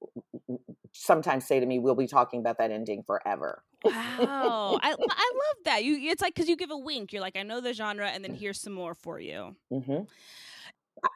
sometimes 0.93 1.47
say 1.47 1.61
to 1.61 1.67
me, 1.67 1.79
"We'll 1.79 1.95
be 1.95 2.07
talking 2.07 2.41
about 2.41 2.59
that 2.59 2.71
ending 2.71 3.03
forever." 3.03 3.63
Wow, 3.85 4.79
I 4.83 4.91
I 5.11 5.33
love 5.35 5.65
that. 5.65 5.85
You 5.85 6.11
it's 6.11 6.23
like 6.23 6.35
because 6.35 6.49
you 6.49 6.57
give 6.57 6.71
a 6.71 6.79
wink. 6.79 7.13
You're 7.13 7.23
like, 7.23 7.37
I 7.37 7.43
know 7.43 7.61
the 7.61 7.73
genre, 7.73 8.09
and 8.09 8.25
then 8.25 8.35
here's 8.35 8.61
some 8.61 8.73
more 8.73 8.95
for 8.95 9.21
you. 9.21 9.57
hmm 9.71 10.01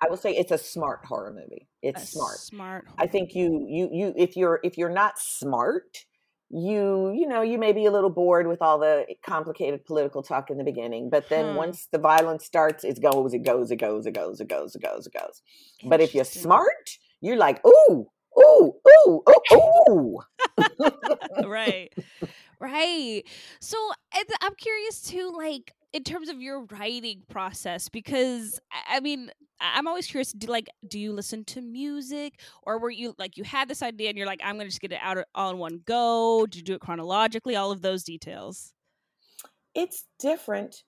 I 0.03 0.09
will 0.09 0.17
say 0.17 0.33
it's 0.35 0.53
a 0.53 0.59
smart 0.59 1.01
horror 1.05 1.33
movie. 1.33 1.69
It's 1.83 2.03
A 2.03 2.07
smart. 2.07 2.39
smart. 2.39 2.85
I 2.99 3.07
think 3.07 3.35
you, 3.35 3.67
you, 3.69 3.89
you. 3.93 4.15
If 4.17 4.37
you're 4.37 4.61
if 4.63 4.77
you're 4.79 4.91
not 4.91 5.19
smart, 5.19 6.05
you, 6.51 7.13
you 7.15 7.27
know, 7.27 7.43
you 7.43 7.59
may 7.59 7.73
be 7.73 7.87
a 7.87 7.91
little 7.91 8.11
bored 8.11 8.47
with 8.47 8.61
all 8.63 8.79
the 8.79 9.07
eh, 9.09 9.15
complicated 9.25 9.85
political 9.85 10.23
talk 10.23 10.51
in 10.51 10.59
the 10.59 10.65
beginning. 10.65 11.11
But 11.11 11.29
then 11.31 11.47
Huh. 11.47 11.55
once 11.55 11.89
the 11.91 11.99
violence 11.99 12.45
starts, 12.45 12.85
it 12.85 13.01
goes, 13.01 13.35
it 13.35 13.41
goes, 13.45 13.71
it 13.71 13.77
goes, 13.77 14.07
it 14.07 14.13
goes, 14.13 14.41
it 14.41 14.49
goes, 14.49 14.75
it 14.77 14.83
goes, 14.83 15.07
it 15.07 15.13
goes. 15.15 15.43
But 15.85 16.01
if 16.01 16.15
you're 16.15 16.25
smart, 16.25 16.99
you're 17.21 17.37
like, 17.37 17.65
ooh, 17.67 18.07
ooh, 18.39 18.73
ooh, 19.07 19.23
oh, 19.27 19.43
ooh, 19.89 20.19
ooh. 20.61 20.89
right 21.45 21.93
right 22.61 23.23
so 23.61 23.77
eh, 24.15 24.23
i'm 24.43 24.55
curious 24.57 25.01
too 25.03 25.33
like 25.37 25.73
in 25.93 26.03
terms 26.05 26.29
of 26.29 26.41
your 26.41 26.65
writing 26.67 27.23
process 27.29 27.89
because 27.89 28.59
I- 28.89 29.01
mean 29.01 29.31
i'm 29.61 29.87
always 29.87 30.07
curious 30.07 30.33
do 30.33 30.47
like 30.49 30.69
do 30.89 30.99
you 30.99 31.13
listen 31.13 31.45
to 31.45 31.61
music 31.61 32.41
or 32.63 32.79
were 32.79 32.91
you 32.91 33.15
like 33.19 33.37
you 33.37 33.45
had 33.45 33.69
this 33.69 33.83
idea 33.83 34.09
and 34.09 34.19
you're 34.19 34.27
like 34.27 34.41
i'm 34.43 34.57
gonna 34.57 34.69
just 34.69 34.81
get 34.81 34.93
it 34.93 34.99
out 35.03 35.19
all 35.35 35.51
in 35.51 35.59
one 35.59 35.83
go 35.85 36.47
do 36.49 36.59
you 36.59 36.65
do 36.65 36.75
it 36.75 36.81
chronologically 36.81 37.55
all 37.57 37.71
of 37.71 37.83
those 37.83 38.03
details 38.05 38.73
It's 39.75 40.05
different 40.19 40.83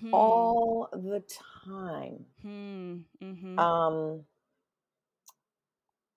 Hmm, 0.00 0.12
all 0.12 0.88
the 0.92 1.22
time. 1.64 2.26
hmm, 2.42 2.96
mhm. 3.22 3.58
Um, 3.58 4.26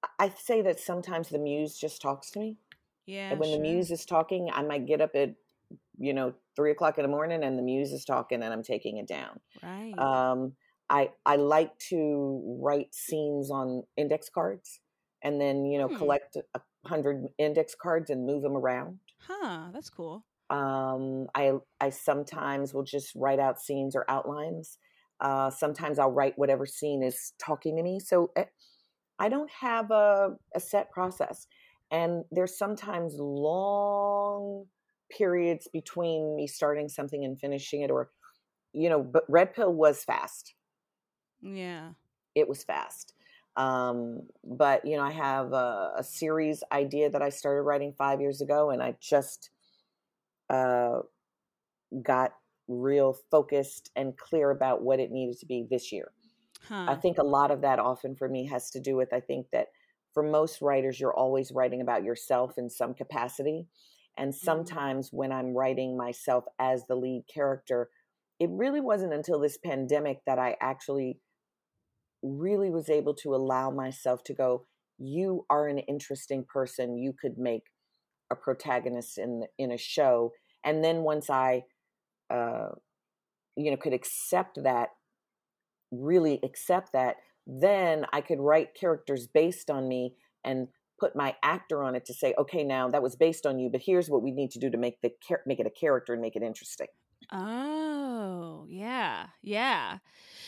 I- 0.04 0.26
I 0.26 0.30
say 0.32 0.62
that 0.64 0.80
sometimes 0.82 1.30
the 1.30 1.38
muse 1.40 1.78
just 1.78 2.02
talks 2.02 2.30
to 2.32 2.40
me. 2.40 2.58
yeah 3.06 3.30
and 3.32 3.40
when 3.40 3.50
sure. 3.50 3.58
the 3.58 3.62
muse 3.62 3.90
is 3.92 4.06
talking, 4.06 4.50
I 4.52 4.64
might 4.64 4.86
get 4.86 5.00
up 5.00 5.16
at, 5.16 5.36
you 6.00 6.14
know, 6.14 6.34
three 6.56 6.72
o'clock 6.72 6.98
in 6.98 7.04
the 7.04 7.10
morning 7.10 7.44
and 7.44 7.58
the 7.58 7.64
muse 7.64 7.92
is 7.92 8.06
talking 8.06 8.42
and 8.44 8.54
I'm 8.54 8.64
taking 8.64 8.98
it 8.98 9.08
down. 9.08 9.40
right 9.62 10.00
Um, 10.00 10.56
I 10.90 11.14
I 11.26 11.36
like 11.38 11.78
to 11.90 12.60
write 12.62 12.94
scenes 12.96 13.52
on 13.52 13.84
index 13.98 14.30
cards 14.30 14.82
and 15.24 15.40
then 15.42 15.66
you 15.66 15.78
know 15.80 15.90
Hmm. 15.90 15.90
collect 15.90 16.38
a 16.56 16.62
hundred 16.88 17.28
index 17.38 17.76
cards 17.76 18.10
and 18.10 18.26
move 18.26 18.42
them 18.44 18.56
around. 18.58 19.00
huh 19.20 19.70
that's 19.72 19.90
cool 19.90 20.26
Um, 20.50 21.28
I 21.36 21.54
I 21.80 21.90
sometimes 21.92 22.74
will 22.74 22.84
just 22.84 23.14
write 23.16 23.40
out 23.40 23.60
scenes 23.60 23.96
or 23.96 24.10
outlines. 24.10 24.78
Uh, 25.20 25.50
sometimes 25.52 26.00
I'll 26.00 26.12
write 26.12 26.38
whatever 26.38 26.66
scene 26.66 27.04
is 27.04 27.34
talking 27.40 27.76
to 27.76 27.84
me. 27.84 28.00
So 28.00 28.32
eh, 28.36 28.46
I 29.20 29.30
don't 29.30 29.52
have 29.52 29.92
a, 29.92 30.38
a 30.56 30.60
set 30.62 30.92
process, 30.92 31.48
and 31.92 32.26
there's 32.32 32.58
sometimes 32.58 33.16
long 33.20 34.68
periods 35.10 35.68
between 35.72 36.36
me 36.36 36.48
starting 36.48 36.90
something 36.90 37.24
and 37.26 37.40
finishing 37.40 37.82
it, 37.82 37.92
or 37.92 38.12
you 38.74 38.90
know. 38.90 39.04
But 39.04 39.26
Red 39.30 39.54
Pill 39.54 39.74
was 39.74 40.04
fast. 40.04 40.56
yeah 41.42 41.94
It 42.36 42.48
was 42.48 42.64
fast. 42.64 43.14
Um, 43.56 44.30
but 44.44 44.86
you 44.86 44.96
know, 44.96 45.04
I 45.04 45.12
have 45.12 45.52
a, 45.54 45.94
a 45.98 46.04
series 46.04 46.64
idea 46.72 47.10
that 47.10 47.22
I 47.22 47.30
started 47.30 47.64
writing 47.64 47.94
five 47.94 48.22
years 48.22 48.42
ago, 48.42 48.70
and 48.70 48.82
I 48.82 48.96
just 49.00 49.50
uh, 50.50 51.02
got 52.02 52.36
real 52.68 53.14
focused 53.32 53.90
and 53.96 54.18
clear 54.18 54.52
about 54.52 54.84
what 54.84 55.00
it 55.00 55.12
needed 55.12 55.40
to 55.40 55.46
be 55.46 55.66
this 55.70 55.92
year. 55.92 56.12
huh 56.62 56.86
I 56.88 56.96
think 56.96 57.18
a 57.18 57.24
lot 57.24 57.52
of 57.52 57.62
that 57.62 57.80
often 57.80 58.16
for 58.16 58.30
me 58.30 58.48
has 58.48 58.72
to 58.72 58.82
do 58.82 58.96
with 58.96 59.14
I 59.14 59.22
think 59.22 59.48
that 59.52 59.70
for 60.14 60.24
most 60.24 60.62
writers, 60.62 61.00
you're 61.00 61.14
always 61.16 61.52
writing 61.52 61.82
about 61.82 62.04
yourself 62.04 62.58
in 62.58 62.70
some 62.70 62.94
capacity. 62.96 63.68
And 64.18 64.36
sometimes 64.36 65.10
when 65.12 65.32
I'm 65.32 65.54
writing 65.56 65.98
myself 65.98 66.44
as 66.60 66.86
the 66.88 66.96
lead 66.96 67.24
character, 67.34 67.90
it 68.40 68.50
really 68.52 68.82
wasn't 68.82 69.14
until 69.14 69.40
this 69.40 69.58
pandemic 69.58 70.20
that 70.26 70.40
I 70.40 70.56
actually 70.62 71.20
really 72.22 72.70
was 72.70 72.90
able 72.90 73.14
to 73.16 73.34
allow 73.34 73.72
myself 73.72 74.24
to 74.26 74.34
go, 74.34 74.66
you 74.98 75.46
are 75.50 75.68
an 75.68 75.80
interesting 75.80 76.46
person. 76.52 76.98
You 76.98 77.14
could 77.14 77.38
make 77.38 77.64
a 78.30 78.36
protagonist 78.36 79.18
in 79.18 79.44
in 79.58 79.72
a 79.72 79.78
show. 79.78 80.34
And 80.64 80.84
then 80.84 81.04
once 81.04 81.30
I 81.30 81.64
uh, 82.30 82.70
you 83.60 83.72
know 83.72 83.78
could 83.78 83.94
accept 83.94 84.64
that 84.64 84.90
really 85.92 86.40
accept 86.44 86.94
that 86.94 87.16
then 87.46 88.06
i 88.14 88.22
could 88.22 88.40
write 88.40 88.76
characters 88.80 89.28
based 89.28 89.70
on 89.70 89.88
me 89.88 90.14
and 90.44 90.68
put 91.00 91.16
my 91.16 91.36
actor 91.44 91.84
on 91.84 91.96
it 91.96 92.06
to 92.06 92.14
say 92.14 92.34
okay 92.38 92.64
now 92.64 92.90
that 92.90 93.02
was 93.04 93.16
based 93.16 93.46
on 93.46 93.60
you 93.60 93.70
but 93.70 93.82
here's 93.82 94.10
what 94.10 94.22
we 94.22 94.32
need 94.32 94.52
to 94.52 94.60
do 94.60 94.70
to 94.70 94.78
make 94.78 95.02
the 95.02 95.12
make 95.46 95.60
it 95.60 95.68
a 95.68 95.72
character 95.72 96.14
and 96.14 96.22
make 96.22 96.36
it 96.36 96.44
interesting 96.44 96.88
Oh, 97.32 98.66
yeah. 98.70 99.28
Yeah. 99.42 100.00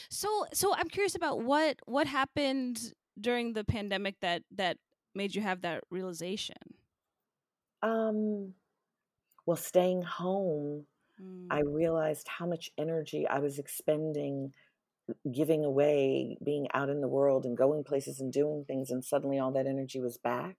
So 0.09 0.45
so 0.53 0.73
I'm 0.75 0.89
curious 0.89 1.15
about 1.15 1.41
what 1.43 1.77
what 1.85 2.07
happened 2.07 2.93
during 3.19 3.53
the 3.53 3.63
pandemic 3.63 4.19
that 4.21 4.43
that 4.51 4.77
made 5.13 5.35
you 5.35 5.41
have 5.41 5.61
that 5.61 5.83
realization. 5.91 6.57
um 7.83 8.53
well 9.45 9.57
staying 9.57 10.01
home 10.01 10.85
Mm, 11.21 11.47
i 11.51 11.61
realized 11.61 12.27
how 12.27 12.45
much 12.45 12.71
energy 12.77 13.27
i 13.27 13.39
was 13.39 13.59
expending 13.59 14.53
giving 15.33 15.65
away 15.65 16.37
being 16.43 16.67
out 16.73 16.89
in 16.89 17.01
the 17.01 17.07
world 17.07 17.45
and 17.45 17.57
going 17.57 17.83
places 17.83 18.19
and 18.19 18.31
doing 18.31 18.63
things 18.65 18.91
and 18.91 19.03
suddenly 19.03 19.39
all 19.39 19.51
that 19.51 19.67
energy 19.67 19.99
was 19.99 20.17
back 20.17 20.57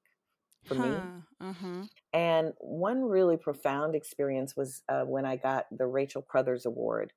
for 0.65 0.75
me 0.75 0.97
Uh-huh. 1.41 1.83
And 2.13 2.53
one 2.59 3.03
really 3.03 3.37
profound 3.37 3.95
experience 3.95 4.57
was 4.57 4.83
uh, 4.89 5.03
when 5.03 5.25
I 5.25 5.37
got 5.37 5.67
the 5.71 5.87
Rachel 5.87 6.23
Crothers 6.23 6.67
Award. 6.67 7.13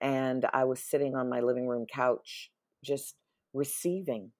And 0.00 0.44
I 0.52 0.64
was 0.64 0.80
sitting 0.80 1.14
on 1.14 1.28
my 1.30 1.40
living 1.40 1.66
room 1.68 1.86
couch, 1.86 2.50
just 2.84 3.14
receiving, 3.54 4.32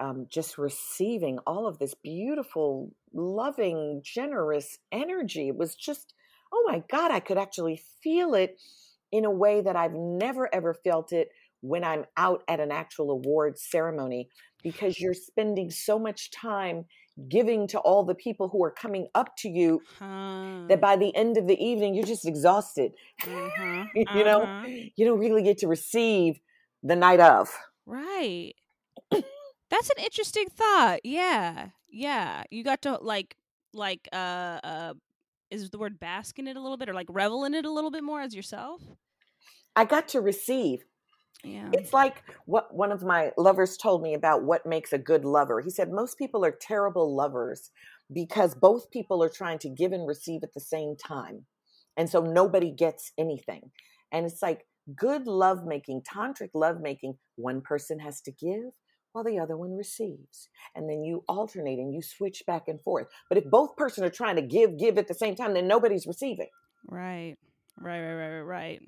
um, 0.00 0.26
just 0.30 0.58
receiving 0.58 1.38
all 1.46 1.66
of 1.66 1.78
this 1.78 1.94
beautiful, 1.94 2.92
loving, 3.12 4.00
generous 4.02 4.78
energy. 4.90 5.48
It 5.48 5.56
was 5.56 5.74
just, 5.74 6.14
oh 6.52 6.64
my 6.66 6.82
God, 6.88 7.10
I 7.10 7.20
could 7.20 7.38
actually 7.38 7.80
feel 8.02 8.34
it 8.34 8.58
in 9.14 9.24
a 9.24 9.30
way 9.30 9.60
that 9.60 9.76
I've 9.76 9.94
never 9.94 10.54
ever 10.54 10.74
felt 10.74 11.12
it 11.12 11.28
when 11.60 11.82
I'm 11.82 12.04
out 12.16 12.42
at 12.48 12.60
an 12.60 12.70
actual 12.70 13.10
award 13.10 13.58
ceremony 13.58 14.28
because 14.62 15.00
you're 15.00 15.14
spending 15.14 15.70
so 15.70 15.98
much 15.98 16.30
time 16.30 16.84
giving 17.28 17.66
to 17.68 17.78
all 17.78 18.04
the 18.04 18.14
people 18.14 18.48
who 18.48 18.62
are 18.64 18.70
coming 18.70 19.06
up 19.14 19.36
to 19.38 19.48
you 19.48 19.80
that 20.00 20.80
by 20.80 20.96
the 20.96 21.14
end 21.14 21.38
of 21.38 21.46
the 21.46 21.58
evening 21.64 21.94
you're 21.94 22.04
just 22.04 22.26
exhausted 22.26 22.92
uh-huh. 23.22 23.84
you 23.94 24.24
know 24.24 24.42
uh-huh. 24.42 24.66
you 24.66 25.06
don't 25.06 25.20
really 25.20 25.42
get 25.42 25.58
to 25.58 25.68
receive 25.68 26.38
the 26.82 26.96
night 26.96 27.20
of 27.20 27.56
Right. 27.86 28.54
That's 29.10 29.90
an 29.90 30.02
interesting 30.02 30.46
thought. 30.48 31.00
Yeah. 31.04 31.68
Yeah. 31.88 32.44
You 32.50 32.64
got 32.64 32.82
to 32.82 32.98
like 33.00 33.36
like 33.72 34.08
uh 34.12 34.60
uh 34.62 34.94
is 35.50 35.70
the 35.70 35.78
word 35.78 36.00
bask 36.00 36.38
in 36.38 36.46
it 36.46 36.56
a 36.56 36.60
little 36.60 36.76
bit 36.76 36.88
or 36.88 36.94
like 36.94 37.06
revel 37.10 37.44
in 37.44 37.54
it 37.54 37.64
a 37.64 37.70
little 37.70 37.90
bit 37.90 38.04
more 38.04 38.20
as 38.20 38.34
yourself? 38.34 38.80
I 39.76 39.84
got 39.84 40.08
to 40.08 40.20
receive. 40.20 40.84
Yeah. 41.42 41.68
It's 41.72 41.92
like 41.92 42.22
what 42.46 42.74
one 42.74 42.90
of 42.90 43.02
my 43.02 43.32
lovers 43.36 43.76
told 43.76 44.02
me 44.02 44.14
about 44.14 44.44
what 44.44 44.66
makes 44.66 44.92
a 44.92 44.98
good 44.98 45.24
lover. 45.24 45.60
He 45.60 45.70
said 45.70 45.90
most 45.90 46.16
people 46.16 46.44
are 46.44 46.56
terrible 46.58 47.14
lovers 47.14 47.70
because 48.12 48.54
both 48.54 48.90
people 48.90 49.22
are 49.22 49.28
trying 49.28 49.58
to 49.60 49.68
give 49.68 49.92
and 49.92 50.06
receive 50.06 50.42
at 50.42 50.54
the 50.54 50.60
same 50.60 50.96
time. 50.96 51.44
And 51.96 52.08
so 52.08 52.20
nobody 52.20 52.70
gets 52.70 53.12
anything. 53.18 53.70
And 54.10 54.26
it's 54.26 54.42
like 54.42 54.66
good 54.96 55.26
lovemaking, 55.26 56.02
tantric 56.02 56.50
lovemaking, 56.54 57.18
one 57.36 57.60
person 57.60 57.98
has 58.00 58.20
to 58.22 58.32
give 58.32 58.72
while 59.12 59.24
the 59.24 59.38
other 59.38 59.56
one 59.56 59.76
receives. 59.76 60.48
And 60.74 60.88
then 60.88 61.04
you 61.04 61.24
alternate 61.28 61.78
and 61.78 61.94
you 61.94 62.02
switch 62.02 62.42
back 62.46 62.68
and 62.68 62.80
forth. 62.80 63.06
But 63.28 63.38
if 63.38 63.44
both 63.44 63.76
person 63.76 64.04
are 64.04 64.10
trying 64.10 64.36
to 64.36 64.42
give, 64.42 64.78
give 64.78 64.98
at 64.98 65.08
the 65.08 65.14
same 65.14 65.36
time, 65.36 65.54
then 65.54 65.68
nobody's 65.68 66.06
receiving. 66.06 66.48
Right. 66.86 67.36
Right, 67.78 68.00
right, 68.00 68.14
right, 68.14 68.30
right, 68.30 68.40
right. 68.40 68.80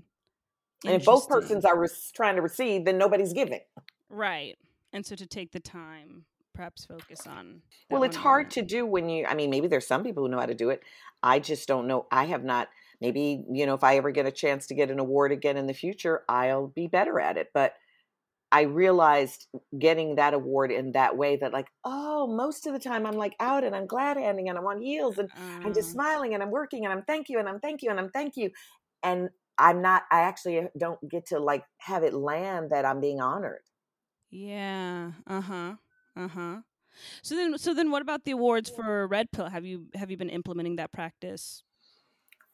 And 0.87 1.01
if 1.01 1.05
both 1.05 1.29
persons 1.29 1.65
are 1.65 1.79
re- 1.79 1.89
trying 2.15 2.37
to 2.37 2.43
receive, 2.43 2.85
then 2.85 2.99
nobody's 2.99 3.33
giving. 3.33 3.61
Right. 4.09 4.57
And 4.93 5.05
so 5.05 5.15
to 5.17 5.27
take 5.27 5.53
the 5.53 5.61
time, 5.61 6.25
perhaps 6.55 6.85
focus 6.85 7.27
on. 7.27 7.61
Well, 7.91 8.03
it's 8.03 8.17
hard 8.17 8.51
to 8.53 8.63
do 8.63 8.87
when 8.87 9.09
you, 9.09 9.27
I 9.27 9.35
mean, 9.35 9.51
maybe 9.51 9.69
there's 9.69 9.87
some 9.87 10.03
people 10.03 10.23
who 10.23 10.31
know 10.31 10.41
how 10.41 10.47
to 10.47 10.55
do 10.55 10.71
it. 10.71 10.83
I 11.23 11.39
just 11.39 11.69
don't 11.69 11.87
know. 11.87 12.07
I 12.11 12.25
have 12.25 12.45
not, 12.45 12.69
maybe, 13.01 13.45
you 13.53 13.67
know, 13.67 13.75
if 13.75 13.85
I 13.85 13.97
ever 13.97 14.11
get 14.11 14.27
a 14.27 14.33
chance 14.33 14.67
to 14.69 14.75
get 14.75 14.91
an 14.91 14.99
award 14.99 15.33
again 15.33 15.57
in 15.57 15.67
the 15.67 15.75
future, 15.75 16.23
I'll 16.29 16.69
be 16.69 16.87
better 16.87 17.21
at 17.21 17.37
it. 17.37 17.51
But 17.53 17.75
I 18.53 18.63
realized 18.63 19.49
getting 19.77 20.15
that 20.17 20.33
award 20.33 20.71
in 20.71 20.93
that 20.93 21.17
way 21.17 21.37
that 21.37 21.53
like, 21.53 21.67
oh, 21.85 22.27
most 22.27 22.67
of 22.67 22.73
the 22.73 22.79
time 22.79 23.05
I'm 23.05 23.17
like 23.17 23.35
out 23.41 23.65
and 23.65 23.75
I'm 23.75 23.87
glad 23.87 24.17
handing 24.17 24.49
and 24.49 24.57
I'm 24.57 24.67
on 24.67 24.81
heels 24.81 25.19
and 25.19 25.29
I'm 25.63 25.75
just 25.75 25.91
mm. 25.91 25.93
smiling 25.93 26.33
and 26.33 26.43
I'm 26.43 26.51
working 26.51 26.85
and 26.85 26.93
I'm 26.93 27.03
thank 27.03 27.29
you 27.29 27.39
and 27.39 27.49
I'm 27.49 27.59
thank 27.59 27.83
you 27.83 27.91
and 27.91 27.99
I'm 27.99 28.09
thank 28.11 28.37
you. 28.37 28.51
And 29.03 29.31
I'm 29.59 29.83
not 29.83 30.05
I 30.11 30.23
actually 30.23 30.69
don't 30.79 31.01
get 31.09 31.27
to 31.27 31.39
like 31.39 31.65
have 31.79 32.03
it 32.03 32.15
land 32.15 32.71
that 32.71 32.85
I'm 32.85 33.01
being 33.01 33.21
honored. 33.21 33.63
Yeah. 34.31 35.13
Uh-huh. 35.27 35.77
Uh-huh. 36.17 36.61
So 37.23 37.37
then 37.37 37.59
so 37.59 37.75
then 37.75 37.91
what 37.91 38.03
about 38.03 38.25
the 38.25 38.33
awards 38.33 38.71
for 38.71 39.07
Red 39.09 39.33
Pill? 39.33 39.49
Have 39.51 39.65
you 39.65 39.89
have 39.95 40.11
you 40.11 40.17
been 40.17 40.31
implementing 40.31 40.77
that 40.77 40.93
practice? 40.93 41.65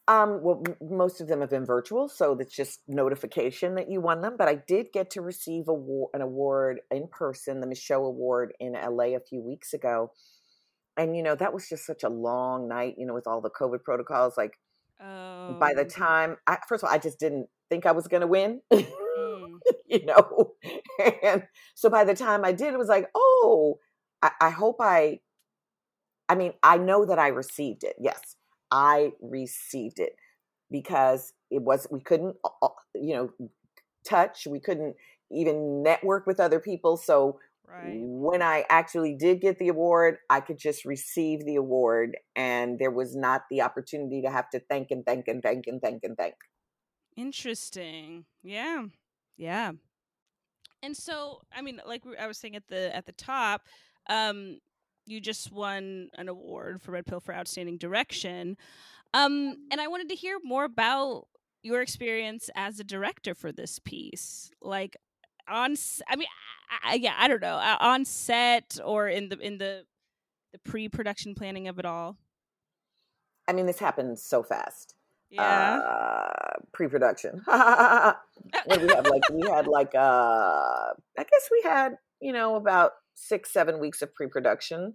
Um, 0.08 0.42
well, 0.42 0.62
m- 0.66 0.96
most 0.96 1.20
of 1.20 1.28
them 1.28 1.40
have 1.40 1.50
been 1.50 1.64
virtual, 1.64 2.08
so 2.08 2.32
it's 2.38 2.54
just 2.54 2.80
notification 2.88 3.76
that 3.76 3.88
you 3.88 4.00
won 4.00 4.20
them. 4.20 4.36
But 4.36 4.48
I 4.48 4.56
did 4.56 4.88
get 4.92 5.10
to 5.10 5.22
receive 5.22 5.68
a 5.68 5.74
war- 5.74 6.10
an 6.12 6.20
award 6.22 6.80
in 6.90 7.06
person, 7.08 7.60
the 7.60 7.68
Micheaux 7.68 8.04
Award 8.04 8.52
in 8.58 8.74
LA 8.74 9.14
a 9.14 9.20
few 9.20 9.40
weeks 9.40 9.72
ago. 9.72 10.12
And, 10.96 11.16
you 11.16 11.22
know, 11.22 11.36
that 11.36 11.54
was 11.54 11.68
just 11.68 11.86
such 11.86 12.04
a 12.04 12.10
long 12.10 12.68
night, 12.68 12.96
you 12.98 13.06
know, 13.06 13.14
with 13.14 13.26
all 13.26 13.40
the 13.40 13.50
COVID 13.50 13.84
protocols. 13.84 14.36
Like, 14.36 14.58
oh. 15.02 15.56
by 15.58 15.74
the 15.74 15.82
oh. 15.82 15.88
time, 15.88 16.36
I, 16.46 16.58
first 16.68 16.82
of 16.82 16.88
all, 16.88 16.94
I 16.94 16.98
just 16.98 17.18
didn't 17.18 17.48
think 17.68 17.86
I 17.86 17.92
was 17.92 18.08
going 18.08 18.20
to 18.20 18.26
win, 18.26 18.60
mm. 18.72 19.58
you 19.86 20.06
know. 20.06 20.52
and 21.22 21.44
so 21.74 21.90
by 21.90 22.04
the 22.04 22.14
time 22.14 22.44
I 22.44 22.52
did, 22.52 22.74
it 22.74 22.78
was 22.78 22.88
like, 22.88 23.08
oh, 23.14 23.78
I, 24.22 24.30
I 24.40 24.50
hope 24.50 24.76
I, 24.80 25.20
I 26.28 26.34
mean, 26.34 26.52
I 26.62 26.78
know 26.78 27.04
that 27.04 27.18
I 27.18 27.28
received 27.28 27.84
it. 27.84 27.96
Yes 28.00 28.36
I 28.72 29.12
received 29.20 30.00
it 30.00 30.16
because 30.70 31.34
it 31.50 31.62
was 31.62 31.86
we 31.90 32.00
couldn't 32.00 32.36
uh, 32.42 32.48
uh, 32.62 32.68
you 32.94 33.14
know 33.14 33.30
touch 34.04 34.46
we 34.50 34.58
couldn't 34.58 34.96
even 35.30 35.82
network 35.82 36.26
with 36.26 36.40
other 36.40 36.58
people 36.58 36.96
so 36.96 37.38
right. 37.72 37.96
when 37.96 38.42
i 38.42 38.64
actually 38.68 39.14
did 39.14 39.40
get 39.40 39.58
the 39.58 39.68
award 39.68 40.16
i 40.30 40.40
could 40.40 40.58
just 40.58 40.84
receive 40.84 41.44
the 41.44 41.56
award 41.56 42.16
and 42.36 42.78
there 42.78 42.90
was 42.90 43.16
not 43.16 43.42
the 43.50 43.62
opportunity 43.62 44.22
to 44.22 44.30
have 44.30 44.48
to 44.50 44.60
thank 44.68 44.90
and 44.90 45.04
thank 45.06 45.28
and 45.28 45.42
thank 45.42 45.66
and 45.66 45.80
thank 45.80 46.04
and 46.04 46.16
thank 46.16 46.34
interesting 47.16 48.24
yeah 48.42 48.84
yeah 49.36 49.72
and 50.82 50.96
so 50.96 51.40
i 51.54 51.62
mean 51.62 51.80
like 51.86 52.02
i 52.20 52.26
was 52.26 52.38
saying 52.38 52.56
at 52.56 52.66
the 52.68 52.94
at 52.94 53.06
the 53.06 53.12
top 53.12 53.62
um 54.08 54.58
you 55.06 55.20
just 55.20 55.52
won 55.52 56.08
an 56.16 56.28
award 56.28 56.80
for 56.80 56.92
Red 56.92 57.06
Pill 57.06 57.20
for 57.20 57.34
outstanding 57.34 57.78
direction. 57.78 58.56
Um, 59.14 59.56
and 59.70 59.80
I 59.80 59.88
wanted 59.88 60.08
to 60.10 60.14
hear 60.14 60.38
more 60.42 60.64
about 60.64 61.26
your 61.62 61.80
experience 61.82 62.50
as 62.54 62.80
a 62.80 62.84
director 62.84 63.34
for 63.34 63.52
this 63.52 63.78
piece. 63.78 64.50
Like 64.60 64.96
on, 65.48 65.74
I 66.08 66.16
mean, 66.16 66.28
I, 66.70 66.92
I, 66.92 66.94
yeah, 66.94 67.14
I 67.16 67.28
don't 67.28 67.42
know, 67.42 67.56
uh, 67.56 67.76
on 67.80 68.04
set 68.04 68.78
or 68.84 69.08
in 69.08 69.28
the 69.28 69.38
in 69.38 69.58
the 69.58 69.84
the 70.52 70.58
pre-production 70.58 71.34
planning 71.34 71.66
of 71.66 71.78
it 71.78 71.86
all. 71.86 72.18
I 73.48 73.52
mean, 73.52 73.66
this 73.66 73.78
happened 73.78 74.18
so 74.18 74.42
fast. 74.42 74.94
Yeah. 75.30 75.78
Uh, 75.78 76.58
pre-production. 76.74 77.40
what 77.46 78.82
we 78.82 78.88
have? 78.88 79.06
Like 79.06 79.22
we 79.32 79.48
had 79.48 79.66
like 79.66 79.94
uh, 79.94 79.98
I 79.98 81.18
guess 81.18 81.48
we 81.50 81.62
had 81.64 81.96
you 82.20 82.32
know 82.32 82.56
about 82.56 82.92
six, 83.14 83.52
seven 83.52 83.80
weeks 83.80 84.02
of 84.02 84.14
pre 84.14 84.26
production. 84.26 84.94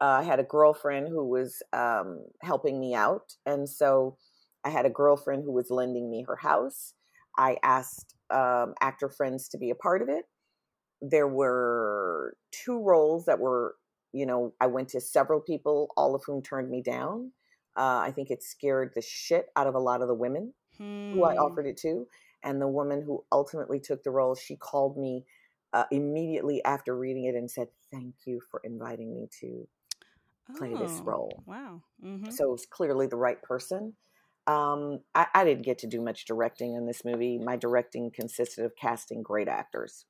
Uh, 0.00 0.20
I 0.20 0.22
had 0.22 0.38
a 0.38 0.44
girlfriend 0.44 1.08
who 1.08 1.28
was 1.28 1.62
um, 1.72 2.24
helping 2.42 2.78
me 2.78 2.94
out. 2.94 3.34
And 3.44 3.68
so 3.68 4.16
I 4.64 4.70
had 4.70 4.86
a 4.86 4.90
girlfriend 4.90 5.42
who 5.44 5.52
was 5.52 5.70
lending 5.70 6.08
me 6.10 6.24
her 6.28 6.36
house. 6.36 6.94
I 7.36 7.56
asked 7.62 8.14
um, 8.30 8.74
actor 8.80 9.08
friends 9.08 9.48
to 9.48 9.58
be 9.58 9.70
a 9.70 9.74
part 9.74 10.02
of 10.02 10.08
it. 10.08 10.24
There 11.00 11.28
were 11.28 12.36
two 12.50 12.80
roles 12.80 13.26
that 13.26 13.38
were, 13.38 13.76
you 14.12 14.26
know, 14.26 14.54
I 14.60 14.66
went 14.66 14.88
to 14.90 15.00
several 15.00 15.40
people, 15.40 15.88
all 15.96 16.14
of 16.14 16.22
whom 16.26 16.42
turned 16.42 16.70
me 16.70 16.82
down. 16.82 17.32
Uh, 17.76 18.02
I 18.04 18.10
think 18.10 18.30
it 18.30 18.42
scared 18.42 18.92
the 18.94 19.02
shit 19.02 19.46
out 19.54 19.68
of 19.68 19.74
a 19.74 19.80
lot 19.80 20.02
of 20.02 20.08
the 20.08 20.14
women 20.14 20.52
hmm. 20.76 21.12
who 21.12 21.24
I 21.24 21.34
hmm. 21.34 21.40
offered 21.40 21.66
it 21.66 21.76
to. 21.78 22.06
And 22.42 22.60
the 22.60 22.68
woman 22.68 23.02
who 23.02 23.24
ultimately 23.32 23.80
took 23.80 24.02
the 24.02 24.10
role, 24.10 24.34
she 24.34 24.56
called 24.56 24.96
me 24.96 25.24
uh, 25.72 25.84
immediately 25.90 26.64
after 26.64 26.96
reading 26.96 27.24
it 27.24 27.34
and 27.34 27.50
said, 27.50 27.68
"Thank 27.92 28.14
you 28.26 28.40
for 28.50 28.60
inviting 28.64 29.14
me 29.14 29.28
to 29.40 29.68
play 30.56 30.72
oh, 30.74 30.78
this 30.78 31.00
role." 31.00 31.42
Wow! 31.46 31.82
Mm-hmm. 32.04 32.30
So 32.30 32.54
it's 32.54 32.66
clearly 32.66 33.06
the 33.06 33.16
right 33.16 33.40
person. 33.42 33.94
Um, 34.48 35.00
I, 35.14 35.26
I, 35.34 35.44
didn't 35.44 35.64
get 35.64 35.78
to 35.80 35.86
do 35.86 36.00
much 36.00 36.24
directing 36.24 36.74
in 36.74 36.86
this 36.86 37.04
movie. 37.04 37.38
My 37.38 37.56
directing 37.56 38.10
consisted 38.10 38.64
of 38.64 38.72
casting 38.80 39.22
great 39.22 39.46
actors 39.46 40.06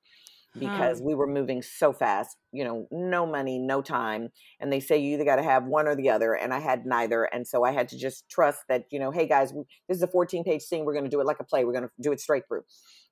because 0.56 0.98
huh. 0.98 1.04
we 1.04 1.14
were 1.14 1.26
moving 1.26 1.60
so 1.60 1.92
fast. 1.92 2.36
You 2.52 2.64
know, 2.64 2.86
no 2.92 3.26
money, 3.26 3.58
no 3.58 3.82
time, 3.82 4.28
and 4.60 4.72
they 4.72 4.80
say 4.80 4.96
you 4.98 5.14
either 5.14 5.24
got 5.24 5.36
to 5.36 5.42
have 5.42 5.64
one 5.64 5.88
or 5.88 5.96
the 5.96 6.10
other, 6.10 6.34
and 6.34 6.54
I 6.54 6.60
had 6.60 6.86
neither, 6.86 7.24
and 7.24 7.46
so 7.46 7.64
I 7.64 7.72
had 7.72 7.88
to 7.88 7.98
just 7.98 8.28
trust 8.30 8.62
that 8.68 8.84
you 8.90 9.00
know, 9.00 9.10
hey 9.10 9.26
guys, 9.26 9.52
this 9.88 9.96
is 9.96 10.02
a 10.02 10.06
14 10.06 10.44
page 10.44 10.62
scene. 10.62 10.84
We're 10.84 10.94
going 10.94 11.04
to 11.04 11.10
do 11.10 11.20
it 11.20 11.26
like 11.26 11.40
a 11.40 11.44
play. 11.44 11.64
We're 11.64 11.72
going 11.72 11.84
to 11.84 11.90
do 12.00 12.12
it 12.12 12.20
straight 12.20 12.44
through 12.46 12.62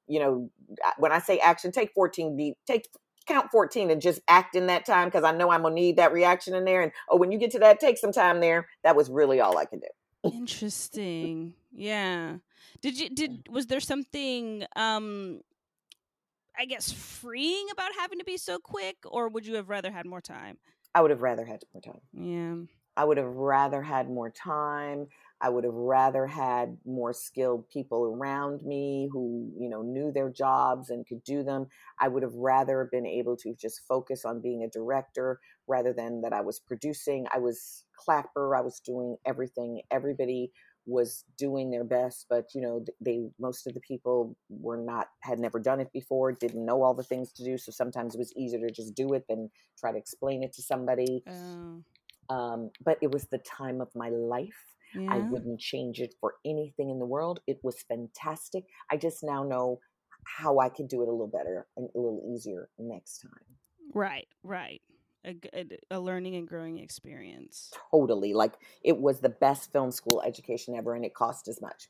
you 0.08 0.20
know, 0.20 0.50
when 0.98 1.12
I 1.12 1.18
say 1.18 1.38
action, 1.38 1.72
take 1.72 1.92
14 1.94 2.36
beat, 2.36 2.54
take 2.66 2.86
count 3.26 3.50
14 3.50 3.90
and 3.90 4.00
just 4.00 4.20
act 4.28 4.54
in 4.54 4.68
that 4.68 4.86
time 4.86 5.08
because 5.08 5.24
I 5.24 5.32
know 5.32 5.50
I'm 5.50 5.62
gonna 5.62 5.74
need 5.74 5.96
that 5.96 6.12
reaction 6.12 6.54
in 6.54 6.64
there. 6.64 6.82
And 6.82 6.92
oh, 7.10 7.16
when 7.16 7.32
you 7.32 7.38
get 7.38 7.50
to 7.52 7.58
that, 7.60 7.80
take 7.80 7.98
some 7.98 8.12
time 8.12 8.40
there. 8.40 8.68
That 8.84 8.96
was 8.96 9.10
really 9.10 9.40
all 9.40 9.58
I 9.58 9.64
could 9.64 9.80
do. 9.80 9.88
Interesting. 10.32 11.54
Yeah. 11.72 12.38
Did 12.80 12.98
you 12.98 13.10
did 13.10 13.48
was 13.50 13.66
there 13.66 13.80
something 13.80 14.64
um 14.76 15.40
I 16.58 16.64
guess 16.64 16.90
freeing 16.90 17.66
about 17.70 17.90
having 17.98 18.18
to 18.18 18.24
be 18.24 18.38
so 18.38 18.58
quick, 18.58 18.96
or 19.04 19.28
would 19.28 19.46
you 19.46 19.54
have 19.56 19.68
rather 19.68 19.90
had 19.92 20.06
more 20.06 20.22
time? 20.22 20.56
I 20.94 21.02
would 21.02 21.10
have 21.10 21.20
rather 21.20 21.44
had 21.44 21.62
more 21.74 21.82
time. 21.82 22.00
Yeah. 22.12 22.54
I 22.96 23.04
would 23.04 23.18
have 23.18 23.26
rather 23.26 23.82
had 23.82 24.08
more 24.08 24.30
time. 24.30 25.08
I 25.40 25.50
would 25.50 25.64
have 25.64 25.74
rather 25.74 26.26
had 26.26 26.78
more 26.86 27.12
skilled 27.12 27.68
people 27.68 28.04
around 28.04 28.62
me 28.62 29.08
who, 29.12 29.52
you 29.58 29.68
know, 29.68 29.82
knew 29.82 30.10
their 30.10 30.30
jobs 30.30 30.88
and 30.88 31.06
could 31.06 31.22
do 31.24 31.42
them. 31.42 31.66
I 32.00 32.08
would 32.08 32.22
have 32.22 32.34
rather 32.34 32.88
been 32.90 33.06
able 33.06 33.36
to 33.38 33.54
just 33.54 33.82
focus 33.86 34.24
on 34.24 34.40
being 34.40 34.62
a 34.62 34.70
director 34.70 35.40
rather 35.66 35.92
than 35.92 36.22
that 36.22 36.32
I 36.32 36.40
was 36.40 36.58
producing. 36.58 37.26
I 37.34 37.38
was 37.38 37.84
clapper, 37.98 38.56
I 38.56 38.62
was 38.62 38.80
doing 38.80 39.16
everything. 39.26 39.82
Everybody 39.90 40.52
was 40.86 41.24
doing 41.36 41.70
their 41.70 41.84
best, 41.84 42.26
but 42.30 42.46
you 42.54 42.60
know, 42.60 42.84
they 43.00 43.28
most 43.38 43.66
of 43.66 43.74
the 43.74 43.80
people 43.80 44.36
were 44.48 44.78
not 44.78 45.08
had 45.20 45.38
never 45.38 45.58
done 45.58 45.80
it 45.80 45.92
before, 45.92 46.32
didn't 46.32 46.64
know 46.64 46.82
all 46.82 46.94
the 46.94 47.02
things 47.02 47.32
to 47.32 47.44
do, 47.44 47.58
so 47.58 47.72
sometimes 47.72 48.14
it 48.14 48.18
was 48.18 48.32
easier 48.36 48.60
to 48.60 48.72
just 48.72 48.94
do 48.94 49.12
it 49.12 49.24
than 49.28 49.50
try 49.78 49.90
to 49.92 49.98
explain 49.98 50.42
it 50.44 50.52
to 50.54 50.62
somebody. 50.62 51.24
Oh. 51.28 51.82
Um, 52.28 52.70
but 52.84 52.98
it 53.02 53.12
was 53.12 53.26
the 53.26 53.38
time 53.38 53.80
of 53.80 53.88
my 53.94 54.08
life 54.08 54.75
yeah. 54.94 55.12
I 55.12 55.18
wouldn't 55.18 55.60
change 55.60 56.00
it 56.00 56.14
for 56.20 56.34
anything 56.44 56.90
in 56.90 56.98
the 56.98 57.06
world. 57.06 57.40
It 57.46 57.58
was 57.62 57.82
fantastic. 57.82 58.64
I 58.90 58.96
just 58.96 59.22
now 59.22 59.42
know 59.42 59.80
how 60.24 60.58
I 60.58 60.68
can 60.68 60.86
do 60.86 61.02
it 61.02 61.08
a 61.08 61.10
little 61.10 61.28
better 61.28 61.66
and 61.76 61.88
a 61.94 61.98
little 61.98 62.22
easier 62.34 62.68
next 62.78 63.18
time. 63.18 63.32
Right, 63.94 64.28
right. 64.42 64.82
A, 65.24 65.66
a, 65.90 65.98
learning 65.98 66.36
and 66.36 66.46
growing 66.46 66.78
experience. 66.78 67.72
Totally. 67.90 68.32
Like 68.32 68.54
it 68.84 68.96
was 68.96 69.20
the 69.20 69.28
best 69.28 69.72
film 69.72 69.90
school 69.90 70.22
education 70.24 70.76
ever 70.76 70.94
and 70.94 71.04
it 71.04 71.14
cost 71.14 71.48
as 71.48 71.60
much. 71.60 71.88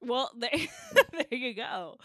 Well, 0.00 0.30
there, 0.38 0.50
there 1.12 1.38
you 1.38 1.54
go. 1.54 1.96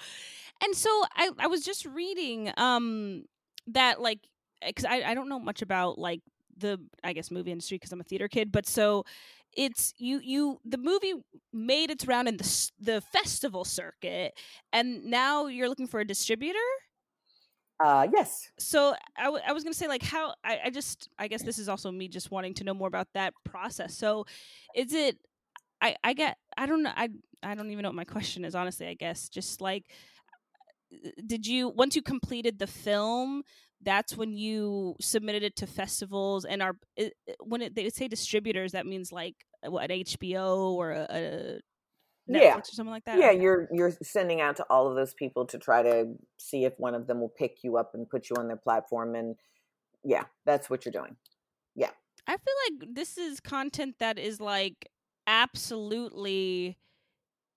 And 0.63 0.75
so 0.75 0.89
I, 1.15 1.29
I 1.37 1.47
was 1.47 1.63
just 1.63 1.85
reading 1.85 2.51
um, 2.57 3.25
that 3.67 4.01
like 4.01 4.19
because 4.65 4.85
I, 4.85 5.03
I 5.03 5.13
don't 5.13 5.29
know 5.29 5.39
much 5.39 5.61
about 5.61 5.99
like 5.99 6.21
the 6.57 6.79
I 7.03 7.13
guess 7.13 7.31
movie 7.31 7.51
industry 7.51 7.77
because 7.77 7.91
I'm 7.91 8.01
a 8.01 8.05
theater 8.05 8.27
kid, 8.27 8.51
but 8.51 8.65
so 8.65 9.05
it's 9.55 9.93
you 9.97 10.19
you 10.23 10.59
the 10.65 10.77
movie 10.77 11.13
made 11.53 11.89
its 11.91 12.07
round 12.07 12.27
in 12.27 12.37
the 12.37 12.71
the 12.79 13.01
festival 13.01 13.63
circuit, 13.65 14.33
and 14.73 15.05
now 15.05 15.47
you're 15.47 15.69
looking 15.69 15.87
for 15.87 15.99
a 15.99 16.05
distributor. 16.05 16.59
Uh, 17.83 18.07
yes. 18.11 18.49
So 18.59 18.95
I, 19.17 19.25
w- 19.25 19.43
I 19.45 19.53
was 19.53 19.63
gonna 19.63 19.73
say 19.73 19.87
like 19.87 20.03
how 20.03 20.33
I, 20.43 20.59
I 20.65 20.69
just 20.69 21.09
I 21.19 21.27
guess 21.27 21.43
this 21.43 21.57
is 21.59 21.67
also 21.69 21.91
me 21.91 22.07
just 22.07 22.31
wanting 22.31 22.53
to 22.55 22.63
know 22.63 22.73
more 22.73 22.87
about 22.87 23.07
that 23.13 23.33
process. 23.43 23.95
So 23.95 24.25
is 24.75 24.93
it 24.93 25.17
I 25.81 25.95
I 26.03 26.13
get 26.13 26.37
I 26.57 26.65
don't 26.65 26.83
know 26.83 26.91
I 26.95 27.09
I 27.43 27.55
don't 27.55 27.71
even 27.71 27.83
know 27.83 27.89
what 27.89 27.95
my 27.95 28.05
question 28.05 28.45
is 28.45 28.55
honestly. 28.55 28.87
I 28.87 28.93
guess 28.93 29.29
just 29.29 29.61
like 29.61 29.85
did 31.25 31.45
you 31.45 31.69
once 31.69 31.95
you 31.95 32.01
completed 32.01 32.59
the 32.59 32.67
film 32.67 33.43
that's 33.85 34.17
when 34.17 34.33
you 34.33 34.95
submitted 34.99 35.43
it 35.43 35.55
to 35.55 35.67
festivals 35.67 36.43
and 36.43 36.61
are 36.61 36.75
when 37.39 37.61
it, 37.61 37.75
they 37.75 37.89
say 37.89 38.07
distributors 38.07 38.73
that 38.73 38.85
means 38.85 39.11
like 39.11 39.35
uh, 39.65 39.71
what 39.71 39.89
hbo 39.89 40.73
or 40.73 40.91
a, 40.91 41.07
a 41.09 41.59
Netflix 42.29 42.41
yeah. 42.41 42.57
or 42.57 42.63
something 42.63 42.91
like 42.91 43.05
that 43.05 43.19
Yeah, 43.19 43.31
you're 43.31 43.67
you're 43.71 43.93
sending 44.01 44.41
out 44.41 44.55
to 44.55 44.63
all 44.69 44.87
of 44.87 44.95
those 44.95 45.13
people 45.13 45.45
to 45.45 45.59
try 45.59 45.83
to 45.83 46.07
see 46.39 46.65
if 46.65 46.73
one 46.77 46.95
of 46.95 47.05
them 47.05 47.19
will 47.19 47.29
pick 47.29 47.63
you 47.63 47.77
up 47.77 47.93
and 47.93 48.09
put 48.09 48.29
you 48.29 48.35
on 48.37 48.47
their 48.47 48.57
platform 48.57 49.13
and 49.15 49.35
yeah, 50.03 50.23
that's 50.45 50.69
what 50.69 50.85
you're 50.85 50.91
doing. 50.91 51.15
Yeah. 51.75 51.91
i 52.27 52.31
feel 52.31 52.53
like 52.69 52.95
this 52.95 53.17
is 53.17 53.39
content 53.39 53.95
that 53.99 54.17
is 54.17 54.39
like 54.39 54.89
absolutely 55.27 56.77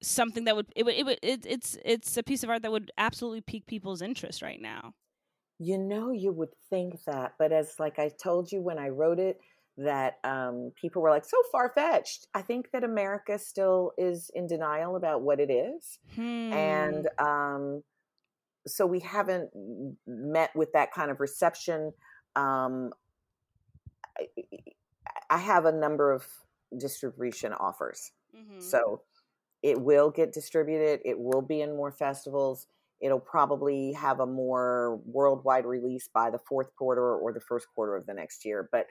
something 0.03 0.45
that 0.45 0.57
would 0.57 0.67
it 0.77 0.85
would 0.85 0.95
it 0.95 1.07
would 1.07 1.19
it, 1.23 1.47
it's 1.47 1.79
it's 1.85 2.17
a 2.17 2.23
piece 2.23 2.43
of 2.43 2.51
art 2.51 2.63
that 2.63 2.73
would 2.73 2.91
absolutely 2.99 3.41
pique 3.41 3.67
people's 3.67 4.03
interest 4.03 4.43
right 4.43 4.61
now 4.61 4.95
You 5.59 5.79
know, 5.79 6.13
you 6.13 6.33
would 6.33 6.55
think 6.71 7.03
that, 7.07 7.35
but 7.39 7.53
as 7.53 7.75
like 7.79 7.99
I 7.99 8.11
told 8.23 8.53
you 8.53 8.61
when 8.61 8.79
I 8.79 8.89
wrote 8.89 9.19
it, 9.19 9.41
that 9.77 10.19
um, 10.25 10.73
people 10.81 11.03
were 11.03 11.11
like 11.11 11.25
so 11.25 11.37
far 11.53 11.71
fetched. 11.75 12.27
I 12.35 12.43
think 12.43 12.71
that 12.73 12.85
America 12.85 13.39
still 13.39 13.93
is 13.97 14.31
in 14.35 14.47
denial 14.47 14.97
about 14.97 15.23
what 15.23 15.41
it 15.41 15.51
is, 15.51 15.99
hmm. 16.15 16.53
and 16.53 17.09
um, 17.19 17.83
so 18.67 18.87
we 18.87 19.01
haven't 19.01 19.51
met 20.07 20.55
with 20.55 20.73
that 20.73 20.93
kind 20.93 21.11
of 21.11 21.21
reception. 21.21 21.93
Um, 22.37 22.93
I, 24.19 24.27
I 25.31 25.39
have 25.39 25.65
a 25.65 25.73
number 25.73 26.13
of 26.13 26.27
distribution 26.77 27.53
offers, 27.53 28.13
Mhm. 28.37 28.63
so 28.63 29.03
it 29.63 29.81
will 29.81 30.11
get 30.11 30.33
distributed. 30.33 31.01
It 31.05 31.19
will 31.19 31.43
be 31.43 31.61
in 31.61 31.77
more 31.77 31.91
festivals. 31.93 32.67
It'll 33.01 33.21
probably 33.21 33.93
have 33.93 34.21
a 34.21 34.27
more 34.27 35.01
worldwide 35.05 35.67
release 35.67 36.09
by 36.13 36.31
the 36.31 36.41
fourth 36.49 36.75
quarter 36.77 37.17
or 37.17 37.33
the 37.33 37.41
first 37.41 37.67
quarter 37.75 37.97
of 37.97 38.07
the 38.07 38.15
next 38.15 38.45
year. 38.45 38.69
But 38.73 38.87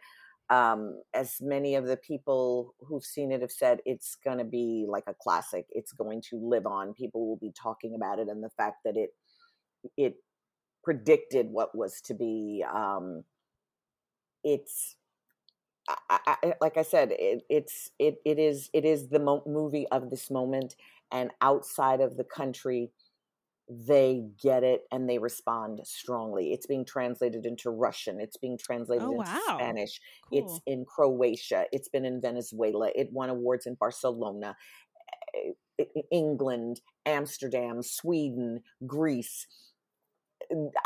um, 0.49 1.01
as 1.13 1.41
many 1.41 1.75
of 1.75 1.85
the 1.85 1.97
people 1.97 2.73
who've 2.79 3.03
seen 3.03 3.31
it 3.31 3.41
have 3.41 3.51
said, 3.51 3.79
it's 3.85 4.15
going 4.23 4.37
to 4.37 4.45
be 4.45 4.85
like 4.87 5.03
a 5.07 5.13
classic. 5.13 5.65
It's 5.71 5.91
going 5.91 6.21
to 6.29 6.37
live 6.37 6.65
on. 6.65 6.93
People 6.93 7.27
will 7.27 7.37
be 7.37 7.51
talking 7.51 7.95
about 7.95 8.19
it, 8.19 8.29
and 8.29 8.43
the 8.43 8.49
fact 8.51 8.77
that 8.85 8.95
it 8.95 9.09
it 9.97 10.15
predicted 10.83 11.47
what 11.49 11.77
was 11.77 11.99
to 12.05 12.13
be. 12.13 12.63
Um, 12.73 13.25
it's 14.43 14.95
I, 16.09 16.19
I, 16.27 16.53
like 16.61 16.77
I 16.77 16.81
said, 16.81 17.11
it, 17.11 17.43
it's 17.49 17.91
it 17.99 18.21
it 18.25 18.39
is 18.39 18.69
it 18.73 18.85
is 18.85 19.09
the 19.09 19.19
mo- 19.19 19.43
movie 19.45 19.87
of 19.89 20.09
this 20.09 20.29
moment, 20.29 20.75
and 21.11 21.31
outside 21.41 22.01
of 22.01 22.17
the 22.17 22.23
country, 22.23 22.91
they 23.69 24.23
get 24.41 24.63
it 24.63 24.83
and 24.91 25.09
they 25.09 25.19
respond 25.19 25.81
strongly. 25.85 26.53
It's 26.53 26.65
being 26.67 26.85
translated 26.85 27.45
into 27.45 27.69
Russian. 27.69 28.19
It's 28.21 28.37
being 28.37 28.57
translated 28.57 29.09
Oh, 29.09 29.11
into 29.11 29.35
wow. 29.35 29.37
Spanish. 29.37 29.99
It's 30.31 30.61
in 30.65 30.85
Croatia. 30.85 31.65
It's 31.71 31.89
been 31.89 32.05
in 32.05 32.21
Venezuela. 32.21 32.91
It 32.95 33.09
won 33.11 33.29
awards 33.29 33.65
in 33.65 33.75
Barcelona, 33.75 34.55
eh, 35.35 35.51
eh, 35.79 36.01
England, 36.11 36.81
Amsterdam, 37.05 37.81
Sweden, 37.83 38.61
Greece 38.85 39.47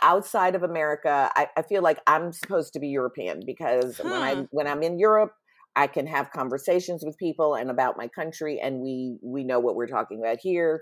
outside 0.01 0.55
of 0.55 0.63
America, 0.63 1.31
I, 1.35 1.49
I 1.57 1.61
feel 1.61 1.81
like 1.81 1.99
I'm 2.07 2.31
supposed 2.31 2.73
to 2.73 2.79
be 2.79 2.87
European 2.87 3.43
because 3.45 3.99
when 4.03 4.23
I 4.23 4.35
Huh. 4.35 4.47
when 4.51 4.67
I'm 4.67 4.83
in 4.83 4.99
Europe, 4.99 5.33
I 5.75 5.87
can 5.87 6.07
have 6.07 6.31
conversations 6.31 7.03
with 7.05 7.17
people 7.17 7.55
and 7.55 7.69
about 7.69 7.97
my 7.97 8.07
country, 8.07 8.59
and 8.59 8.79
we 8.81 9.17
we 9.21 9.43
know 9.43 9.59
what 9.59 9.75
we're 9.75 9.87
talking 9.87 10.19
about 10.19 10.39
here. 10.41 10.81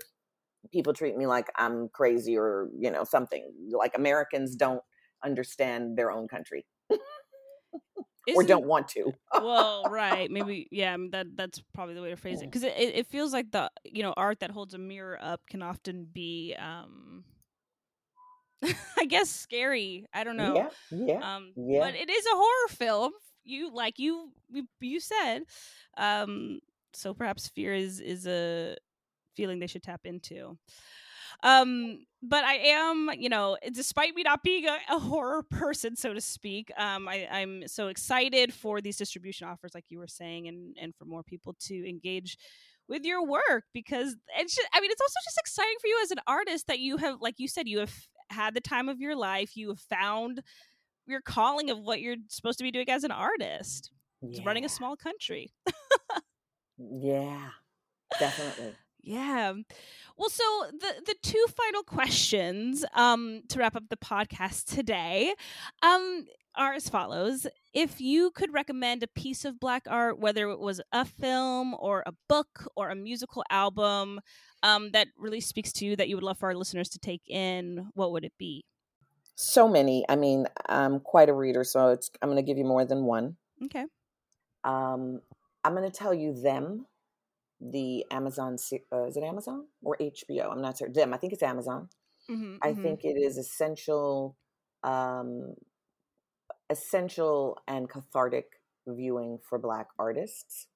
People 0.72 0.92
treat 0.92 1.16
me 1.16 1.26
like 1.26 1.48
I'm 1.56 1.88
crazy 1.88 2.36
or 2.36 2.68
you 2.78 2.90
know 2.90 3.04
something. 3.04 3.50
Like 3.70 3.96
Americans 3.96 4.56
don't 4.56 4.82
understand 5.24 5.96
their 5.98 6.10
own 6.10 6.28
country 6.28 6.66
or 8.34 8.42
don't 8.42 8.66
want 8.66 8.88
to. 8.88 9.12
well, 9.34 9.84
right. 9.90 10.30
Maybe, 10.30 10.68
yeah. 10.70 10.96
That 11.10 11.26
that's 11.34 11.62
probably 11.74 11.94
the 11.94 12.02
way 12.02 12.10
to 12.10 12.16
phrase 12.16 12.42
it 12.42 12.46
because 12.46 12.62
it, 12.62 12.74
it, 12.76 12.94
it 12.96 13.06
feels 13.06 13.32
like 13.32 13.50
the 13.50 13.70
you 13.84 14.02
know 14.02 14.14
art 14.16 14.40
that 14.40 14.50
holds 14.50 14.74
a 14.74 14.78
mirror 14.78 15.18
up 15.20 15.40
can 15.48 15.62
often 15.62 16.06
be, 16.12 16.54
um 16.58 17.24
I 18.98 19.06
guess, 19.06 19.30
scary. 19.30 20.06
I 20.12 20.24
don't 20.24 20.36
know. 20.36 20.54
Yeah, 20.54 20.68
yeah. 20.90 21.36
Um, 21.36 21.52
yeah. 21.56 21.80
but 21.80 21.94
it 21.94 22.10
is 22.10 22.26
a 22.26 22.34
horror 22.34 22.68
film. 22.68 23.12
You 23.44 23.74
like 23.74 23.98
you 23.98 24.32
you, 24.50 24.66
you 24.80 25.00
said. 25.00 25.42
Um, 25.96 26.60
so 26.92 27.14
perhaps 27.14 27.48
fear 27.48 27.72
is 27.72 28.00
is 28.00 28.26
a 28.26 28.76
feeling 29.40 29.58
they 29.58 29.66
should 29.66 29.82
tap 29.82 30.02
into. 30.04 30.58
Um, 31.42 32.04
but 32.22 32.44
I 32.44 32.56
am, 32.56 33.10
you 33.16 33.30
know, 33.30 33.56
despite 33.72 34.14
me 34.14 34.22
not 34.22 34.42
being 34.42 34.66
a, 34.66 34.76
a 34.90 34.98
horror 34.98 35.42
person, 35.42 35.96
so 35.96 36.12
to 36.12 36.20
speak, 36.20 36.70
um, 36.76 37.08
I, 37.08 37.26
I'm 37.30 37.66
so 37.66 37.88
excited 37.88 38.52
for 38.52 38.82
these 38.82 38.98
distribution 38.98 39.48
offers, 39.48 39.70
like 39.74 39.86
you 39.88 39.98
were 39.98 40.06
saying, 40.08 40.48
and 40.48 40.76
and 40.78 40.94
for 40.94 41.06
more 41.06 41.22
people 41.22 41.56
to 41.68 41.88
engage 41.88 42.36
with 42.88 43.04
your 43.04 43.24
work 43.24 43.64
because 43.72 44.16
it's 44.36 44.54
just, 44.54 44.68
I 44.74 44.80
mean, 44.80 44.90
it's 44.90 45.00
also 45.00 45.20
just 45.24 45.38
exciting 45.38 45.76
for 45.80 45.86
you 45.86 46.00
as 46.02 46.10
an 46.10 46.20
artist 46.26 46.66
that 46.66 46.80
you 46.80 46.98
have, 46.98 47.16
like 47.22 47.36
you 47.38 47.48
said, 47.48 47.68
you 47.68 47.78
have 47.78 47.94
had 48.28 48.52
the 48.52 48.60
time 48.60 48.88
of 48.90 49.00
your 49.00 49.16
life. 49.16 49.56
You 49.56 49.68
have 49.68 49.80
found 49.80 50.42
your 51.06 51.22
calling 51.22 51.70
of 51.70 51.78
what 51.78 52.00
you're 52.02 52.16
supposed 52.28 52.58
to 52.58 52.64
be 52.64 52.70
doing 52.72 52.90
as 52.90 53.04
an 53.04 53.12
artist. 53.12 53.90
It's 54.28 54.40
running 54.44 54.64
a 54.64 54.68
small 54.68 54.96
country. 54.96 55.52
Yeah, 56.78 57.50
definitely. 58.18 58.74
Yeah. 59.02 59.52
Well, 60.16 60.28
so 60.28 60.44
the 60.72 61.02
the 61.06 61.14
two 61.22 61.44
final 61.56 61.82
questions 61.82 62.84
um 62.94 63.42
to 63.48 63.58
wrap 63.58 63.76
up 63.76 63.88
the 63.88 63.96
podcast 63.96 64.74
today 64.74 65.34
um 65.82 66.26
are 66.56 66.74
as 66.74 66.88
follows. 66.88 67.46
If 67.72 68.00
you 68.00 68.30
could 68.32 68.52
recommend 68.52 69.02
a 69.02 69.06
piece 69.06 69.44
of 69.44 69.60
black 69.60 69.84
art, 69.88 70.18
whether 70.18 70.50
it 70.50 70.58
was 70.58 70.80
a 70.92 71.04
film 71.04 71.74
or 71.78 72.02
a 72.04 72.12
book 72.28 72.66
or 72.76 72.90
a 72.90 72.96
musical 72.96 73.44
album 73.50 74.20
um 74.62 74.90
that 74.90 75.08
really 75.16 75.40
speaks 75.40 75.72
to 75.74 75.86
you 75.86 75.96
that 75.96 76.08
you 76.08 76.16
would 76.16 76.24
love 76.24 76.38
for 76.38 76.48
our 76.48 76.56
listeners 76.56 76.88
to 76.90 76.98
take 76.98 77.22
in, 77.28 77.88
what 77.94 78.12
would 78.12 78.24
it 78.24 78.34
be? 78.38 78.64
So 79.42 79.66
many. 79.66 80.04
I 80.06 80.16
mean, 80.16 80.46
I'm 80.68 81.00
quite 81.00 81.30
a 81.30 81.32
reader, 81.32 81.64
so 81.64 81.88
it's. 81.88 82.10
I'm 82.20 82.28
going 82.28 82.36
to 82.36 82.42
give 82.42 82.58
you 82.58 82.64
more 82.64 82.84
than 82.84 83.04
one. 83.04 83.36
Okay. 83.64 83.86
Um, 84.64 85.22
I'm 85.64 85.74
going 85.74 85.90
to 85.90 85.96
tell 85.96 86.12
you 86.12 86.34
them, 86.38 86.84
the 87.60 88.04
Amazon. 88.10 88.56
Uh, 88.92 89.04
is 89.04 89.16
it 89.16 89.24
Amazon 89.24 89.66
or 89.82 89.96
HBO? 90.00 90.52
I'm 90.52 90.62
not 90.62 90.78
sure. 90.78 90.88
Them. 90.88 91.14
I 91.14 91.16
think 91.16 91.32
it's 91.32 91.42
Amazon. 91.42 91.88
Mm-hmm, 92.30 92.56
I 92.62 92.74
think 92.74 93.00
it 93.04 93.16
is 93.18 93.38
essential, 93.38 94.36
um, 94.84 95.54
essential 96.68 97.58
and 97.66 97.88
cathartic 97.88 98.46
viewing 98.86 99.38
for 99.48 99.58
Black 99.58 99.88
artists. 99.98 100.68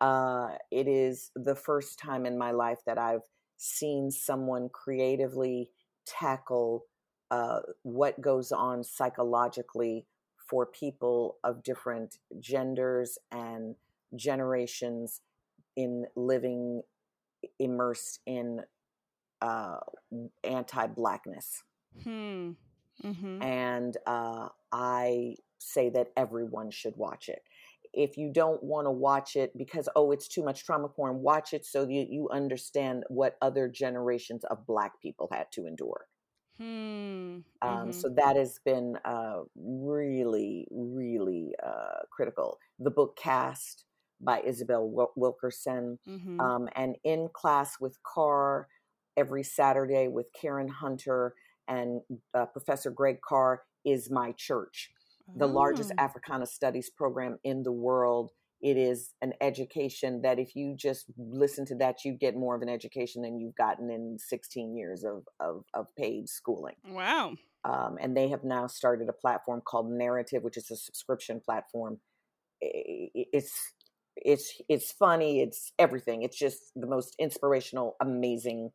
Uh, 0.00 0.54
it 0.70 0.88
is 0.88 1.30
the 1.36 1.54
first 1.54 1.98
time 1.98 2.24
in 2.24 2.38
my 2.38 2.52
life 2.52 2.78
that 2.86 2.96
I've 2.96 3.28
seen 3.58 4.10
someone 4.10 4.70
creatively 4.72 5.68
tackle 6.06 6.86
uh, 7.30 7.60
what 7.82 8.20
goes 8.20 8.50
on 8.50 8.82
psychologically 8.82 10.06
for 10.48 10.66
people 10.66 11.36
of 11.44 11.62
different 11.62 12.16
genders 12.40 13.18
and 13.30 13.76
generations 14.16 15.20
in 15.76 16.06
living 16.16 16.82
immersed 17.58 18.20
in 18.26 18.60
uh, 19.42 19.78
anti-blackness 20.44 21.62
Hmm. 22.04 22.52
Mm-hmm. 23.04 23.42
and 23.42 23.96
uh, 24.06 24.48
i 24.72 25.34
say 25.58 25.88
that 25.90 26.08
everyone 26.16 26.70
should 26.70 26.96
watch 26.96 27.28
it 27.28 27.42
if 27.92 28.16
you 28.16 28.30
don't 28.32 28.62
want 28.62 28.86
to 28.86 28.90
watch 28.90 29.36
it 29.36 29.56
because 29.56 29.88
oh 29.96 30.12
it's 30.12 30.28
too 30.28 30.42
much 30.44 30.64
trauma 30.64 30.88
porn 30.88 31.22
watch 31.22 31.52
it 31.52 31.64
so 31.64 31.86
you, 31.88 32.06
you 32.08 32.28
understand 32.30 33.04
what 33.08 33.36
other 33.42 33.68
generations 33.68 34.44
of 34.44 34.66
black 34.66 35.00
people 35.00 35.28
had 35.32 35.46
to 35.52 35.66
endure 35.66 36.06
Hmm. 36.58 37.38
um, 37.62 37.90
mhm. 37.90 37.94
so 37.94 38.08
that 38.10 38.36
has 38.36 38.58
been 38.64 38.96
uh, 39.04 39.40
really 39.56 40.66
really 40.70 41.54
uh, 41.64 42.02
critical 42.10 42.58
the 42.78 42.90
book 42.90 43.16
cast 43.16 43.84
by 44.20 44.40
isabel 44.42 44.88
Wil- 44.88 45.12
wilkerson 45.16 45.98
Mhm. 46.06 46.40
um, 46.40 46.68
and 46.74 46.96
in 47.04 47.28
class 47.32 47.80
with 47.80 47.96
carr 48.02 48.68
every 49.16 49.42
saturday 49.42 50.08
with 50.08 50.26
karen 50.32 50.68
hunter 50.68 51.34
and 51.68 52.00
uh, 52.34 52.46
professor 52.46 52.90
greg 52.90 53.20
carr 53.26 53.62
is 53.84 54.10
my 54.10 54.32
church, 54.32 54.90
the 55.36 55.46
largest 55.48 55.90
Oh. 55.92 56.02
Africana 56.04 56.44
studies 56.46 56.90
program 56.90 57.38
in 57.44 57.62
the 57.62 57.72
world. 57.72 58.30
It 58.60 58.76
is 58.76 59.14
an 59.22 59.32
education 59.40 60.20
that 60.20 60.38
if 60.38 60.54
you 60.54 60.74
just 60.76 61.06
listen 61.16 61.64
to 61.66 61.74
that, 61.76 62.04
you 62.04 62.12
get 62.12 62.36
more 62.36 62.54
of 62.56 62.60
an 62.60 62.68
education 62.68 63.22
than 63.22 63.38
you've 63.40 63.54
gotten 63.54 63.88
in 63.90 64.18
16 64.18 64.76
years 64.76 65.02
of, 65.02 65.26
of, 65.38 65.64
of 65.72 65.86
paid 65.96 66.28
schooling. 66.28 66.74
Wow. 66.86 67.36
Um, 67.64 67.96
and 68.00 68.14
they 68.14 68.28
have 68.28 68.44
now 68.44 68.66
started 68.66 69.08
a 69.08 69.14
platform 69.14 69.62
called 69.64 69.90
Knarrative, 69.90 70.42
which 70.42 70.58
is 70.58 70.70
a 70.70 70.76
subscription 70.76 71.40
platform. 71.40 72.00
It's 72.60 73.72
it's 74.24 74.60
it's 74.68 74.92
funny. 74.92 75.40
It's 75.40 75.72
everything. 75.78 76.22
It's 76.22 76.38
just 76.38 76.72
the 76.76 76.86
most 76.86 77.14
inspirational, 77.18 77.96
amazing 78.00 78.70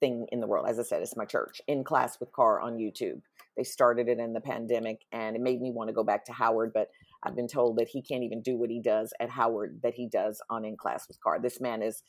thing 0.00 0.26
in 0.32 0.40
the 0.40 0.46
world. 0.46 0.66
As 0.68 0.78
I 0.78 0.82
said, 0.82 1.02
it's 1.02 1.16
my 1.16 1.24
church 1.24 1.60
in 1.66 1.84
class 1.84 2.18
with 2.18 2.32
Carr 2.32 2.60
on 2.60 2.76
YouTube. 2.76 3.22
They 3.56 3.64
started 3.64 4.08
it 4.08 4.18
in 4.18 4.32
the 4.32 4.40
pandemic, 4.40 5.02
and 5.12 5.36
it 5.36 5.42
made 5.42 5.60
me 5.60 5.70
want 5.70 5.88
to 5.88 5.94
go 5.94 6.04
back 6.04 6.24
to 6.26 6.32
Howard. 6.32 6.72
But 6.72 6.88
I've 7.22 7.36
been 7.36 7.48
told 7.48 7.78
that 7.78 7.88
he 7.88 8.02
can't 8.02 8.24
even 8.24 8.42
do 8.42 8.56
what 8.56 8.70
he 8.70 8.80
does 8.80 9.12
at 9.20 9.30
Howard 9.30 9.80
that 9.82 9.94
he 9.94 10.08
does 10.08 10.40
on 10.50 10.64
In 10.64 10.76
Class 10.76 11.06
with 11.08 11.20
Carr. 11.20 11.40
This 11.40 11.60
man 11.60 11.82
is 11.82 12.02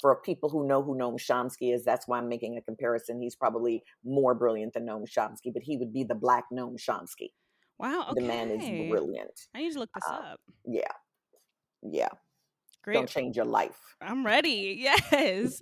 for 0.00 0.14
people 0.16 0.50
who 0.50 0.66
know 0.66 0.82
who 0.82 0.94
Noam 0.94 1.16
Chomsky 1.16 1.74
is, 1.74 1.84
that's 1.84 2.06
why 2.06 2.18
I'm 2.18 2.28
making 2.28 2.56
a 2.56 2.62
comparison. 2.62 3.20
He's 3.20 3.34
probably 3.34 3.82
more 4.04 4.34
brilliant 4.34 4.74
than 4.74 4.86
Noam 4.86 5.04
Chomsky, 5.10 5.52
but 5.52 5.62
he 5.62 5.76
would 5.76 5.92
be 5.92 6.04
the 6.04 6.14
black 6.14 6.44
Noam 6.52 6.76
Chomsky. 6.76 7.30
Wow. 7.78 8.08
Okay. 8.10 8.20
The 8.20 8.26
man 8.28 8.50
is 8.50 8.90
brilliant. 8.90 9.48
I 9.54 9.62
need 9.62 9.72
to 9.72 9.78
look 9.78 9.88
this 9.94 10.04
Uh, 10.08 10.14
up. 10.32 10.40
Yeah. 10.66 10.82
Yeah. 11.82 12.08
Great. 12.82 12.94
Don't 12.94 13.08
change 13.08 13.36
your 13.36 13.44
life. 13.44 13.96
I'm 14.00 14.24
ready. 14.24 14.86
Yes. 15.12 15.60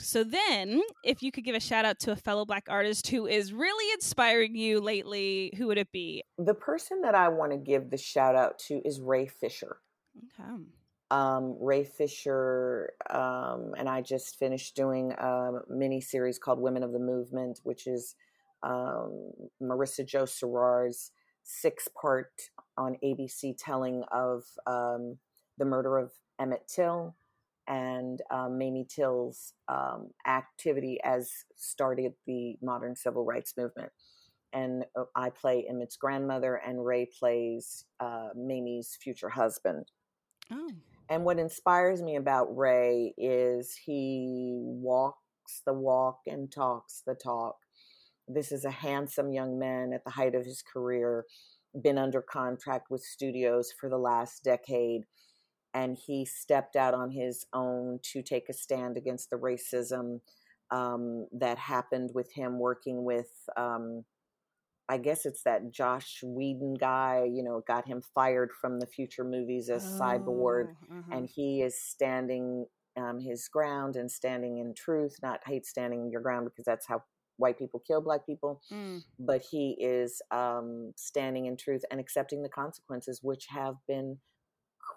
so 0.00 0.24
then, 0.24 0.80
if 1.04 1.22
you 1.22 1.30
could 1.32 1.44
give 1.44 1.54
a 1.54 1.60
shout 1.60 1.84
out 1.84 1.98
to 2.00 2.12
a 2.12 2.16
fellow 2.16 2.44
black 2.44 2.66
artist 2.68 3.08
who 3.08 3.26
is 3.26 3.52
really 3.52 3.92
inspiring 3.94 4.54
you 4.56 4.80
lately, 4.80 5.52
who 5.56 5.66
would 5.68 5.78
it 5.78 5.90
be? 5.92 6.22
the 6.38 6.54
person 6.54 7.00
that 7.02 7.14
I 7.14 7.28
want 7.28 7.52
to 7.52 7.58
give 7.58 7.90
the 7.90 7.96
shout 7.96 8.34
out 8.36 8.58
to 8.68 8.80
is 8.84 9.00
Ray 9.00 9.26
Fisher. 9.26 9.78
Okay. 10.38 10.62
Um, 11.10 11.56
Ray 11.60 11.84
Fisher 11.84 12.92
um, 13.10 13.74
and 13.76 13.88
I 13.88 14.00
just 14.00 14.36
finished 14.38 14.74
doing 14.74 15.12
a 15.12 15.60
mini 15.68 16.00
series 16.00 16.38
called 16.38 16.58
Women 16.58 16.82
of 16.82 16.92
the 16.92 16.98
Movement, 16.98 17.60
which 17.62 17.86
is 17.86 18.14
um, 18.62 19.30
Marissa 19.62 20.04
Jo 20.06 20.24
Cerar's 20.24 21.12
six 21.44 21.88
part 22.00 22.32
on 22.76 22.96
ABC 23.04 23.54
telling 23.58 24.02
of 24.12 24.44
um, 24.66 25.18
the 25.58 25.64
murder 25.64 25.98
of 25.98 26.12
Emmett 26.38 26.66
Till 26.68 27.14
and 27.66 28.20
um, 28.30 28.58
Mamie 28.58 28.86
Till's 28.88 29.54
um, 29.68 30.10
activity 30.26 30.98
as 31.04 31.30
started 31.56 32.12
the 32.26 32.56
modern 32.62 32.96
civil 32.96 33.24
rights 33.24 33.54
movement. 33.56 33.90
And 34.52 34.84
uh, 34.96 35.04
I 35.16 35.30
play 35.30 35.66
Emmett's 35.68 35.96
grandmother, 35.96 36.56
and 36.56 36.84
Ray 36.84 37.06
plays 37.06 37.84
uh, 37.98 38.28
Mamie's 38.36 38.96
future 39.00 39.30
husband. 39.30 39.90
Oh. 40.52 40.70
And 41.08 41.24
what 41.24 41.38
inspires 41.38 42.02
me 42.02 42.16
about 42.16 42.56
Ray 42.56 43.14
is 43.18 43.76
he 43.84 44.54
walks 44.56 45.62
the 45.66 45.74
walk 45.74 46.20
and 46.26 46.50
talks 46.50 47.02
the 47.06 47.14
talk. 47.14 47.56
This 48.26 48.52
is 48.52 48.64
a 48.64 48.70
handsome 48.70 49.32
young 49.32 49.58
man 49.58 49.92
at 49.92 50.04
the 50.04 50.10
height 50.10 50.34
of 50.34 50.46
his 50.46 50.62
career, 50.62 51.26
been 51.82 51.98
under 51.98 52.22
contract 52.22 52.90
with 52.90 53.02
studios 53.02 53.72
for 53.78 53.88
the 53.88 53.98
last 53.98 54.44
decade. 54.44 55.02
And 55.72 55.98
he 55.98 56.24
stepped 56.24 56.76
out 56.76 56.94
on 56.94 57.10
his 57.10 57.46
own 57.52 57.98
to 58.12 58.22
take 58.22 58.48
a 58.48 58.52
stand 58.52 58.96
against 58.96 59.30
the 59.30 59.36
racism 59.36 60.20
um, 60.70 61.26
that 61.32 61.58
happened 61.58 62.10
with 62.14 62.32
him 62.32 62.58
working 62.58 63.04
with, 63.04 63.30
um, 63.56 64.04
I 64.88 64.98
guess 64.98 65.26
it's 65.26 65.42
that 65.42 65.72
Joss 65.72 66.20
Whedon 66.22 66.74
guy, 66.74 67.28
you 67.30 67.42
know, 67.42 67.62
got 67.66 67.88
him 67.88 68.02
fired 68.14 68.50
from 68.52 68.78
the 68.78 68.86
future 68.86 69.24
movies 69.24 69.68
as 69.68 69.84
Cyborg 69.84 70.68
Oh, 70.68 70.96
uh-huh. 70.98 71.16
and 71.16 71.28
he 71.28 71.62
is 71.62 71.80
standing 71.80 72.66
um, 72.96 73.18
his 73.18 73.48
ground 73.48 73.96
and 73.96 74.10
standing 74.10 74.58
in 74.58 74.74
truth, 74.74 75.16
not 75.22 75.40
hate 75.46 75.66
standing 75.66 76.10
your 76.10 76.20
ground 76.20 76.44
because 76.46 76.64
that's 76.64 76.86
how 76.86 77.02
white 77.36 77.58
people 77.58 77.82
kill 77.86 78.00
black 78.00 78.26
people. 78.26 78.60
Mm. 78.72 79.02
But 79.18 79.42
he 79.50 79.76
is 79.80 80.22
um, 80.30 80.92
standing 80.96 81.46
in 81.46 81.56
truth 81.56 81.82
and 81.90 82.00
accepting 82.00 82.42
the 82.42 82.48
consequences, 82.48 83.20
which 83.22 83.46
have 83.50 83.74
been 83.88 84.18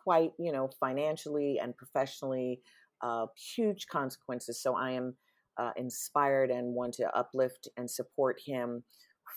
quite, 0.04 0.32
you 0.40 0.52
know, 0.52 0.70
financially 0.80 1.60
and 1.62 1.76
professionally 1.76 2.62
uh, 3.02 3.28
huge 3.56 3.88
consequences. 3.88 4.62
So 4.62 4.76
I 4.76 4.92
am 4.92 5.16
uh, 5.58 5.72
inspired 5.76 6.52
and 6.52 6.74
want 6.74 6.94
to 6.96 7.10
uplift 7.18 7.68
and 7.78 7.90
support 7.90 8.38
him 8.46 8.84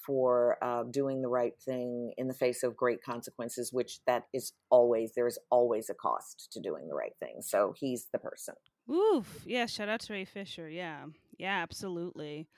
for 0.07 0.57
uh, 0.63 0.85
doing 0.91 1.21
the 1.21 1.29
right 1.29 1.55
thing 1.65 2.13
in 2.17 2.29
the 2.29 2.35
face 2.35 2.63
of 2.63 2.77
great 2.77 3.03
consequences, 3.03 3.73
which 3.73 4.01
that 4.07 4.25
is 4.33 4.53
always, 4.71 5.13
there 5.15 5.27
is 5.27 5.39
always 5.51 5.91
a 5.91 5.95
cost 5.95 6.49
to 6.53 6.61
doing 6.61 6.89
the 6.89 6.95
right 6.95 7.15
thing. 7.21 7.39
So 7.41 7.75
he's 7.77 8.07
the 8.13 8.19
person. 8.19 8.55
Oof. 8.91 9.43
Yeah, 9.45 9.67
shout 9.67 9.89
out 9.89 10.01
to 10.01 10.13
Ray 10.13 10.25
Fisher. 10.25 10.69
Yeah. 10.69 11.05
Yeah, 11.39 11.61
absolutely. 11.63 12.49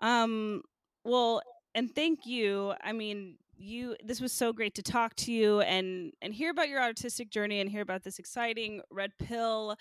Um 0.00 0.62
well, 1.04 1.42
and 1.74 1.94
thank 1.94 2.26
you. 2.26 2.74
I 2.82 2.92
mean, 2.92 3.36
you 3.56 3.96
this 4.04 4.20
was 4.20 4.32
so 4.32 4.52
great 4.52 4.74
to 4.76 4.82
talk 4.82 5.14
to 5.16 5.32
you 5.32 5.60
and 5.60 6.12
and 6.22 6.34
hear 6.34 6.50
about 6.50 6.68
your 6.68 6.82
artistic 6.82 7.30
journey 7.30 7.60
and 7.60 7.70
hear 7.70 7.82
about 7.82 8.02
this 8.04 8.18
exciting 8.18 8.80
Red 8.90 9.12
Pill 9.18 9.76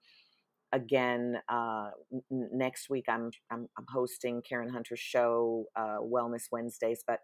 again 0.72 1.36
uh, 1.50 1.90
n- 2.32 2.50
next 2.54 2.90
week 2.90 3.10
I'm, 3.10 3.30
I'm 3.52 3.68
i'm 3.78 3.86
hosting 3.92 4.42
karen 4.42 4.70
hunter's 4.70 5.02
show 5.02 5.66
uh, 5.76 5.98
wellness 6.02 6.44
wednesdays 6.50 7.04
but 7.06 7.20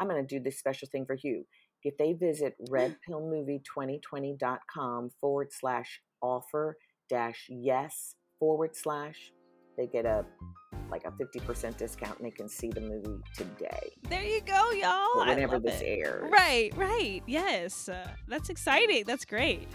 i'm 0.00 0.08
going 0.08 0.26
to 0.26 0.38
do 0.38 0.42
this 0.42 0.58
special 0.58 0.88
thing 0.90 1.06
for 1.06 1.16
you 1.22 1.44
if 1.84 1.96
they 1.98 2.14
visit 2.14 2.54
redpillmovie2020.com 2.68 5.10
forward 5.20 5.48
slash 5.52 6.00
offer 6.22 6.76
dash 7.08 7.46
yes 7.48 8.14
forward 8.38 8.74
slash 8.74 9.32
they 9.76 9.86
get 9.86 10.04
a 10.04 10.24
like 10.90 11.04
a 11.04 11.10
50% 11.12 11.76
discount 11.76 12.18
and 12.18 12.26
they 12.26 12.32
can 12.32 12.48
see 12.48 12.68
the 12.68 12.80
movie 12.80 13.22
today 13.36 13.92
There 14.08 14.24
you 14.24 14.40
go, 14.40 14.72
y'all. 14.72 15.24
whenever 15.24 15.60
this 15.60 15.80
it. 15.80 15.84
airs 16.04 16.28
Right, 16.30 16.72
right. 16.76 17.22
Yes. 17.26 17.88
Uh, 17.88 18.08
that's 18.26 18.50
exciting. 18.50 19.04
That's 19.06 19.24
great. 19.24 19.68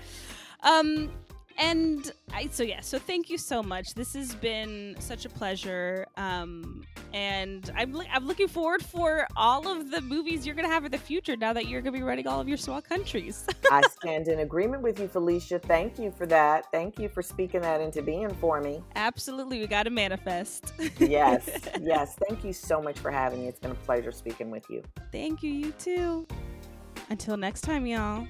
Um 0.61 1.09
and 1.57 2.11
I 2.33 2.47
so 2.47 2.63
yeah, 2.63 2.81
so 2.81 2.99
thank 2.99 3.29
you 3.29 3.37
so 3.37 3.63
much. 3.63 3.93
This 3.93 4.13
has 4.13 4.35
been 4.35 4.95
such 4.99 5.25
a 5.25 5.29
pleasure. 5.29 6.05
Um 6.17 6.83
and 7.13 7.71
I'm 7.77 7.93
li- 7.93 8.09
I'm 8.11 8.27
looking 8.27 8.47
forward 8.49 8.83
for 8.83 9.25
all 9.37 9.67
of 9.67 9.89
the 9.91 10.01
movies 10.01 10.45
you're 10.45 10.55
going 10.55 10.67
to 10.67 10.73
have 10.73 10.83
in 10.83 10.91
the 10.91 10.97
future 10.97 11.37
now 11.37 11.53
that 11.53 11.67
you're 11.67 11.81
going 11.81 11.93
to 11.93 11.99
be 11.99 12.03
running 12.03 12.27
all 12.27 12.41
of 12.41 12.49
your 12.49 12.57
small 12.57 12.81
countries. 12.81 13.47
i 13.71 13.81
stand 13.83 14.27
in 14.27 14.39
agreement 14.41 14.83
with 14.83 14.99
you 14.99 15.07
felicia 15.07 15.57
thank 15.59 15.97
you 15.97 16.11
for 16.11 16.25
that 16.25 16.65
thank 16.73 16.99
you 16.99 17.07
for 17.07 17.21
speaking 17.21 17.61
that 17.61 17.79
into 17.79 18.01
being 18.01 18.29
for 18.35 18.59
me 18.59 18.83
Absolutely, 18.97 19.59
we 19.59 19.67
got 19.67 19.83
to 19.83 19.89
manifest. 19.89 20.73
yes 20.99 21.49
yes 21.81 22.17
thank 22.27 22.43
you 22.43 22.51
so 22.51 22.81
much 22.81 22.99
for 22.99 23.11
having 23.11 23.39
me 23.41 23.47
it's 23.47 23.59
been 23.59 23.71
a 23.71 23.75
pleasure 23.75 24.11
speaking 24.11 24.51
with 24.51 24.69
you 24.69 24.83
Thank 25.11 25.41
you, 25.43 25.51
you 25.51 25.71
too. 25.73 26.27
Until 27.09 27.37
next 27.37 27.61
time, 27.61 27.85
y'all. 27.85 28.27